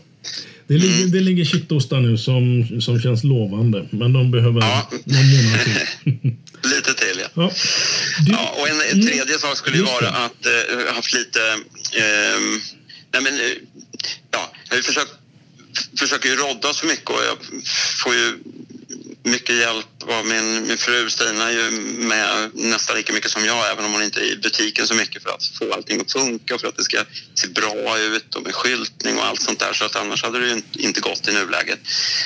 Det 0.68 0.74
ligger, 0.74 0.98
mm. 0.98 1.12
det 1.12 1.20
ligger 1.20 1.46
kittostar 1.46 2.00
nu 2.00 2.18
som, 2.18 2.68
som 2.82 3.02
känns 3.02 3.24
lovande, 3.24 3.88
men 3.92 4.14
de 4.14 4.32
behöver 4.32 4.62
ja. 4.62 4.90
någon 5.06 5.30
månad 5.30 5.60
till. 5.64 6.32
lite 6.66 6.94
till, 6.94 7.20
ja. 7.20 7.28
ja. 7.34 7.52
Ja 8.26 8.56
och 8.58 8.70
en, 8.70 8.82
en 8.82 8.92
mm. 8.92 9.08
tredje 9.08 9.40
sak 9.40 9.58
skulle 9.58 9.78
ju 9.78 9.84
vara 9.84 10.10
att 10.10 10.46
uh, 10.46 10.96
haft 10.96 11.14
lite... 11.14 11.40
Uh, 11.40 12.62
nej 13.12 13.22
men, 13.22 13.34
uh, 13.34 13.42
ja, 14.32 14.52
jag 14.64 14.70
har 14.70 14.78
ju 14.78 14.84
försökt 14.84 15.12
försöker 16.00 16.30
ju 16.30 16.36
rodda 16.36 16.74
så 16.74 16.86
mycket 16.86 17.10
och 17.10 17.24
jag 17.24 17.38
får 18.04 18.14
ju 18.14 18.38
mycket 19.24 19.56
hjälp 19.56 20.04
av 20.08 20.26
min, 20.26 20.68
min 20.68 20.78
fru 20.78 21.10
Stina 21.10 21.50
är 21.50 21.52
ju 21.52 21.72
med 21.98 22.50
nästan 22.54 22.98
lika 22.98 23.14
mycket 23.14 23.32
som 23.32 23.46
jag 23.46 23.72
även 23.72 23.86
om 23.86 23.94
hon 23.94 24.04
inte 24.04 24.20
är 24.20 24.32
i 24.32 24.36
butiken 24.36 24.88
så 24.88 24.94
mycket 24.94 25.24
för 25.24 25.30
att 25.30 25.46
få 25.46 25.74
allting 25.74 26.02
att 26.02 26.12
funka 26.12 26.56
och 26.56 26.62
för 26.62 26.68
att 26.68 26.78
det 26.78 26.84
ska 26.84 26.98
se 27.36 27.48
bra 27.48 28.00
ut 28.00 28.36
och 28.36 28.44
med 28.44 28.56
skyltning 28.56 29.18
och 29.18 29.26
allt 29.26 29.42
sånt 29.42 29.60
där 29.60 29.74
så 29.74 29.86
att 29.86 29.96
annars 29.96 30.24
hade 30.24 30.40
det 30.40 30.48
ju 30.48 30.62
inte 30.74 31.02
gått 31.02 31.28
i 31.28 31.34
nuläget. 31.34 31.80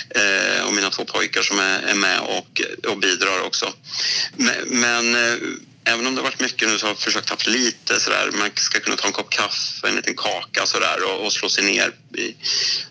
Eh, 0.10 0.66
och 0.66 0.74
mina 0.74 0.90
två 0.90 1.06
pojkar 1.06 1.42
som 1.42 1.60
är, 1.60 1.80
är 1.80 1.96
med 1.96 2.20
och, 2.20 2.62
och 2.88 2.98
bidrar 2.98 3.42
också. 3.42 3.74
Men, 4.36 4.56
men 4.68 5.16
eh, 5.16 5.38
även 5.88 6.08
om 6.08 6.16
det 6.16 6.22
har 6.22 6.24
varit 6.30 6.42
mycket 6.42 6.68
nu 6.68 6.78
så 6.78 6.86
har 6.86 6.92
jag 6.92 7.00
försökt 7.00 7.30
haft 7.30 7.48
lite 7.48 8.00
sådär, 8.00 8.30
man 8.34 8.50
ska 8.56 8.80
kunna 8.80 8.96
ta 8.96 9.08
en 9.08 9.14
kopp 9.14 9.30
kaffe, 9.30 9.88
en 9.88 9.96
liten 9.96 10.16
kaka 10.16 10.66
sådär 10.66 11.04
och, 11.04 11.26
och 11.26 11.34
slå 11.34 11.50
sig 11.50 11.64
ner. 11.64 11.92
Vi 12.12 12.36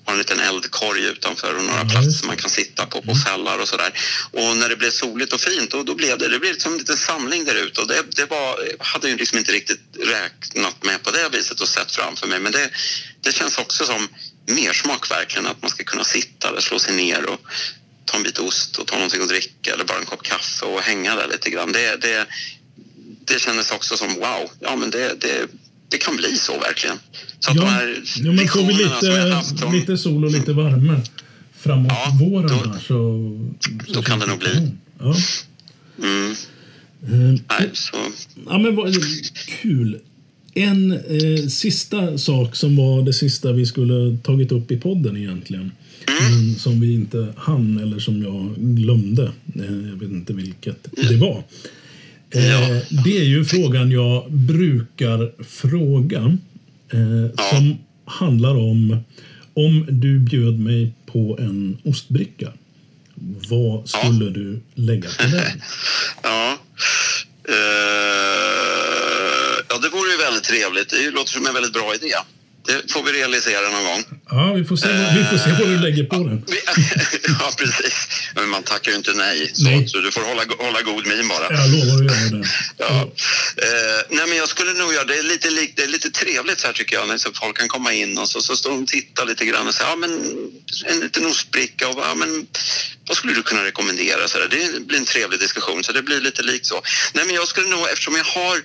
har 0.04 0.12
en 0.12 0.18
liten 0.18 0.40
eldkorg 0.40 1.04
utanför 1.04 1.54
och 1.54 1.64
några 1.64 1.84
platser 1.84 2.26
man 2.26 2.36
kan 2.36 2.50
sitta 2.50 2.86
på, 2.86 3.02
på 3.02 3.14
fällar 3.14 3.58
och 3.58 3.68
sådär. 3.68 3.92
Och 4.32 4.56
när 4.56 4.68
det 4.68 4.76
blev 4.76 4.90
soligt 4.90 5.32
och 5.32 5.40
fint 5.40 5.74
och 5.74 5.84
då 5.84 5.94
blev 5.94 6.18
det, 6.18 6.28
det 6.28 6.38
blev 6.38 6.58
som 6.58 6.72
en 6.72 6.78
liten 6.78 6.96
samling 6.96 7.44
där 7.44 7.54
ute 7.54 7.80
och 7.80 7.88
det, 7.88 8.02
det 8.16 8.30
var, 8.30 8.58
hade 8.78 9.08
ju 9.08 9.16
liksom 9.16 9.38
inte 9.38 9.52
riktigt 9.52 9.80
räknat 10.00 10.84
med 10.84 11.02
på 11.02 11.10
det 11.10 11.28
viset 11.32 11.60
och 11.60 11.68
sett 11.68 11.92
framför 11.92 12.26
mig 12.26 12.40
men 12.40 12.52
det, 12.52 12.70
det 13.20 13.32
känns 13.32 13.58
också 13.58 13.84
som 13.84 14.08
mersmak 14.46 15.10
verkligen 15.10 15.46
att 15.46 15.62
man 15.62 15.70
ska 15.70 15.84
kunna 15.84 16.04
sitta 16.04 16.52
där, 16.52 16.60
slå 16.60 16.78
sig 16.78 16.94
ner 16.94 17.26
och 17.26 17.40
ta 18.04 18.16
en 18.16 18.22
bit 18.22 18.38
ost 18.38 18.78
och 18.78 18.86
ta 18.86 18.94
någonting 18.94 19.22
att 19.22 19.28
dricka 19.28 19.72
eller 19.74 19.84
bara 19.84 19.98
en 19.98 20.06
kopp 20.06 20.22
kaffe 20.22 20.66
och 20.66 20.80
hänga 20.80 21.14
där 21.14 21.28
lite 21.28 21.50
grann. 21.50 21.72
Det, 21.72 21.96
det, 21.96 22.26
det 23.26 23.40
kändes 23.40 23.70
också 23.70 23.96
som 23.96 24.08
wow, 24.08 24.50
ja 24.60 24.76
men 24.76 24.90
det, 24.90 25.20
det, 25.20 25.46
det 25.88 25.98
kan 25.98 26.16
bli 26.16 26.36
så 26.36 26.52
verkligen. 26.58 26.96
Så 27.40 27.50
att 27.50 27.56
ja, 27.56 27.62
de 27.62 27.68
här 27.68 28.02
ja, 28.16 28.32
men 28.32 28.48
får 28.48 28.66
vi 28.66 28.72
lite, 28.72 29.34
haft, 29.34 29.60
de... 29.60 29.72
lite 29.74 29.98
sol 29.98 30.24
och 30.24 30.30
lite 30.30 30.52
värme 30.52 31.00
framåt 31.56 31.92
ja, 31.92 32.16
våren 32.20 32.48
då, 32.48 32.70
här, 32.70 32.78
så, 32.78 32.86
så 33.86 33.92
då 33.92 34.02
kan 34.02 34.18
det 34.18 34.26
nog 34.26 34.38
bli. 34.38 34.72
Ja. 34.98 35.16
Mm. 35.98 36.34
Uh, 37.12 37.40
Nej, 37.48 37.70
så. 37.72 37.96
Ja, 38.46 38.58
men 38.58 38.76
vad, 38.76 38.94
kul. 39.62 40.00
En 40.54 40.92
eh, 40.92 41.46
sista 41.48 42.18
sak 42.18 42.56
som 42.56 42.76
var 42.76 43.02
det 43.02 43.12
sista 43.12 43.52
vi 43.52 43.66
skulle 43.66 44.18
tagit 44.22 44.52
upp 44.52 44.70
i 44.70 44.76
podden 44.76 45.16
egentligen. 45.16 45.72
Mm. 46.06 46.46
Men 46.46 46.54
som 46.54 46.80
vi 46.80 46.94
inte 46.94 47.34
hann 47.36 47.78
eller 47.78 47.98
som 47.98 48.22
jag 48.22 48.54
glömde. 48.56 49.22
Eh, 49.54 49.88
jag 49.90 49.96
vet 49.96 50.10
inte 50.10 50.32
vilket 50.32 50.98
mm. 50.98 51.12
det 51.12 51.16
var. 51.16 51.44
Eh, 52.36 52.82
det 53.04 53.18
är 53.18 53.24
ju 53.24 53.44
frågan 53.44 53.90
jag 53.90 54.32
brukar 54.32 55.44
fråga. 55.44 56.38
Eh, 56.92 57.30
ja. 57.36 57.50
Som 57.50 57.78
handlar 58.04 58.54
om 58.54 59.04
om 59.54 59.86
du 59.88 60.18
bjöd 60.18 60.60
mig 60.60 60.92
på 61.06 61.38
en 61.40 61.78
ostbricka. 61.84 62.52
Vad 63.48 63.88
skulle 63.88 64.24
ja. 64.24 64.30
du 64.30 64.60
lägga 64.74 65.08
på 65.08 65.22
den? 65.22 65.62
ja. 66.22 66.58
Uh, 67.48 67.54
ja, 69.68 69.78
det 69.82 69.88
vore 69.88 70.10
ju 70.10 70.16
väldigt 70.18 70.44
trevligt. 70.44 70.90
Det 70.90 71.10
låter 71.10 71.32
som 71.32 71.46
en 71.46 71.54
väldigt 71.54 71.72
bra 71.72 71.94
idé. 71.94 72.14
Det 72.66 72.92
får 72.92 73.02
vi 73.02 73.12
realisera 73.12 73.70
någon 73.70 73.84
gång. 73.84 74.04
Ja, 74.30 74.52
vi 74.52 74.64
får 74.64 74.76
se, 74.76 74.88
vi 74.88 75.24
får 75.24 75.38
se 75.44 75.50
vad 75.60 75.68
du 75.68 75.78
lägger 75.78 76.04
på 76.04 76.16
den. 76.16 76.44
Ja, 77.40 77.52
precis. 77.58 78.08
Men 78.34 78.48
man 78.48 78.62
tackar 78.62 78.90
ju 78.90 78.96
inte 78.96 79.12
nej. 79.12 79.50
Så, 79.54 79.64
Nej. 79.64 79.88
så 79.88 79.98
du 79.98 80.12
får 80.12 80.20
hålla, 80.20 80.42
hålla 80.58 80.82
god 80.82 81.06
min 81.06 81.28
bara. 81.28 81.46
Jag 81.50 81.70
lovar 81.70 81.94
att 81.94 82.12
göra 82.12 82.40
det. 82.40 82.48
Ja. 82.78 83.00
Eh, 83.56 84.00
nej, 84.10 84.26
men 84.28 84.36
jag 84.36 84.48
skulle 84.48 84.72
nog 84.72 84.94
göra 84.94 85.04
det. 85.04 85.18
Är 85.18 85.22
lite, 85.22 85.48
det 85.76 85.82
är 85.82 85.88
lite 85.88 86.10
trevligt 86.10 86.60
så 86.60 86.66
här 86.66 86.74
tycker 86.74 86.96
jag. 86.96 87.08
När 87.08 87.18
så 87.18 87.32
folk 87.32 87.58
kan 87.58 87.68
komma 87.68 87.92
in 87.92 88.18
och 88.18 88.28
så, 88.28 88.40
så 88.40 88.56
står 88.56 88.70
de 88.70 88.82
och 88.82 88.88
tittar 88.88 89.26
lite 89.26 89.44
grann 89.44 89.66
och 89.68 89.74
säger 89.74 89.90
ja, 89.90 89.96
men 89.96 90.10
en 90.86 91.00
liten 91.00 91.26
ostbricka 91.26 91.88
och 91.88 91.98
ja, 91.98 92.14
men 92.14 92.46
vad 93.08 93.16
skulle 93.16 93.34
du 93.34 93.42
kunna 93.42 93.64
rekommendera? 93.64 94.28
Så 94.28 94.38
där. 94.38 94.48
Det 94.48 94.86
blir 94.86 94.98
en 94.98 95.04
trevlig 95.04 95.40
diskussion 95.40 95.84
så 95.84 95.92
det 95.92 96.02
blir 96.02 96.20
lite 96.20 96.42
likt 96.42 96.66
så. 96.66 96.82
Nej, 97.14 97.24
men 97.26 97.34
jag 97.34 97.48
skulle 97.48 97.68
nog, 97.68 97.88
eftersom 97.88 98.16
jag 98.16 98.24
har 98.24 98.60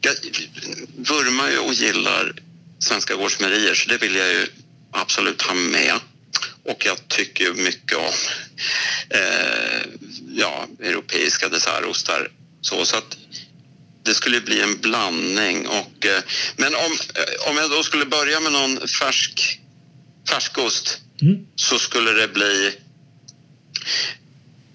jag 0.00 0.14
vurmar 0.96 1.50
ju 1.50 1.58
och 1.58 1.74
gillar 1.74 2.32
svenska 2.78 3.14
gårdsmejerier 3.14 3.74
så 3.74 3.88
det 3.88 4.02
vill 4.02 4.16
jag 4.16 4.28
ju 4.28 4.46
absolut 4.92 5.42
ha 5.42 5.54
med. 5.54 5.94
Och 6.64 6.86
jag 6.86 7.08
tycker 7.08 7.52
mycket 7.52 7.98
om 7.98 8.14
eh, 9.10 9.80
ja, 10.28 10.66
europeiska 10.80 11.48
dessertostar. 11.48 12.28
Så, 12.60 12.84
så 12.84 12.96
att 12.96 13.16
det 14.02 14.14
skulle 14.14 14.40
bli 14.40 14.60
en 14.60 14.80
blandning. 14.80 15.66
Och, 15.66 16.06
eh, 16.06 16.22
men 16.56 16.74
om, 16.74 16.92
eh, 17.14 17.50
om 17.50 17.56
jag 17.56 17.70
då 17.70 17.82
skulle 17.82 18.04
börja 18.04 18.40
med 18.40 18.52
någon 18.52 18.88
färsk, 18.88 19.60
färskost 20.30 21.00
Mm. 21.22 21.46
så 21.56 21.78
skulle 21.78 22.12
det 22.12 22.28
bli 22.28 22.72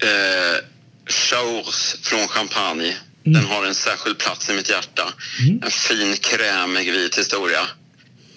eh, 0.04 0.64
Chaours 1.08 1.96
från 2.02 2.28
Champagne. 2.28 2.98
Den 3.24 3.46
har 3.46 3.66
en 3.66 3.76
särskild 3.76 4.18
plats 4.18 4.50
i 4.50 4.54
mitt 4.54 4.70
hjärta. 4.70 5.14
Mm. 5.40 5.62
En 5.64 5.72
fin, 5.72 6.18
krämig, 6.18 6.92
vit 6.92 7.18
historia. 7.18 7.68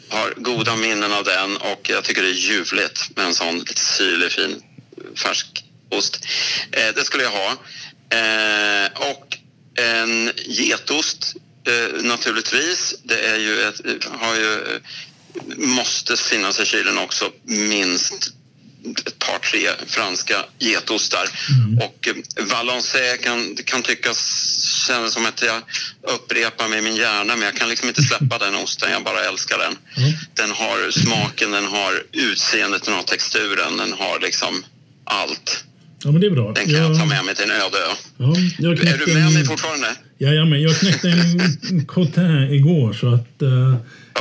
Har 0.08 0.34
goda 0.36 0.76
minnen 0.76 1.12
av 1.12 1.24
den 1.24 1.56
och 1.56 1.80
jag 1.90 2.04
tycker 2.04 2.22
det 2.22 2.28
är 2.28 2.32
ljuvligt 2.32 3.16
med 3.16 3.26
en 3.26 3.34
sån 3.34 3.58
lite 3.58 3.80
syrlig, 3.80 4.32
fin, 4.32 4.62
färsk 5.16 5.64
ost. 5.90 6.26
Eh, 6.72 6.94
det 6.94 7.04
skulle 7.04 7.22
jag 7.22 7.30
ha. 7.30 7.50
Eh, 8.18 9.10
och 9.10 9.38
en 9.78 10.32
getost 10.46 11.34
eh, 11.66 12.02
naturligtvis. 12.02 12.94
Det 13.02 13.20
är 13.20 13.38
ju 13.38 13.62
ett, 13.62 13.80
har 14.10 14.34
ju, 14.34 14.54
eh, 14.54 14.80
måste 15.56 16.16
finnas 16.16 16.60
i 16.60 16.64
kylen 16.64 16.98
också 16.98 17.30
minst 17.44 18.34
ett 19.06 19.18
par, 19.18 19.38
tre 19.50 19.68
franska 19.86 20.34
getostar. 20.58 21.26
Och 21.86 22.08
eh, 22.08 22.44
Valençay 22.52 23.16
kan, 23.22 23.56
kan 23.64 23.82
tyckas 23.82 24.18
kännas 24.86 25.12
som 25.12 25.26
att 25.26 25.42
jag 25.42 25.58
upprepar 26.14 26.68
mig 26.68 26.78
i 26.78 26.82
min 26.82 26.96
hjärna 26.96 27.36
men 27.36 27.42
jag 27.44 27.56
kan 27.56 27.68
liksom 27.68 27.88
inte 27.88 28.02
släppa 28.02 28.38
den 28.38 28.54
osten, 28.54 28.90
jag 28.92 29.04
bara 29.04 29.20
älskar 29.30 29.58
den. 29.58 29.74
Ja. 29.96 30.12
Den 30.34 30.50
har 30.50 30.90
smaken, 30.90 31.50
den 31.50 31.64
har 31.64 31.92
utseendet, 32.12 32.82
den 32.84 32.94
har 32.94 33.02
texturen, 33.02 33.76
den 33.76 33.92
har 33.92 34.20
liksom 34.20 34.64
allt. 35.04 35.64
ja, 36.04 36.10
men 36.10 36.20
det 36.20 36.26
är 36.26 36.30
bra. 36.30 36.52
Den 36.52 36.64
kan 36.64 36.74
jag 36.74 36.98
ta 36.98 37.04
med 37.04 37.24
mig 37.24 37.34
till 37.34 37.44
en 37.44 37.50
öde 37.50 37.78
ö. 37.88 37.92
Ja, 38.16 38.34
jag 38.58 38.72
Är 38.72 38.76
knäckte 38.76 39.04
du 39.06 39.14
med 39.14 39.26
en- 39.26 39.34
mig 39.34 39.44
fortfarande? 39.44 39.86
Jajamän, 40.18 40.62
jag 40.62 40.78
knäckte 40.80 41.08
en 41.08 41.86
cotin 41.86 42.48
igår 42.52 42.92
så 42.92 43.14
att 43.14 43.42
uh, 43.42 43.50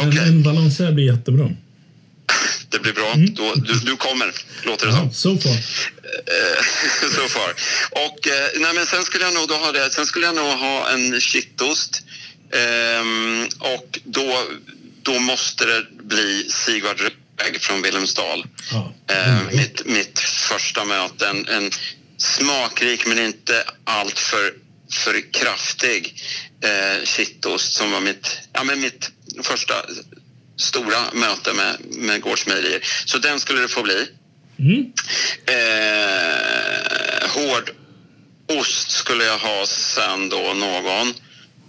en, 0.01 0.07
Okej. 0.09 0.19
en 0.27 0.43
Valençay 0.43 0.91
blir 0.91 1.05
jättebra. 1.05 1.49
Det 2.73 2.79
blir 2.79 2.93
bra. 2.93 3.11
Mm. 3.13 3.33
Då, 3.33 3.53
du, 3.55 3.73
du 3.73 3.95
kommer, 3.97 4.31
låter 4.63 4.87
det 4.87 4.93
som. 4.93 5.13
So 5.13 5.37
far. 5.37 5.51
Eh, 5.51 6.63
so 7.15 7.27
far. 7.27 7.53
Och 7.91 8.27
eh, 8.27 8.49
nej, 8.59 8.73
men 8.73 8.85
sen 8.85 9.03
skulle 9.03 9.23
jag 9.23 9.33
nog 9.33 9.47
då 9.47 9.55
ha 9.55 9.71
det. 9.71 9.91
Sen 9.91 10.05
skulle 10.05 10.25
jag 10.25 10.35
nog 10.35 10.45
ha 10.45 10.89
en 10.89 11.21
kittost. 11.21 12.03
Ehm, 12.53 13.47
och 13.59 13.99
då, 14.03 14.43
då 15.01 15.19
måste 15.19 15.65
det 15.65 15.85
bli 16.03 16.45
Sigvard 16.49 16.99
Rödberg 16.99 17.59
från 17.59 17.81
Wilhelmsdal. 17.81 18.45
Ja. 18.71 18.93
Eh, 19.07 19.41
mitt, 19.51 19.85
mitt 19.85 20.19
första 20.19 20.85
möte. 20.85 21.27
En, 21.27 21.47
en 21.47 21.71
smakrik 22.17 23.05
men 23.05 23.19
inte 23.19 23.63
allt 23.83 24.19
för, 24.19 24.53
för 24.91 25.31
kraftig 25.33 26.23
eh, 26.63 27.03
kittost 27.03 27.73
som 27.73 27.91
var 27.91 28.01
mitt, 28.01 28.37
ja, 28.53 28.63
men 28.63 28.81
mitt 28.81 29.11
första 29.43 29.73
stora 30.57 31.13
möte 31.13 31.53
med, 31.53 31.77
med 31.97 32.21
gårdsmejerier. 32.21 32.79
Så 33.05 33.17
den 33.17 33.39
skulle 33.39 33.61
det 33.61 33.67
få 33.67 33.83
bli. 33.83 34.07
Mm. 34.59 34.91
Eh, 35.45 37.29
hård 37.29 37.71
ost 38.59 38.91
skulle 38.91 39.23
jag 39.23 39.37
ha 39.37 39.65
sen 39.65 40.29
då 40.29 40.53
någon. 40.53 41.13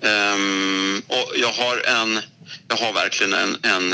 Ehm, 0.02 1.02
och 1.06 1.32
jag 1.36 1.52
har 1.52 1.76
en, 2.00 2.20
jag 2.68 2.76
har 2.76 2.92
verkligen 2.92 3.34
en, 3.34 3.56
en, 3.62 3.92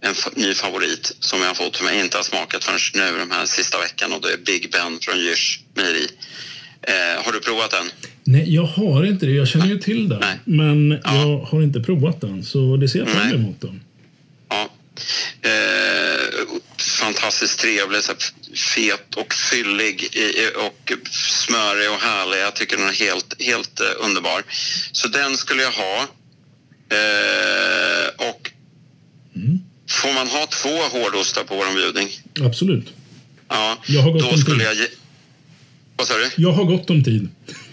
en 0.00 0.14
ny 0.34 0.54
favorit 0.54 1.16
som 1.20 1.40
jag 1.40 1.46
har 1.46 1.54
fått 1.54 1.76
som 1.76 1.86
jag 1.86 2.00
inte 2.00 2.16
har 2.16 2.24
smakat 2.24 2.64
förrän 2.64 2.78
nu 2.94 3.18
den 3.18 3.30
här 3.30 3.46
sista 3.46 3.78
veckan 3.78 4.12
och 4.12 4.20
det 4.22 4.32
är 4.32 4.36
Big 4.36 4.70
Ben 4.72 4.98
från 5.00 5.18
Djurs 5.18 5.60
mejeri. 5.74 6.06
Eh, 6.82 7.24
har 7.24 7.32
du 7.32 7.40
provat 7.40 7.70
den? 7.70 7.86
Nej, 8.24 8.54
jag 8.54 8.62
har 8.62 9.04
inte 9.04 9.26
det. 9.26 9.32
Jag 9.32 9.48
känner 9.48 9.66
ju 9.66 9.78
till 9.78 10.08
den. 10.08 10.20
Nej. 10.20 10.38
Men 10.44 10.90
jag 11.04 11.38
har 11.38 11.62
inte 11.62 11.80
provat 11.80 12.20
den. 12.20 12.44
Så 12.44 12.76
det 12.76 12.88
ser 12.88 12.98
jag 12.98 13.08
fram 13.08 13.30
emot. 13.30 13.60
Då. 13.60 13.74
Eh, 15.42 16.38
fantastiskt 17.00 17.58
trevlig, 17.58 18.02
så 18.02 18.12
fet 18.74 19.14
och 19.16 19.34
fyllig 19.34 20.08
och 20.56 20.92
smörig 21.10 21.90
och 21.90 22.00
härlig. 22.00 22.38
Jag 22.40 22.56
tycker 22.56 22.76
den 22.76 22.88
är 22.88 22.92
helt, 22.92 23.42
helt 23.42 23.80
eh, 23.80 23.86
underbar. 23.98 24.42
Så 24.92 25.08
den 25.08 25.36
skulle 25.36 25.62
jag 25.62 25.72
ha. 25.72 25.96
Eh, 26.90 28.28
och 28.30 28.50
Mm. 29.36 29.58
får 29.90 30.12
man 30.12 30.28
ha 30.28 30.46
två 30.46 30.98
hårdostar 30.98 31.44
på 31.44 31.54
vår 31.56 31.74
bjudning? 31.74 32.08
Absolut. 32.40 32.86
Ja, 33.48 33.78
Jag 33.86 34.02
har 34.02 34.12
gott 34.12 34.22
då 34.22 34.28
om 34.28 34.38
skulle 34.38 34.64
tid. 34.70 34.80
jag. 34.80 34.88
Vad 35.96 36.06
sa 36.06 36.14
du? 36.14 36.30
Jag 36.36 36.52
har 36.52 36.64
gott 36.64 36.90
om 36.90 37.04
tid. 37.04 37.28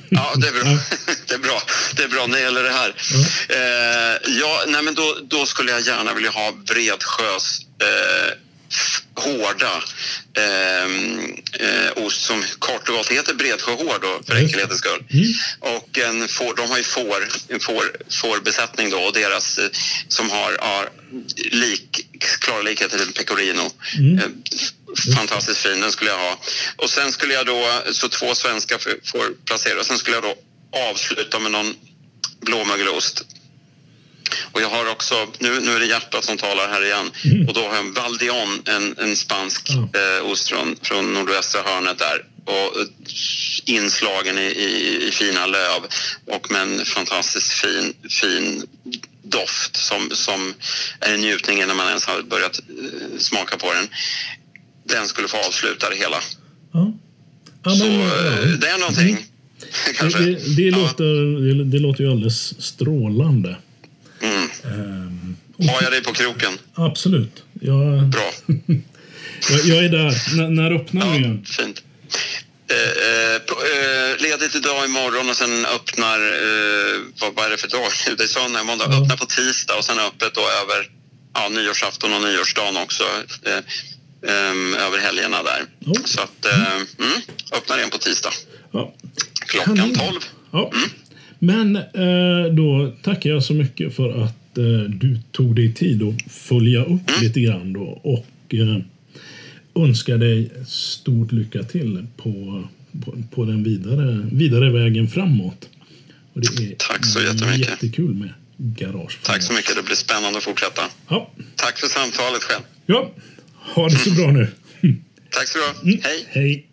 Ja, 0.09 0.33
det 0.37 0.47
är 0.47 0.51
bra. 0.51 0.77
Det 1.27 1.33
är 1.33 1.39
bra. 1.39 1.61
Det 1.95 2.03
är 2.03 2.07
bra 2.07 2.27
när 2.27 2.37
det 2.37 2.43
gäller 2.43 2.63
det 2.63 2.69
här. 2.69 2.95
Eh, 3.49 4.17
ja, 4.39 4.63
nej, 4.67 4.83
men 4.83 4.95
då, 4.95 5.17
då 5.23 5.45
skulle 5.45 5.71
jag 5.71 5.81
gärna 5.81 6.13
vilja 6.13 6.31
ha 6.31 6.51
Bredsjös 6.51 7.59
eh, 7.81 8.44
hårda 9.15 9.83
eh, 10.37 10.85
eh, 11.67 12.05
ost 12.05 12.21
som 12.21 12.43
kort 12.59 12.89
och 12.89 12.95
gott 12.95 13.11
heter 13.11 13.33
Bredsjö 13.33 13.71
hård 13.71 14.01
då, 14.01 14.21
för 14.25 14.33
Just. 14.33 14.43
enkelhetens 14.43 14.79
skull. 14.79 15.03
Mm. 15.09 15.33
Och 15.59 15.97
en 15.97 16.27
får, 16.27 16.55
de 16.55 16.69
har 16.69 16.77
ju 16.77 16.83
får, 16.83 17.27
en 17.47 17.59
får, 17.59 17.83
fårbesättning 18.09 18.89
då 18.89 18.97
och 18.97 19.13
deras 19.13 19.57
eh, 19.57 19.69
som 20.07 20.29
har 20.29 20.57
ja, 20.59 20.85
lik, 21.51 22.07
klara 22.39 22.61
likheter 22.61 22.97
till 22.97 23.13
pecorino. 23.13 23.71
Mm. 23.97 24.17
Eh, 24.17 24.29
fantastiskt 25.15 25.59
fin, 25.59 25.79
den 25.79 25.91
skulle 25.91 26.09
jag 26.09 26.19
ha. 26.19 26.39
Och 26.75 26.89
sen 26.89 27.11
skulle 27.11 27.33
jag 27.33 27.45
då, 27.45 27.81
så 27.91 28.09
två 28.09 28.35
svenska 28.35 28.77
får, 28.79 29.45
placera. 29.45 29.83
Sen 29.83 29.97
skulle 29.97 30.15
jag 30.15 30.23
då 30.23 30.35
avsluta 30.89 31.39
med 31.39 31.51
någon 31.51 31.75
blåmögelost. 32.41 33.25
Och 34.51 34.61
jag 34.61 34.69
har 34.69 34.91
också, 34.91 35.27
nu, 35.39 35.59
nu 35.59 35.71
är 35.75 35.79
det 35.79 35.85
hjärtat 35.85 36.23
som 36.25 36.37
talar 36.37 36.67
här 36.69 36.85
igen. 36.85 37.11
Mm. 37.25 37.47
Och 37.47 37.53
då 37.53 37.61
har 37.61 37.75
jag 37.75 37.85
en 37.85 37.93
Valdion, 37.93 38.61
en, 38.65 38.95
en 38.97 39.15
spansk 39.15 39.69
Ja. 39.69 39.99
eh, 39.99 40.31
ost 40.31 40.47
från, 40.81 41.13
nordvästra 41.13 41.61
hörnet 41.65 41.97
där. 41.99 42.25
Och 42.45 42.79
eh, 42.81 42.87
inslagen 43.65 44.37
i, 44.37 44.41
i, 44.41 45.07
i 45.07 45.11
fina 45.11 45.45
löv 45.45 45.81
och 46.25 46.51
med 46.51 46.61
en 46.61 46.85
fantastiskt 46.85 47.51
fin, 47.53 47.93
fin 48.09 48.63
doft 49.23 49.75
som, 49.77 50.09
som 50.11 50.53
är 50.99 51.13
en 51.13 51.21
njutning 51.21 51.61
innan 51.61 51.77
man 51.77 51.87
ens 51.87 52.05
har 52.05 52.21
börjat 52.21 52.59
eh, 52.59 53.17
smaka 53.19 53.57
på 53.57 53.73
den. 53.73 53.87
Den 54.83 55.07
skulle 55.07 55.27
få 55.27 55.37
avsluta 55.37 55.89
det 55.89 55.95
hela. 55.95 56.17
Ja. 56.73 56.93
Ja, 57.63 57.71
Så 57.75 57.85
men, 57.85 58.01
eh, 58.01 58.07
ja. 58.07 58.57
det 58.61 58.67
är 58.67 58.77
någonting. 58.79 59.17
Det, 60.01 60.09
det, 60.09 60.55
det, 60.55 60.71
låter, 60.71 61.03
det, 61.47 61.63
det 61.63 61.79
låter 61.79 62.03
ju 62.03 62.11
alldeles 62.11 62.61
strålande. 62.65 63.55
Mm. 64.25 64.49
Ehm, 64.63 65.35
Har 65.69 65.81
jag 65.81 65.91
dig 65.91 66.03
på 66.03 66.13
kroken? 66.13 66.53
absolut. 66.75 67.43
Jag, 67.61 68.03
Bra. 68.09 68.31
jag, 69.49 69.59
jag 69.65 69.85
är 69.85 69.89
där. 69.89 70.39
N 70.39 70.55
när 70.55 70.71
öppnar 70.71 71.11
du 71.13 71.19
igen? 71.19 71.45
Fint. 71.45 71.81
Eh, 72.71 72.77
eh, 73.07 73.35
eh, 73.35 74.21
ledigt 74.21 74.55
idag 74.55 74.85
imorgon 74.85 75.29
och 75.29 75.35
sen 75.35 75.65
öppnar, 75.65 76.19
eh, 76.19 77.01
vad, 77.21 77.35
vad 77.35 77.45
är 77.45 77.49
det 77.49 77.57
för 77.57 77.67
dag 77.67 77.89
nu? 78.07 78.15
Det 78.17 78.23
är 78.23 78.27
söndag, 78.27 78.63
måndag. 78.63 78.87
Ja. 78.89 79.01
Öppnar 79.01 79.17
på 79.17 79.25
tisdag 79.25 79.75
och 79.77 79.85
sen 79.85 79.99
öppet 79.99 80.33
då 80.33 80.41
över 80.41 80.89
ja, 81.33 81.49
nyårsafton 81.49 82.13
och 82.13 82.21
nyårsdagen 82.21 82.77
också. 82.77 83.03
Eh, 83.43 83.61
ehm, 84.31 84.73
över 84.73 84.97
helgerna 84.97 85.43
där. 85.43 85.61
Oh. 85.85 86.03
Så 86.05 86.21
att, 86.21 86.45
eh, 86.45 86.75
mm, 86.75 87.21
öppnar 87.53 87.77
igen 87.77 87.89
på 87.89 87.97
tisdag. 87.97 88.31
Ja. 88.71 88.93
Klockan 89.47 89.75
Kanon. 89.75 89.95
12. 89.95 90.21
Ja. 90.51 90.71
Men 91.45 91.75
eh, 91.75 92.53
då 92.53 92.93
tackar 93.01 93.29
jag 93.29 93.43
så 93.43 93.53
mycket 93.53 93.95
för 93.95 94.23
att 94.23 94.57
eh, 94.57 94.63
du 94.89 95.19
tog 95.31 95.55
dig 95.55 95.73
tid 95.73 96.03
att 96.03 96.31
följa 96.31 96.83
upp 96.83 97.09
Mm. 97.09 97.21
lite 97.21 97.39
grann 97.41 97.73
då 97.73 97.81
och 98.03 98.25
eh, 98.55 98.77
önskar 99.83 100.17
dig 100.17 100.51
stort 100.67 101.31
lycka 101.31 101.63
till 101.63 102.07
på, 102.17 102.63
på, 103.05 103.15
på 103.31 103.45
den 103.45 103.63
vidare, 103.63 104.27
vidare 104.31 104.69
vägen 104.71 105.07
framåt. 105.07 105.69
Och 106.33 106.41
det 106.41 106.47
är 106.47 106.75
Tack 106.77 107.05
så 107.05 107.19
jättemycket. 107.21 107.69
jättekul 107.69 108.13
med 108.13 108.29
Garage. 108.57 109.19
Tack 109.23 109.41
så 109.41 109.53
mycket. 109.53 109.75
Det 109.75 109.83
blir 109.83 109.95
spännande 109.95 110.37
att 110.37 110.43
fortsätta. 110.43 110.81
Ja. 111.09 111.31
Tack 111.55 111.77
för 111.79 111.87
samtalet 111.87 112.43
själv. 112.43 112.63
ja, 112.85 113.11
ha 113.75 113.89
det 113.89 113.95
så 113.95 114.11
bra 114.11 114.31
nu. 114.31 114.47
Tack 115.29 115.47
så 115.47 115.57
du 115.57 115.63
ha. 115.91 115.99
Hej. 116.09 116.25
Hej. 116.29 116.65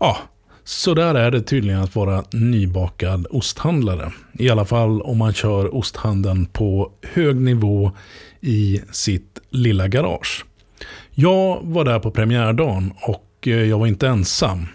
Ja, 0.00 0.30
så 0.64 0.94
där 0.94 1.14
är 1.14 1.30
det 1.30 1.42
tydligen 1.42 1.80
att 1.80 1.96
vara 1.96 2.24
nybakad 2.32 3.26
osthandlare. 3.30 4.12
I 4.32 4.50
alla 4.50 4.64
fall 4.64 5.02
om 5.02 5.18
man 5.18 5.32
kör 5.32 5.74
osthandeln 5.74 6.46
på 6.46 6.92
hög 7.02 7.36
nivå 7.36 7.92
i 8.40 8.80
sitt 8.92 9.40
lilla 9.50 9.88
garage. 9.88 10.44
Jag 11.10 11.60
var 11.62 11.84
där 11.84 11.98
på 11.98 12.10
premiärdagen 12.10 12.92
och 13.02 13.28
eh, 13.46 13.52
jag 13.52 13.78
var 13.78 13.86
inte 13.86 14.08
ensam. 14.08 14.66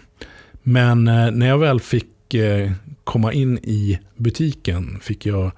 Men 0.62 1.08
eh, 1.08 1.30
när 1.30 1.48
jag 1.48 1.58
väl 1.58 1.80
fick 1.80 2.34
eh, 2.34 2.70
komma 3.04 3.32
in 3.32 3.58
i 3.58 3.98
butiken 4.16 5.00
fick 5.02 5.26
jag 5.26 5.50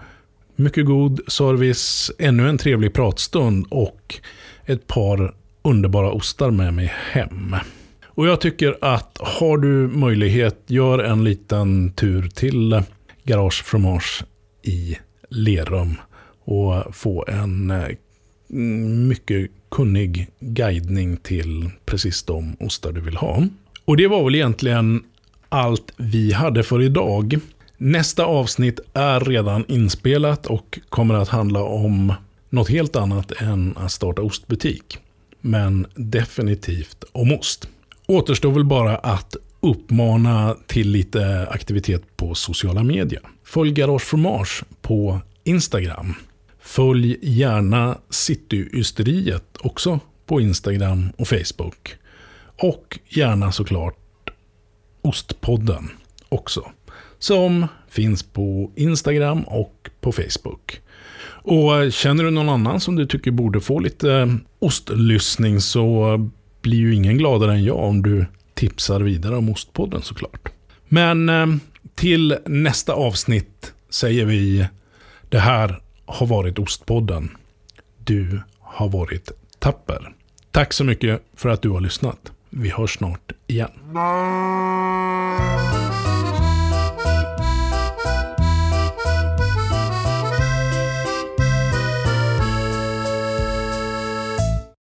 mycket 0.56 0.86
god 0.86 1.20
service, 1.28 2.10
ännu 2.18 2.48
en 2.48 2.58
trevlig 2.58 2.94
pratstund 2.94 3.66
och 3.70 4.20
ett 4.64 4.86
par 4.86 5.34
underbara 5.62 6.12
ostar 6.12 6.50
med 6.50 6.74
mig 6.74 6.92
hem. 7.10 7.56
Och 8.14 8.26
jag 8.26 8.40
tycker 8.40 8.78
att 8.80 9.18
har 9.20 9.58
du 9.58 9.88
möjlighet, 9.88 10.58
gör 10.66 10.98
en 10.98 11.24
liten 11.24 11.92
tur 11.92 12.28
till 12.28 12.82
Garage 13.24 13.64
Fromage 13.64 14.24
i 14.62 14.96
Lerum 15.28 15.94
och 16.44 16.96
få 16.96 17.24
en 17.28 17.70
eh, 17.70 17.88
mycket 19.08 19.50
kunnig 19.70 20.28
guidning 20.40 21.16
till 21.16 21.70
precis 21.84 22.22
de 22.22 22.56
ostar 22.60 22.92
du 22.92 23.00
vill 23.00 23.16
ha. 23.16 23.46
Och 23.84 23.96
det 23.96 24.06
var 24.06 24.24
väl 24.24 24.34
egentligen 24.34 25.04
allt 25.48 25.92
vi 25.96 26.32
hade 26.32 26.62
för 26.62 26.82
idag. 26.82 27.38
Nästa 27.76 28.24
avsnitt 28.24 28.80
är 28.94 29.20
redan 29.20 29.64
inspelat 29.68 30.46
och 30.46 30.78
kommer 30.88 31.14
att 31.14 31.28
handla 31.28 31.62
om 31.62 32.14
något 32.50 32.68
helt 32.68 32.96
annat 32.96 33.32
än 33.32 33.76
att 33.76 33.92
starta 33.92 34.22
ostbutik. 34.22 34.98
Men 35.40 35.86
definitivt 35.94 37.04
om 37.12 37.32
ost. 37.32 37.68
Återstår 38.06 38.52
väl 38.52 38.64
bara 38.64 38.96
att 38.96 39.36
uppmana 39.60 40.56
till 40.66 40.90
lite 40.90 41.48
aktivitet 41.50 42.16
på 42.16 42.34
sociala 42.34 42.82
medier. 42.82 43.22
Följ 43.44 43.72
Garage 43.72 44.02
Fromage 44.02 44.64
på 44.80 45.20
Instagram. 45.44 46.14
Följ 46.60 47.18
gärna 47.22 47.98
Cityysteriet 48.10 49.56
också 49.60 50.00
på 50.26 50.40
Instagram 50.40 51.12
och 51.18 51.28
Facebook. 51.28 51.96
Och 52.62 52.98
gärna 53.08 53.52
såklart 53.52 53.96
Ostpodden 55.02 55.90
också. 56.28 56.70
Som 57.18 57.66
finns 57.88 58.22
på 58.22 58.70
Instagram 58.76 59.42
och 59.42 59.90
på 60.00 60.12
Facebook. 60.12 60.80
Och 61.44 61.92
känner 61.92 62.24
du 62.24 62.30
någon 62.30 62.48
annan 62.48 62.80
som 62.80 62.96
du 62.96 63.06
tycker 63.06 63.30
borde 63.30 63.60
få 63.60 63.78
lite 63.78 64.38
ostlyssning 64.58 65.60
så 65.60 66.18
blir 66.62 66.78
ju 66.78 66.94
ingen 66.94 67.18
gladare 67.18 67.52
än 67.52 67.64
jag 67.64 67.78
om 67.78 68.02
du 68.02 68.26
tipsar 68.54 69.00
vidare 69.00 69.36
om 69.36 69.50
Ostpodden 69.50 70.02
såklart. 70.02 70.48
Men 70.88 71.28
eh, 71.28 71.46
till 71.94 72.36
nästa 72.46 72.92
avsnitt 72.92 73.72
säger 73.90 74.24
vi 74.26 74.66
det 75.28 75.38
här 75.38 75.80
har 76.06 76.26
varit 76.26 76.58
Ostpodden. 76.58 77.36
Du 78.04 78.40
har 78.60 78.88
varit 78.88 79.32
tapper. 79.58 80.12
Tack 80.50 80.72
så 80.72 80.84
mycket 80.84 81.22
för 81.36 81.48
att 81.48 81.62
du 81.62 81.70
har 81.70 81.80
lyssnat. 81.80 82.32
Vi 82.50 82.70
hörs 82.70 82.96
snart 82.96 83.32
igen. 83.46 83.70